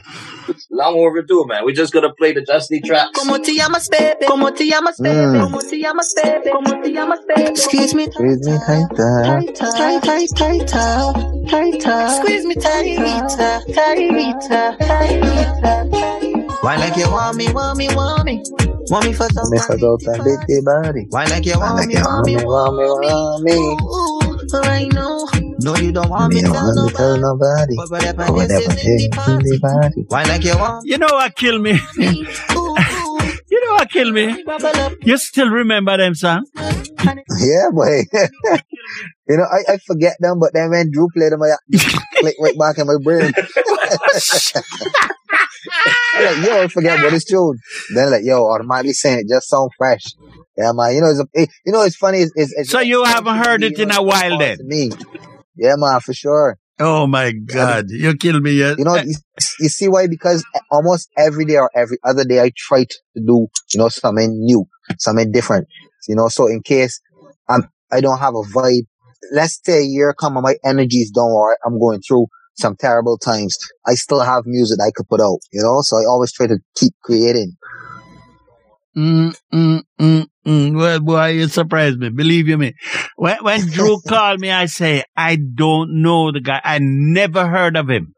long 0.72 0.96
overdue, 0.96 1.46
man. 1.48 1.64
We're 1.64 1.76
just 1.76 1.94
gonna 1.94 2.14
play 2.18 2.34
the 2.34 2.42
Jus 2.42 2.68
D 2.70 2.82
tracks. 2.82 3.12
Como 3.18 3.38
te 3.38 3.54
llamas, 3.56 3.88
baby? 3.90 4.26
Como 4.28 4.50
te 4.52 4.66
llamas, 4.66 4.98
baby? 5.00 5.16
Mm. 5.16 5.44
Como 5.44 5.60
te 5.62 5.78
llamas, 5.80 6.14
baby? 6.22 6.50
Como 6.52 6.82
te 6.82 6.92
baby? 6.92 7.56
Squeeze 7.56 7.94
me 7.96 8.10
Squeeze 8.12 8.46
me 8.50 8.58
tighter. 8.68 9.54
tight, 9.54 10.04
tight, 10.04 10.30
tighter, 10.36 11.14
tighter. 11.48 12.10
Squeeze 12.20 12.46
me 12.46 12.56
tighter, 12.56 13.62
tighter, 13.74 14.76
tighter. 14.88 15.90
Why 16.62 16.76
like 16.76 16.98
you 16.98 17.10
want 17.10 17.38
me, 17.38 17.54
want 17.54 17.78
me, 17.78 17.88
want 17.96 18.26
me? 18.26 18.44
Want 18.90 19.06
me 19.06 19.14
for 19.14 19.28
some 19.30 19.50
Me 19.52 19.60
for 19.60 19.74
out 19.74 20.02
and 20.06 20.24
beat 20.48 20.66
body. 20.66 21.06
Why 21.10 21.26
like 21.26 21.46
you 21.46 21.60
want 21.60 21.76
like 21.78 21.88
me, 21.90 21.96
want 21.96 22.06
want 22.06 22.26
me, 22.26 22.36
me, 22.36 22.44
want 22.44 22.76
me, 22.76 22.86
want 22.86 23.44
me? 23.44 23.54
Ooh, 23.54 24.60
right 24.60 24.92
now. 24.94 25.26
No, 25.62 25.76
you 25.78 25.92
don't 25.92 26.10
want 26.10 26.34
Me 26.34 26.42
me, 26.42 26.42
don't 26.42 26.54
want 26.54 26.76
me 26.86 26.92
tell 26.94 27.18
nobody. 27.18 27.22
nobody. 27.22 27.76
But 27.78 27.90
whatever 27.92 28.26
But 28.26 28.34
this 28.34 28.50
whatever 28.50 28.74
is 28.74 28.86
in 28.86 28.98
the 28.98 29.10
it 29.10 29.14
is 29.16 29.28
in 29.28 29.38
the 29.44 29.60
party. 29.60 29.60
body. 29.62 30.06
Why 30.08 30.24
like 30.24 30.44
you 30.44 30.58
want 30.58 30.86
You 30.88 30.98
know 30.98 31.08
what 31.12 31.36
kill 31.36 31.60
me? 31.60 31.74
me? 31.98 32.28
Ooh, 32.56 32.58
ooh, 32.58 33.20
you 33.52 33.66
know 33.66 33.74
what 33.74 33.90
kill 33.92 34.12
me? 34.12 34.44
You 35.04 35.18
still 35.18 35.50
remember 35.50 35.98
them 35.98 36.16
song? 36.16 36.46
Yeah, 37.40 37.70
boy. 37.72 38.04
you 39.30 39.38
know, 39.38 39.44
I, 39.44 39.74
I 39.74 39.78
forget 39.78 40.16
them, 40.20 40.40
but 40.40 40.54
then 40.54 40.72
when 40.72 40.92
Drew 40.92 41.08
played 41.16 41.32
them, 41.32 41.44
I 41.44 41.56
click 42.20 42.36
right 42.42 42.58
back 42.58 42.78
in 42.80 42.88
my 42.88 42.98
brain. 43.02 43.32
I'm 46.16 46.24
like, 46.24 46.48
yo, 46.48 46.64
I 46.64 46.68
forget 46.68 47.04
what 47.04 47.14
it's 47.14 47.26
tune. 47.26 47.58
Then 47.94 48.12
like, 48.12 48.24
yo, 48.24 48.46
automatically 48.46 48.94
saying 48.94 49.20
it 49.20 49.28
just 49.30 49.50
sound 49.50 49.72
fresh. 49.78 50.04
Yeah, 50.58 50.72
man. 50.74 50.96
You 50.96 51.02
know, 51.02 51.10
it's, 51.12 51.20
a, 51.20 51.28
it, 51.34 51.50
you 51.66 51.72
know, 51.72 51.84
it's 51.84 51.96
funny. 51.96 52.20
It's, 52.20 52.32
it's, 52.36 52.54
it's 52.58 52.70
So 52.70 52.80
you 52.80 53.04
haven't 53.04 53.38
heard 53.38 53.64
it 53.64 53.78
in 53.80 53.92
a 53.92 54.02
while 54.02 54.38
then? 54.38 54.58
Me. 54.64 54.92
Yeah, 55.56 55.76
man, 55.78 56.00
for 56.00 56.14
sure. 56.14 56.58
Oh 56.80 57.08
my 57.08 57.32
God, 57.34 57.86
you 57.90 58.16
kill 58.16 58.40
me. 58.40 58.52
You, 58.52 58.76
You 58.78 58.86
know, 58.86 58.96
you, 58.96 59.14
you 59.60 59.68
see 59.70 59.90
why? 59.90 60.08
Because 60.08 60.46
almost 60.72 61.10
every 61.18 61.44
day 61.44 61.58
or 61.58 61.70
every 61.76 61.98
other 62.06 62.24
day, 62.24 62.42
I 62.42 62.52
try 62.56 62.86
to 62.86 62.98
do, 63.16 63.48
you 63.74 63.80
know, 63.80 63.90
something 63.90 64.32
new, 64.32 64.66
something 64.98 65.30
different. 65.32 65.68
You 66.08 66.16
know, 66.16 66.30
so 66.30 66.48
in 66.48 66.62
case 66.64 67.02
I'm, 67.50 67.70
I 67.92 68.00
don't 68.00 68.20
have 68.20 68.34
a 68.34 68.44
vibe, 68.44 68.88
let's 69.32 69.60
say 69.64 69.80
a 69.80 69.86
year 69.86 70.14
come 70.14 70.38
and 70.38 70.44
my 70.44 70.56
energy's 70.64 71.12
down 71.12 71.32
or 71.32 71.58
I'm 71.66 71.80
going 71.80 72.02
through 72.02 72.28
some 72.56 72.76
terrible 72.76 73.18
times, 73.18 73.58
I 73.88 73.94
still 73.96 74.22
have 74.22 74.44
music 74.46 74.80
I 74.82 74.92
could 74.94 75.08
put 75.08 75.22
out, 75.22 75.40
you 75.52 75.62
know, 75.62 75.80
so 75.82 75.98
I 75.98 76.06
always 76.06 76.32
try 76.32 76.48
to 76.48 76.58
keep 76.76 76.94
creating. 77.04 77.56
Mm, 78.98 79.34
mm, 79.54 79.82
mm, 80.00 80.26
mm. 80.46 80.76
Well, 80.76 81.00
boy, 81.00 81.28
you 81.28 81.48
surprised 81.48 82.00
me. 82.00 82.10
Believe 82.10 82.48
you 82.48 82.58
me. 82.58 82.74
When, 83.16 83.38
when 83.44 83.68
Drew 83.68 84.00
called 84.08 84.40
me, 84.40 84.52
I 84.52 84.66
say, 84.66 85.04
I 85.16 85.38
don't 85.38 86.02
know 86.02 86.32
the 86.32 86.42
guy. 86.42 86.60
I 86.64 86.80
never 86.82 87.48
heard 87.48 87.78
of 87.78 87.90
him. 87.90 88.14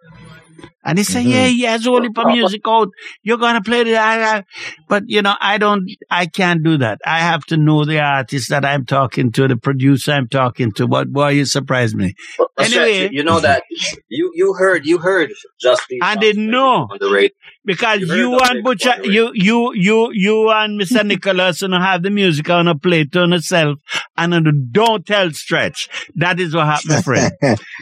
And 0.83 0.97
he 0.97 1.03
said, 1.03 1.25
Mhm. 1.25 1.31
yeah, 1.31 1.45
he 1.45 1.61
has 1.63 1.85
only 1.87 2.09
for 2.13 2.25
music 2.25 2.61
out. 2.67 2.89
You're 3.23 3.37
going 3.37 3.55
to 3.55 3.61
play 3.61 3.83
the, 3.83 3.97
I, 3.97 4.37
I, 4.37 4.43
but 4.89 5.03
you 5.07 5.21
know, 5.21 5.35
I 5.39 5.57
don't, 5.57 5.89
I 6.09 6.25
can't 6.25 6.63
do 6.63 6.77
that. 6.77 6.99
I 7.05 7.19
have 7.19 7.43
to 7.45 7.57
know 7.57 7.85
the 7.85 7.99
artist 7.99 8.49
that 8.49 8.65
I'm 8.65 8.85
talking 8.85 9.31
to, 9.33 9.47
the 9.47 9.57
producer 9.57 10.11
I'm 10.13 10.27
talking 10.27 10.71
to. 10.73 10.87
But 10.87 11.11
boy, 11.11 11.29
you 11.29 11.45
surprised 11.45 11.95
me. 11.95 12.15
But 12.37 12.47
Anyway. 12.73 13.09
You 13.11 13.23
know 13.23 13.39
that 13.39 13.63
you 14.09 14.31
you 14.35 14.53
heard 14.53 14.85
you 14.85 14.99
heard 14.99 15.29
Jus 15.59 15.79
D. 15.89 15.99
I 16.01 16.15
didn't 16.15 16.49
know. 16.49 16.87
on 16.91 16.97
the 16.99 17.09
radio. 17.09 17.29
Because 17.63 18.01
You 18.01 18.15
you 18.15 18.39
and 18.39 18.63
Butcher, 18.63 18.95
you, 19.03 19.31
you, 19.35 19.71
you, 19.75 20.09
you 20.13 20.49
and 20.49 20.81
Mr. 20.81 21.05
Nicholas, 21.05 21.61
you 21.61 21.67
know, 21.67 21.79
have 21.79 22.01
the 22.01 22.09
music 22.09 22.49
on 22.49 22.67
a 22.67 22.75
plate 22.75 23.11
to 23.11 23.27
yourself 23.27 23.77
and 24.17 24.33
you 24.33 24.51
don't 24.71 25.05
tell 25.05 25.31
Stretch. 25.31 25.87
That 26.15 26.39
is 26.39 26.55
what 26.55 26.65
happened, 26.65 26.89
my 26.89 27.01
friend. 27.01 27.31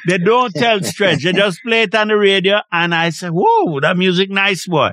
they 0.08 0.18
don't 0.18 0.54
tell 0.54 0.82
Stretch. 0.84 1.24
They 1.24 1.32
just 1.32 1.60
play 1.66 1.84
it 1.84 1.96
on 1.96 2.10
the 2.10 2.18
radio 2.18 2.60
and 2.72 2.89
I 2.94 3.10
say, 3.10 3.30
whoa, 3.30 3.80
that 3.80 3.98
music 3.98 4.30
nice, 4.30 4.68
boy. 4.68 4.92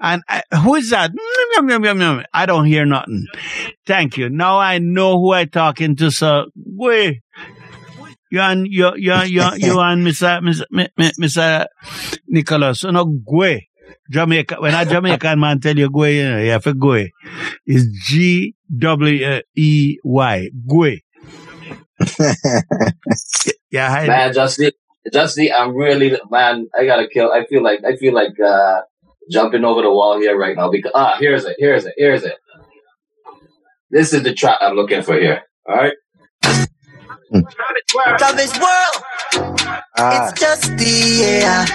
And 0.00 0.22
I, 0.28 0.42
who 0.62 0.74
is 0.76 0.90
that? 0.90 1.10
I 2.32 2.46
don't 2.46 2.66
hear 2.66 2.84
nothing. 2.86 3.26
Thank 3.86 4.16
you. 4.16 4.28
Now 4.28 4.58
I 4.58 4.78
know 4.78 5.18
who 5.18 5.32
I 5.32 5.44
talking 5.44 5.96
to, 5.96 6.10
so, 6.10 6.46
wait. 6.54 7.20
You 8.28 8.40
and 8.40 8.66
you 8.66 8.92
you 8.96 9.14
you 9.22 9.42
you 9.56 9.80
and 9.86 10.04
Mr. 10.04 10.40
Mr. 10.40 10.64
Mr. 10.98 11.12
Mr. 11.20 11.66
Nicholas, 12.26 12.82
you 12.82 12.90
know, 12.90 13.04
go. 13.04 13.56
Jamaica. 14.10 14.56
When 14.60 14.74
a 14.74 14.84
Jamaican 14.84 15.38
man 15.38 15.60
tell 15.60 15.76
you 15.78 15.88
go, 15.90 16.04
you 16.04 16.28
know, 16.28 16.40
you 16.40 16.50
have 16.50 16.64
to 16.64 16.74
go. 16.74 17.04
It's 17.66 17.86
G 18.08 18.54
W 18.76 19.40
E 19.56 19.98
Y. 20.04 20.50
Go. 20.68 20.90
Yeah, 23.70 23.92
I, 23.92 24.06
Man, 24.06 24.32
Jus 24.32 24.56
D, 24.56 24.72
Jus 25.12 25.34
D, 25.34 25.52
I'm 25.52 25.74
really 25.74 26.18
man. 26.30 26.68
I 26.78 26.84
gotta 26.86 27.08
kill. 27.08 27.32
I 27.32 27.44
feel 27.46 27.62
like 27.62 27.84
I 27.84 27.96
feel 27.96 28.14
like 28.14 28.38
uh 28.40 28.82
jumping 29.30 29.64
over 29.64 29.82
the 29.82 29.90
wall 29.90 30.18
here 30.18 30.36
right 30.38 30.56
now 30.56 30.70
because 30.70 30.92
ah, 30.94 31.16
here's 31.18 31.44
it, 31.44 31.56
here's 31.58 31.84
it, 31.86 31.94
here's 31.96 32.22
it. 32.24 32.36
This 33.90 34.12
is 34.12 34.22
the 34.22 34.34
trap 34.34 34.58
I'm 34.60 34.74
looking 34.74 35.02
for 35.02 35.14
here. 35.18 35.42
All 35.68 35.76
right. 35.76 35.94
Love 37.32 38.38
is 38.38 38.52
world. 38.58 39.56
ah, 39.98 40.30
It's 40.30 40.40
just 40.40 40.76
the 40.76 41.24
air. 41.24 41.66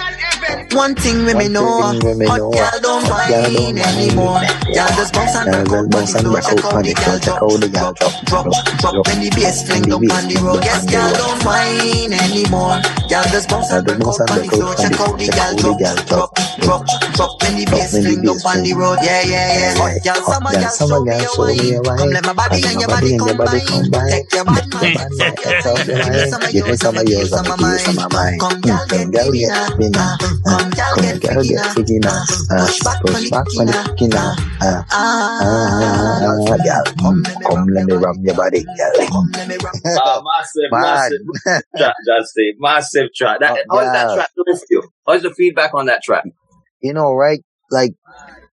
One 0.74 0.94
thing 0.96 1.24
women 1.24 1.52
One 1.52 1.52
know, 1.52 1.82
hot 1.82 2.00
girl 2.02 2.76
don't 2.82 3.04
whine 3.06 3.78
anymore. 3.78 4.40
Girl 4.74 4.90
just 4.98 5.12
bounce 5.14 5.36
and 5.36 5.46
just 5.46 5.70
out 5.70 5.70
on 5.70 5.88
bounce 5.88 6.12
the 6.12 6.18
and 6.18 6.26
floor, 6.26 6.34
rock 6.34 6.48
check 6.50 6.64
out 6.64 6.82
the 6.82 6.94
girl 6.98 7.18
drop, 7.22 7.42
out 7.42 7.60
the 7.60 7.68
girl 7.68 7.92
drop, 7.94 8.14
drop, 8.26 8.46
drop. 8.82 8.94
When 9.06 9.18
the 9.22 9.30
bass 9.36 9.62
fling 9.62 9.86
up 9.92 10.02
on 10.02 10.24
the 10.26 10.36
road, 10.42 10.64
yes, 10.64 10.82
girl 10.90 11.12
don't 11.14 11.38
whine 11.46 12.12
anymore. 12.12 12.80
Girl 13.06 13.24
just 13.30 13.46
bounce 13.48 13.70
and 13.70 13.86
bounce 13.86 14.18
out 14.18 14.30
on 14.34 14.38
the 14.42 14.48
floor, 14.50 14.74
check 14.74 14.98
out 14.98 15.14
the 15.14 15.28
girl 15.30 15.52
drop, 15.60 15.78
drop, 16.10 16.30
drop, 16.58 16.80
drop. 17.14 17.30
When 17.42 17.54
the 17.60 17.64
bass 17.70 17.92
fling 18.02 18.26
up 18.26 18.42
on 18.42 18.58
the 18.66 18.72
road, 18.74 18.98
yeah, 19.04 19.22
yeah, 19.22 19.48
yeah. 19.54 19.74
Hot 19.78 19.94
girl, 20.02 20.20
summer 20.26 20.52
girl, 20.58 20.74
show 20.74 20.88
me 20.98 21.12
your 21.22 21.36
me 21.46 21.78
wine. 21.86 21.98
Come 21.98 22.10
let 22.10 22.24
my 22.26 22.34
body 22.34 22.58
and 22.66 22.80
your 22.80 22.88
body 22.88 23.02
body 23.02 23.14
and 23.14 23.26
your 23.26 23.36
body 23.36 23.60
combine. 23.66 24.10
Take 24.10 24.32
your 24.34 24.44
bad 24.44 24.66
Your 24.80 24.90
mind. 24.90 24.96
bad 24.96 25.10
mind, 25.12 25.38
it's 25.44 25.66
out 25.66 25.86
Give 25.86 26.10
me 26.10 26.24
some 26.26 26.42
of 26.42 26.52
Give 26.52 26.66
me 26.66 26.74
yours, 26.74 26.80
some 26.80 26.96
of 26.96 27.08
you 27.08 27.16
yours, 27.18 27.30
some 27.30 27.46
I'ma 27.46 27.54
of 27.54 27.58
give 27.58 27.68
you 27.68 27.78
some 27.78 27.98
of 27.98 28.12
mine. 28.12 28.38
Come, 28.38 28.60
Mm, 28.62 28.62
girl, 28.62 28.86
get 28.88 29.12
get 29.12 29.92
now. 29.92 30.16
Freaky 30.32 30.44
now. 30.44 30.52
Uh, 30.52 30.56
Uh, 30.56 30.58
Come, 30.58 30.70
girl, 30.70 30.94
Come, 30.94 31.02
get 31.02 31.20
girl, 31.20 31.34
freaky 31.34 31.48
get 31.54 31.56
now. 31.56 31.72
freaky 31.74 31.98
now. 31.98 32.08
Uh, 32.10 32.54
Uh, 32.56 32.66
Push 32.66 32.80
back 32.84 32.96
on 33.04 33.12
Push 33.12 33.24
the 33.24 33.30
back 33.30 33.44
kicking 33.46 33.60
on 33.60 33.66
the 33.66 33.72
now. 33.72 33.84
kicking 33.84 34.08
now. 34.10 34.34
Uh, 34.60 34.82
Uh, 35.40 35.44
Ah, 35.44 36.18
ah, 36.22 36.56
girl, 36.62 36.84
come 37.00 37.22
come, 37.22 37.22
let 37.24 37.38
me 37.38 37.46
come, 37.46 37.56
rub 37.56 37.68
let 37.74 37.84
me 37.86 37.92
your 37.92 38.00
body. 38.00 38.06
rub 38.06 38.16
your 38.24 38.34
body, 38.36 38.62
girl. 38.64 39.06
Come 39.08 39.28
let 39.34 39.48
me 39.48 39.56
rub. 39.56 39.74
Uh, 39.84 40.22
massive, 40.36 40.70
Man, 40.70 40.82
massive 40.82 41.20
track, 41.76 41.94
Jus 42.06 42.32
D. 42.36 42.52
Massive 42.58 43.08
track. 43.16 43.40
That, 43.40 43.50
Oh, 43.52 43.76
how 43.76 43.86
is 43.86 43.92
that 43.92 44.06
yeah. 44.08 44.14
track 44.14 44.30
doing 44.36 44.56
for 44.58 44.66
you? 44.70 44.82
How's 45.06 45.22
the 45.22 45.30
feedback 45.34 45.74
on 45.74 45.86
that 45.86 46.02
track? 46.02 46.24
you 46.80 46.92
know, 46.92 47.12
right? 47.14 47.40
Like 47.70 47.92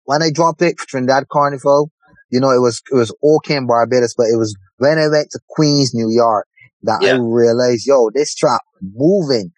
when 0.05 0.23
I 0.23 0.31
dropped 0.31 0.63
it 0.63 0.79
for 0.79 0.87
Trinidad 0.87 1.25
Carnival, 1.33 1.91
you 2.31 2.41
know, 2.41 2.51
it 2.51 2.61
was 2.61 2.83
it 2.93 2.95
was 2.97 3.15
okay 3.23 3.57
in 3.57 3.67
Barbados, 3.67 4.15
but 4.17 4.25
it 4.27 4.37
was 4.39 4.55
when 4.79 4.99
I 4.99 5.09
went 5.09 5.31
to 5.33 5.41
Queens, 5.49 5.93
New 5.95 6.11
York, 6.11 6.47
that 6.83 7.01
I 7.03 7.07
Yeah. 7.07 7.19
realized, 7.21 7.87
yo, 7.87 8.11
this 8.15 8.35
trap 8.35 8.61
moving. 8.83 9.51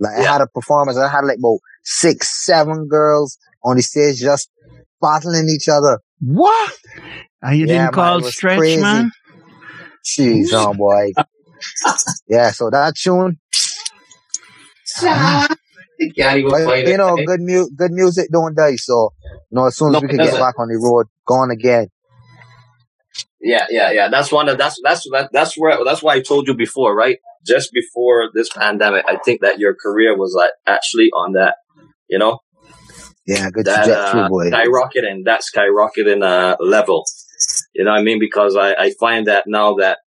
Like 0.00 0.18
I 0.18 0.24
had 0.24 0.42
a 0.42 0.48
performance, 0.48 0.98
I 0.98 1.08
had 1.10 1.24
like 1.24 1.38
about 1.38 1.58
six, 1.84 2.44
seven 2.46 2.88
girls 2.88 3.38
on 3.64 3.76
the 3.76 3.82
stage 3.82 4.18
just 4.20 4.50
battling 5.00 5.48
each 5.48 5.68
other. 5.68 6.00
what? 6.20 6.72
And 7.42 7.58
you 7.58 7.66
Yeah, 7.66 7.90
didn't 7.90 7.92
man, 7.92 7.92
call 7.92 8.18
it 8.18 8.22
was 8.22 8.36
Stretch, 8.36 8.54
crazy. 8.54 8.82
man? 8.82 9.10
Jeez, 10.04 10.48
oh 10.52 10.74
boy. 10.74 11.12
yeah, 12.28 12.50
so 12.50 12.70
that 12.70 12.96
tune, 12.96 13.38
You 15.98 16.12
can't 16.12 16.44
but, 16.48 16.86
you 16.86 16.96
know, 16.96 17.18
it. 17.18 17.26
good 17.26 17.40
mu- 17.40 17.70
good 17.76 17.92
music 17.92 18.28
don't 18.32 18.54
die. 18.56 18.76
So, 18.76 19.10
you 19.50 19.56
know, 19.56 19.66
as 19.66 19.76
soon 19.76 19.92
as 19.92 19.94
No, 19.94 20.02
we 20.02 20.08
can 20.08 20.20
get 20.20 20.38
back 20.38 20.58
on 20.58 20.68
the 20.68 20.78
road, 20.78 21.06
going 21.26 21.50
again. 21.50 21.88
Yeah, 23.40 23.66
yeah, 23.70 23.90
yeah. 23.92 24.08
That's 24.08 24.30
one 24.32 24.48
of 24.48 24.58
that's 24.58 24.80
that's 24.82 25.06
that, 25.12 25.30
that's 25.32 25.56
where 25.56 25.78
that's 25.84 26.02
why 26.02 26.14
I 26.14 26.20
told 26.20 26.46
you 26.46 26.54
before, 26.54 26.94
right? 26.94 27.18
Just 27.46 27.72
before 27.72 28.30
this 28.34 28.50
pandemic, 28.50 29.04
I 29.08 29.16
think 29.24 29.40
that 29.42 29.58
your 29.58 29.74
career 29.74 30.16
was 30.16 30.34
like 30.36 30.50
actually 30.66 31.10
on 31.10 31.32
that, 31.32 31.56
you 32.08 32.18
know, 32.18 32.40
Yeah, 33.26 33.50
good 33.50 33.64
that 33.64 33.84
trajectory, 33.84 34.22
uh, 34.22 34.28
boy. 34.28 34.50
skyrocketing, 34.50 35.24
that 35.24 35.42
skyrocketing 35.42 36.22
uh, 36.22 36.56
level. 36.60 37.04
You 37.74 37.84
know 37.84 37.92
what 37.92 38.00
I 38.00 38.02
mean? 38.02 38.18
Because 38.20 38.56
I 38.56 38.74
I 38.74 38.92
find 39.00 39.26
that 39.26 39.44
now 39.46 39.74
that 39.76 39.98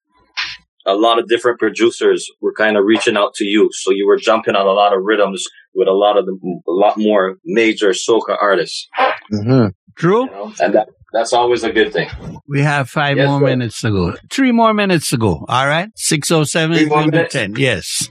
a 0.87 0.95
lot 0.95 1.19
of 1.19 1.29
different 1.29 1.59
producers 1.59 2.27
were 2.41 2.53
kind 2.53 2.77
of 2.77 2.85
reaching 2.85 3.17
out 3.17 3.35
to 3.35 3.45
you, 3.45 3.71
so 3.73 3.91
you 3.93 4.07
were 4.07 4.17
jumping 4.17 4.57
on 4.57 4.67
a 4.67 4.73
lot 4.73 4.93
of 4.93 5.03
rhythms 5.05 5.47
with 5.75 5.89
a 5.89 5.93
lot 5.93 6.19
of 6.19 6.27
the, 6.27 6.33
a 6.69 6.73
lot 6.73 6.99
more 6.99 7.37
major 7.45 7.91
soca 7.91 8.37
artists, 8.41 8.89
hmm 9.31 9.67
Drew, 9.97 10.25
you 10.25 10.31
know, 10.31 10.53
and 10.61 10.75
that 10.75 10.89
that's 11.13 11.33
always 11.33 11.63
a 11.65 11.71
good 11.71 11.93
thing. 11.93 12.09
we 12.49 12.61
have 12.63 12.89
five 12.89 13.17
Yes, 13.19 13.29
more 13.29 13.41
sir. 13.41 13.47
minutes 13.47 13.81
to 13.83 13.91
go. 13.91 14.15
Three 14.31 14.51
more 14.53 14.73
minutes 14.73 15.11
to 15.11 15.19
go. 15.19 15.45
All 15.49 15.67
right? 15.67 15.91
607 15.97 16.77
Three 16.77 16.87
more 16.87 17.05
minutes? 17.07 17.35
10. 17.35 17.55
Yes. 17.57 18.09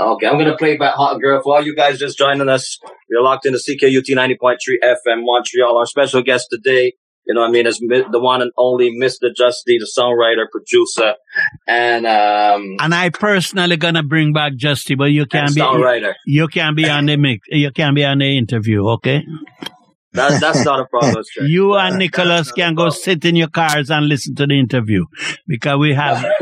Okay, 0.00 0.26
I'm 0.26 0.36
gonna 0.38 0.56
play 0.56 0.76
back 0.76 0.94
Hot 0.94 1.20
Girl 1.20 1.40
for 1.42 1.54
all 1.56 1.62
you 1.64 1.76
guys 1.76 1.98
just 1.98 2.18
joining 2.18 2.48
us. 2.48 2.78
You're 3.08 3.22
locked 3.22 3.46
into 3.46 3.58
CKUT 3.58 4.08
90.3 4.08 4.56
FM 4.82 5.22
Montreal. 5.24 5.76
Our 5.78 5.86
special 5.86 6.22
guest 6.22 6.48
today, 6.50 6.94
you 7.26 7.34
know 7.34 7.42
what 7.42 7.50
I 7.50 7.52
mean, 7.52 7.66
is 7.66 7.78
the 7.78 8.18
one 8.18 8.42
and 8.42 8.50
only 8.58 8.90
Mr. 8.90 9.28
Jus 9.36 9.62
D, 9.64 9.78
the 9.78 9.86
songwriter, 9.96 10.46
producer, 10.50 11.14
and 11.68 12.06
um 12.06 12.76
And 12.80 12.94
I 12.94 13.10
personally 13.10 13.76
gonna 13.76 14.02
bring 14.02 14.32
back 14.32 14.54
Jus 14.56 14.82
D, 14.84 14.94
but 14.96 15.12
you 15.12 15.26
can't 15.26 15.54
be 15.54 15.60
songwriter. 15.60 16.14
you 16.26 16.48
can't 16.48 16.74
be 16.76 16.88
on 16.88 17.06
the 17.06 17.16
mix. 17.16 17.46
You 17.48 17.70
can't 17.70 17.94
be 17.94 18.04
on 18.04 18.18
the 18.18 18.36
interview, 18.38 18.88
okay? 18.96 19.24
That's 20.14 20.40
that's 20.40 20.64
not 20.64 20.80
a 20.80 20.86
problem. 20.86 21.24
You 21.40 21.74
and 21.74 21.98
Nicholas 21.98 22.52
can 22.52 22.74
go 22.74 22.90
sit 22.90 23.24
in 23.24 23.36
your 23.36 23.48
cars 23.48 23.90
and 23.90 24.06
listen 24.06 24.34
to 24.36 24.46
the 24.46 24.58
interview 24.58 25.04
because 25.46 25.78
we 25.78 25.94
have. 25.94 26.24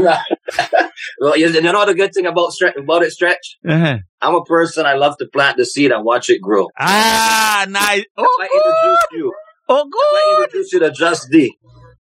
well, 1.21 1.37
you 1.37 1.49
know 1.61 1.87
the 1.87 1.95
good 1.95 2.13
thing 2.13 2.27
about 2.27 2.51
stretch, 2.53 2.75
about 2.77 3.03
it, 3.03 3.13
stretch. 3.13 3.57
uh 3.69 3.99
I'm 4.23 4.35
a 4.35 4.45
person. 4.45 4.87
I 4.87 4.95
love 4.95 5.17
to 5.19 5.27
plant 5.33 5.57
the 5.57 5.65
seed 5.65 5.93
and 5.93 6.05
watch 6.05 6.29
it 6.31 6.41
grow. 6.43 6.69
Ah, 6.79 7.65
nice. 7.69 8.05
Oh, 8.17 8.39
I 8.41 8.45
introduce 8.55 9.07
you. 9.13 9.33
Oh, 9.69 9.85
good. 9.85 10.01
I 10.01 10.43
introduce 10.43 10.73
you 10.73 10.79
to 10.81 10.91
Jus 10.91 11.27
D. 11.31 11.57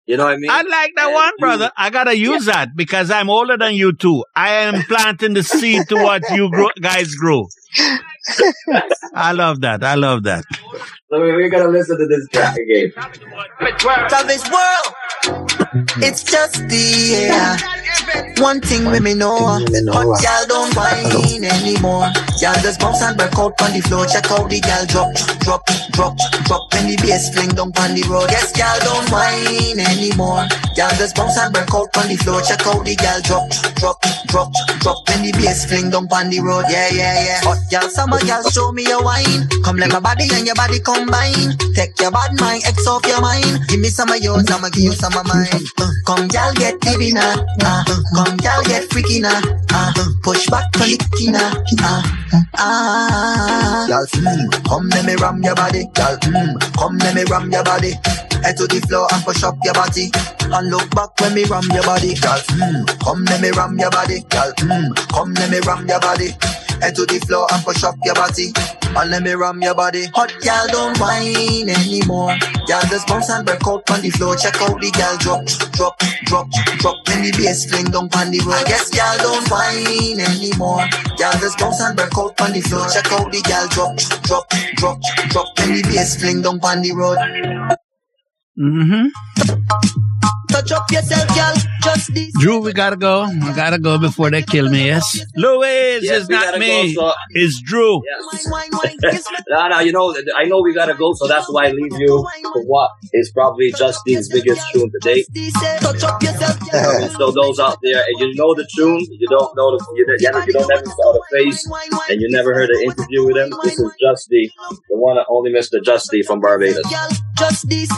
You 0.05 0.17
know 0.17 0.25
what 0.25 0.33
I 0.33 0.37
mean? 0.37 0.49
I 0.49 0.63
like 0.63 0.91
that 0.95 1.05
And 1.05 1.13
one, 1.13 1.31
you- 1.37 1.37
brother. 1.39 1.71
I 1.77 1.91
gotta 1.91 2.17
use 2.17 2.45
that 2.45 2.69
because 2.75 3.11
I'm 3.11 3.29
older 3.29 3.57
than 3.57 3.75
you 3.75 3.93
two. 3.93 4.23
I 4.35 4.53
am 4.65 4.81
planting 4.83 5.35
the 5.35 5.43
seed 5.43 5.87
to 5.89 5.95
what 5.95 6.23
you 6.31 6.49
grow, 6.49 6.69
guys 6.81 7.13
grow. 7.13 7.45
I 9.13 9.33
love 9.33 9.61
that. 9.61 9.83
I 9.83 9.95
love 9.95 10.23
that. 10.23 10.45
We're 11.11 11.49
gonna 11.49 11.69
listen 11.69 11.97
to 11.97 12.05
this 12.05 12.27
track 12.29 12.55
again. 12.57 12.91
Travis 13.79 14.43
world. 14.51 15.47
It's 15.97 16.23
just 16.23 16.55
the 16.69 17.27
yeah. 17.27 17.78
One 18.39 18.61
thing 18.61 18.85
with 18.85 19.03
me 19.03 19.13
know, 19.15 19.35
hot 19.35 19.61
uh, 19.67 20.21
gal 20.21 20.47
don't 20.47 20.73
whine 20.75 21.43
anymore. 21.43 22.07
Y'all 22.39 22.55
just 22.63 22.79
bounce 22.79 23.01
and 23.01 23.17
break 23.17 23.35
out 23.35 23.59
on 23.61 23.71
the 23.75 23.81
floor. 23.83 24.05
Check 24.07 24.31
out 24.31 24.49
the 24.49 24.59
gal 24.61 24.85
drop, 24.87 25.11
drop, 25.43 25.65
drop, 25.91 26.15
drop. 26.47 26.63
When 26.73 26.87
the 26.87 26.95
bass 27.03 27.35
fling 27.35 27.51
down 27.51 27.75
on 27.75 27.91
the 27.91 28.03
road. 28.07 28.31
Yes, 28.31 28.55
gal 28.55 28.79
don't 28.79 29.03
whine 29.11 29.75
anymore. 29.75 30.47
Y'all 30.79 30.95
just 30.95 31.19
bounce 31.19 31.35
and 31.35 31.51
break 31.51 31.67
out 31.75 31.91
on 31.99 32.07
the 32.07 32.15
floor. 32.15 32.39
Check 32.39 32.63
out 32.63 32.79
the 32.87 32.95
gal 32.95 33.19
drop, 33.27 33.51
drop, 33.75 33.99
drop, 34.31 34.47
drop. 34.79 34.97
When 35.11 35.27
the 35.27 35.35
bass 35.35 35.67
fling 35.67 35.91
down 35.91 36.07
on 36.07 36.31
the 36.31 36.39
road. 36.39 36.63
Yeah, 36.71 36.87
yeah, 36.95 37.19
yeah. 37.19 37.39
Hot 37.43 37.59
gal, 37.67 37.91
summer 37.91 38.23
gal, 38.23 38.47
show 38.47 38.71
me 38.71 38.87
your 38.87 39.03
wine. 39.03 39.51
Come 39.67 39.75
let 39.75 39.91
my 39.91 39.99
body 39.99 40.31
and 40.31 40.47
your 40.47 40.55
body 40.55 40.79
combine. 40.79 41.59
Take 41.75 41.99
your 41.99 42.15
bad 42.15 42.39
mind, 42.39 42.63
X 42.63 42.87
off 42.87 43.03
your 43.03 43.19
mind. 43.19 43.67
Give 43.67 43.83
me 43.83 43.91
some 43.91 44.07
of 44.07 44.23
yours, 44.23 44.47
I'ma 44.47 44.71
give 44.71 44.87
you 44.87 44.95
some 44.95 45.11
of 45.19 45.27
mine. 45.27 45.51
Uh, 45.75 45.91
come 46.07 46.31
gal, 46.31 46.55
get 46.55 46.79
heavy 46.87 47.11
now. 47.11 47.35
Uh, 47.87 48.01
come 48.15 48.37
gal, 48.37 48.63
get 48.63 48.91
freaky 48.91 49.19
now. 49.19 49.41
Uh, 49.71 49.93
push 50.23 50.47
back 50.49 50.71
to 50.73 50.79
the 50.79 51.31
now. 51.31 51.53
Uh, 51.79 52.01
ah, 52.57 53.85
gal, 53.87 54.05
mm, 54.05 54.67
come 54.67 54.89
let 54.89 55.05
me 55.05 55.15
ram 55.15 55.41
your 55.43 55.55
body. 55.55 55.85
Gal, 55.93 56.17
mm, 56.17 56.77
come 56.77 56.97
let 56.97 57.15
me 57.15 57.23
ram 57.25 57.51
your 57.51 57.63
body. 57.63 57.93
Head 58.43 58.57
to 58.57 58.67
the 58.67 58.79
floor 58.87 59.07
and 59.13 59.23
push 59.23 59.43
up 59.43 59.55
your 59.63 59.73
body. 59.73 60.11
And 60.51 60.69
look 60.69 60.89
back 60.91 61.19
when 61.21 61.33
me 61.33 61.43
ram 61.45 61.63
your 61.71 61.83
body. 61.83 62.15
Gal, 62.15 62.39
mm, 62.57 62.83
come 63.03 63.23
let 63.25 63.41
me 63.41 63.51
ram 63.51 63.77
your 63.77 63.91
body. 63.91 64.21
Gal, 64.29 64.51
mm, 64.53 64.95
come 65.13 65.33
let 65.33 65.49
me 65.51 65.59
ram 65.59 65.87
your 65.87 65.99
body. 65.99 66.31
Head 66.81 66.95
to 66.95 67.05
the 67.05 67.19
floor 67.27 67.47
and 67.51 67.63
push 67.63 67.83
up 67.83 67.95
your 68.03 68.15
body. 68.15 68.51
And 68.95 69.11
let 69.11 69.23
me 69.23 69.33
ram 69.33 69.61
your 69.61 69.75
body. 69.75 70.07
Hot 70.15 70.33
gal 70.41 70.67
don't 70.67 70.97
whine 70.97 71.69
anymore. 71.69 72.35
Gal 72.67 72.81
just 72.89 73.07
bounce 73.07 73.29
and 73.29 73.45
break 73.45 73.65
out 73.67 73.89
on 73.91 74.01
the 74.01 74.09
floor. 74.09 74.35
Check 74.35 74.61
out 74.61 74.79
the 74.79 74.89
gal 74.91 75.17
drop, 75.17 75.45
drop, 75.75 75.99
drop, 76.25 76.49
drop. 76.79 76.95
When 77.07 77.23
the 77.23 77.31
bass 77.37 77.65
fling 77.69 77.91
down 77.91 78.09
on 78.15 78.31
the 78.31 78.39
road. 78.45 78.55
I 78.55 78.63
guess 78.63 78.89
gal 78.89 79.17
don't 79.19 79.47
whine 79.51 80.19
anymore. 80.19 80.83
Gal 81.17 81.33
just 81.39 81.59
bounce 81.59 81.79
and 81.81 81.95
break 81.95 82.17
out 82.17 82.39
on 82.41 82.51
the 82.53 82.61
floor. 82.61 82.87
Check 82.89 83.11
out 83.11 83.31
the 83.31 83.41
gal 83.43 83.67
drop, 83.69 83.95
drop, 84.23 84.49
drop, 84.75 84.99
drop. 85.29 85.47
When 85.59 85.75
the 85.75 85.81
bass 85.83 86.19
fling 86.19 86.41
down 86.41 86.59
on 86.63 86.81
the 86.81 86.91
road. 86.93 87.19
hmm 88.57 90.08
Touch 90.49 90.71
up 90.71 90.91
yourself, 90.91 91.27
gal. 91.35 91.53
Just 91.83 92.13
this. 92.13 92.31
Drew, 92.39 92.59
we 92.59 92.73
gotta 92.73 92.97
go. 92.97 93.27
We 93.29 93.53
gotta 93.53 93.77
go 93.79 93.97
before 93.97 94.29
they 94.31 94.41
kill 94.41 94.69
me. 94.69 94.87
Yes, 94.87 95.19
Louis 95.35 95.99
Yes, 96.01 96.23
is 96.23 96.29
not 96.29 96.57
me. 96.59 96.93
go. 96.95 97.09
So, 97.09 97.13
It's 97.31 97.61
Drew. 97.61 98.01
yes. 98.05 99.25
No, 99.49 99.67
no, 99.67 99.79
you 99.79 99.91
know, 99.91 100.15
I 100.37 100.43
know 100.45 100.61
we 100.61 100.73
gotta 100.73 100.93
go, 100.93 101.13
so 101.13 101.27
that's 101.27 101.47
why 101.51 101.67
I 101.67 101.71
leave 101.71 101.93
you 101.99 102.25
for 102.53 102.61
what 102.65 102.91
is 103.13 103.31
probably 103.33 103.71
Justine's 103.75 104.29
biggest 104.29 104.61
tune 104.71 104.91
to 104.91 104.99
date. 105.01 105.25
Eh, 105.35 105.49
touch 105.79 106.03
up 106.03 106.21
yourself, 106.21 106.57
I 106.73 107.07
so 107.17 107.31
those 107.31 107.59
out 107.59 107.77
there, 107.81 108.03
and 108.07 108.19
you 108.19 108.35
know 108.35 108.53
the 108.53 108.67
tune, 108.75 108.99
you 109.09 109.27
don't 109.27 109.55
know 109.55 109.75
the, 109.77 109.85
you, 109.95 110.05
don't- 110.05 110.47
you 110.47 110.53
don't 110.53 110.71
ever 110.71 110.85
saw 110.85 111.13
the 111.13 111.23
face, 111.31 111.65
and 112.09 112.21
you 112.21 112.27
never 112.29 112.53
heard 112.53 112.69
an 112.69 112.81
interview 112.83 113.25
with 113.25 113.37
him. 113.37 113.53
This 113.63 113.79
is 113.79 113.91
Jus 113.99 114.27
D, 114.29 114.51
the 114.89 114.97
one 114.97 115.17
and 115.17 115.25
only 115.29 115.51
Mr. 115.51 115.83
Jus 115.83 116.07
D 116.11 116.21
from 116.23 116.39
Barbados. 116.41 116.83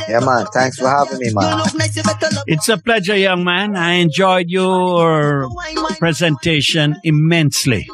Yeah, 0.07 0.19
man. 0.19 0.45
Thanks 0.53 0.77
for 0.77 0.87
having 0.87 1.19
me, 1.19 1.31
man. 1.33 1.61
It's 2.47 2.69
a 2.69 2.77
pleasure, 2.77 3.15
young 3.15 3.43
man. 3.43 3.75
I 3.75 3.93
enjoyed 3.93 4.47
your 4.49 5.49
presentation 5.99 6.95
immensely. 7.03 7.87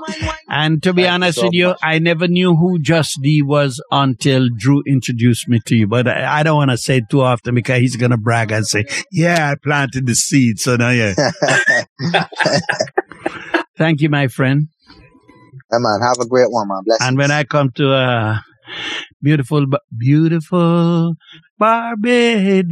And 0.49 0.81
to 0.83 0.93
be 0.93 1.03
Thank 1.03 1.09
you 1.09 1.13
honest 1.13 1.39
so 1.39 1.45
with 1.45 1.53
you, 1.53 1.67
much. 1.67 1.79
I 1.83 1.99
never 1.99 2.27
knew 2.27 2.55
who 2.55 2.79
Jus 2.79 3.15
D 3.21 3.41
was 3.41 3.81
until 3.91 4.47
Drew 4.55 4.81
introduced 4.87 5.47
me 5.47 5.59
to 5.65 5.75
you. 5.75 5.87
But 5.87 6.07
I, 6.07 6.39
I 6.39 6.43
don't 6.43 6.55
want 6.55 6.71
to 6.71 6.77
say 6.77 6.97
it 6.97 7.09
too 7.09 7.21
often 7.21 7.55
because 7.55 7.79
he's 7.79 7.95
going 7.95 8.11
to 8.11 8.17
brag 8.17 8.51
and 8.51 8.65
say, 8.65 8.85
yeah, 9.11 9.51
I 9.51 9.55
planted 9.55 10.07
the 10.07 10.15
seed. 10.15 10.59
So 10.59 10.75
now, 10.75 10.89
yeah. 10.91 11.13
Thank 13.77 14.01
you, 14.01 14.09
my 14.09 14.27
friend. 14.27 14.69
Yeah, 15.71 15.79
man. 15.79 15.99
Have 16.01 16.17
a 16.19 16.27
great 16.27 16.49
one, 16.49 16.67
man. 16.67 16.81
Bless 16.85 17.01
And 17.01 17.17
when 17.17 17.31
I 17.31 17.43
come 17.43 17.71
to 17.75 17.93
uh, 17.93 18.37
beautiful, 19.21 19.67
Ba- 19.67 19.81
beautiful 19.95 21.15
Barbados, 21.57 22.71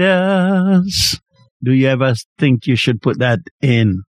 do 1.64 1.72
you 1.74 1.88
ever 1.88 2.14
think 2.38 2.68
you 2.68 2.76
should 2.76 3.02
put 3.02 3.20
that 3.20 3.40
in 3.62 4.04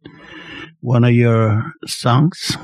one 0.81 1.03
of 1.03 1.11
your 1.11 1.73
songs? 1.85 2.57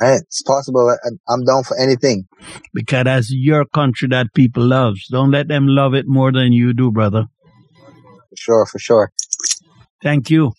Hey, 0.00 0.16
it's 0.16 0.42
possible. 0.42 0.90
I, 0.90 0.96
I'm 1.32 1.44
down 1.44 1.62
for 1.62 1.78
anything. 1.78 2.26
Because 2.72 3.04
that's 3.04 3.30
your 3.30 3.64
country 3.64 4.08
that 4.08 4.34
people 4.34 4.64
loves. 4.64 5.06
Don't 5.08 5.30
let 5.30 5.46
them 5.46 5.68
love 5.68 5.94
it 5.94 6.06
more 6.08 6.32
than 6.32 6.52
you 6.52 6.74
do, 6.74 6.90
brother. 6.90 7.26
For 8.30 8.36
sure, 8.36 8.66
for 8.66 8.78
sure. 8.80 9.12
Thank 10.02 10.30
you. 10.30 10.52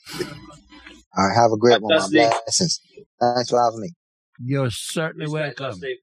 All 1.18 1.28
right. 1.28 1.36
Have 1.36 1.52
a 1.52 1.58
great 1.58 1.82
one, 1.82 1.94
man. 1.94 2.10
Blessings. 2.12 2.80
Thanks 3.20 3.50
for 3.50 3.62
having 3.62 3.82
me. 3.82 3.90
You're 4.44 4.72
certainly 4.72 5.28
welcome. 5.28 5.72
Jus 5.72 5.80
D. 5.80 5.98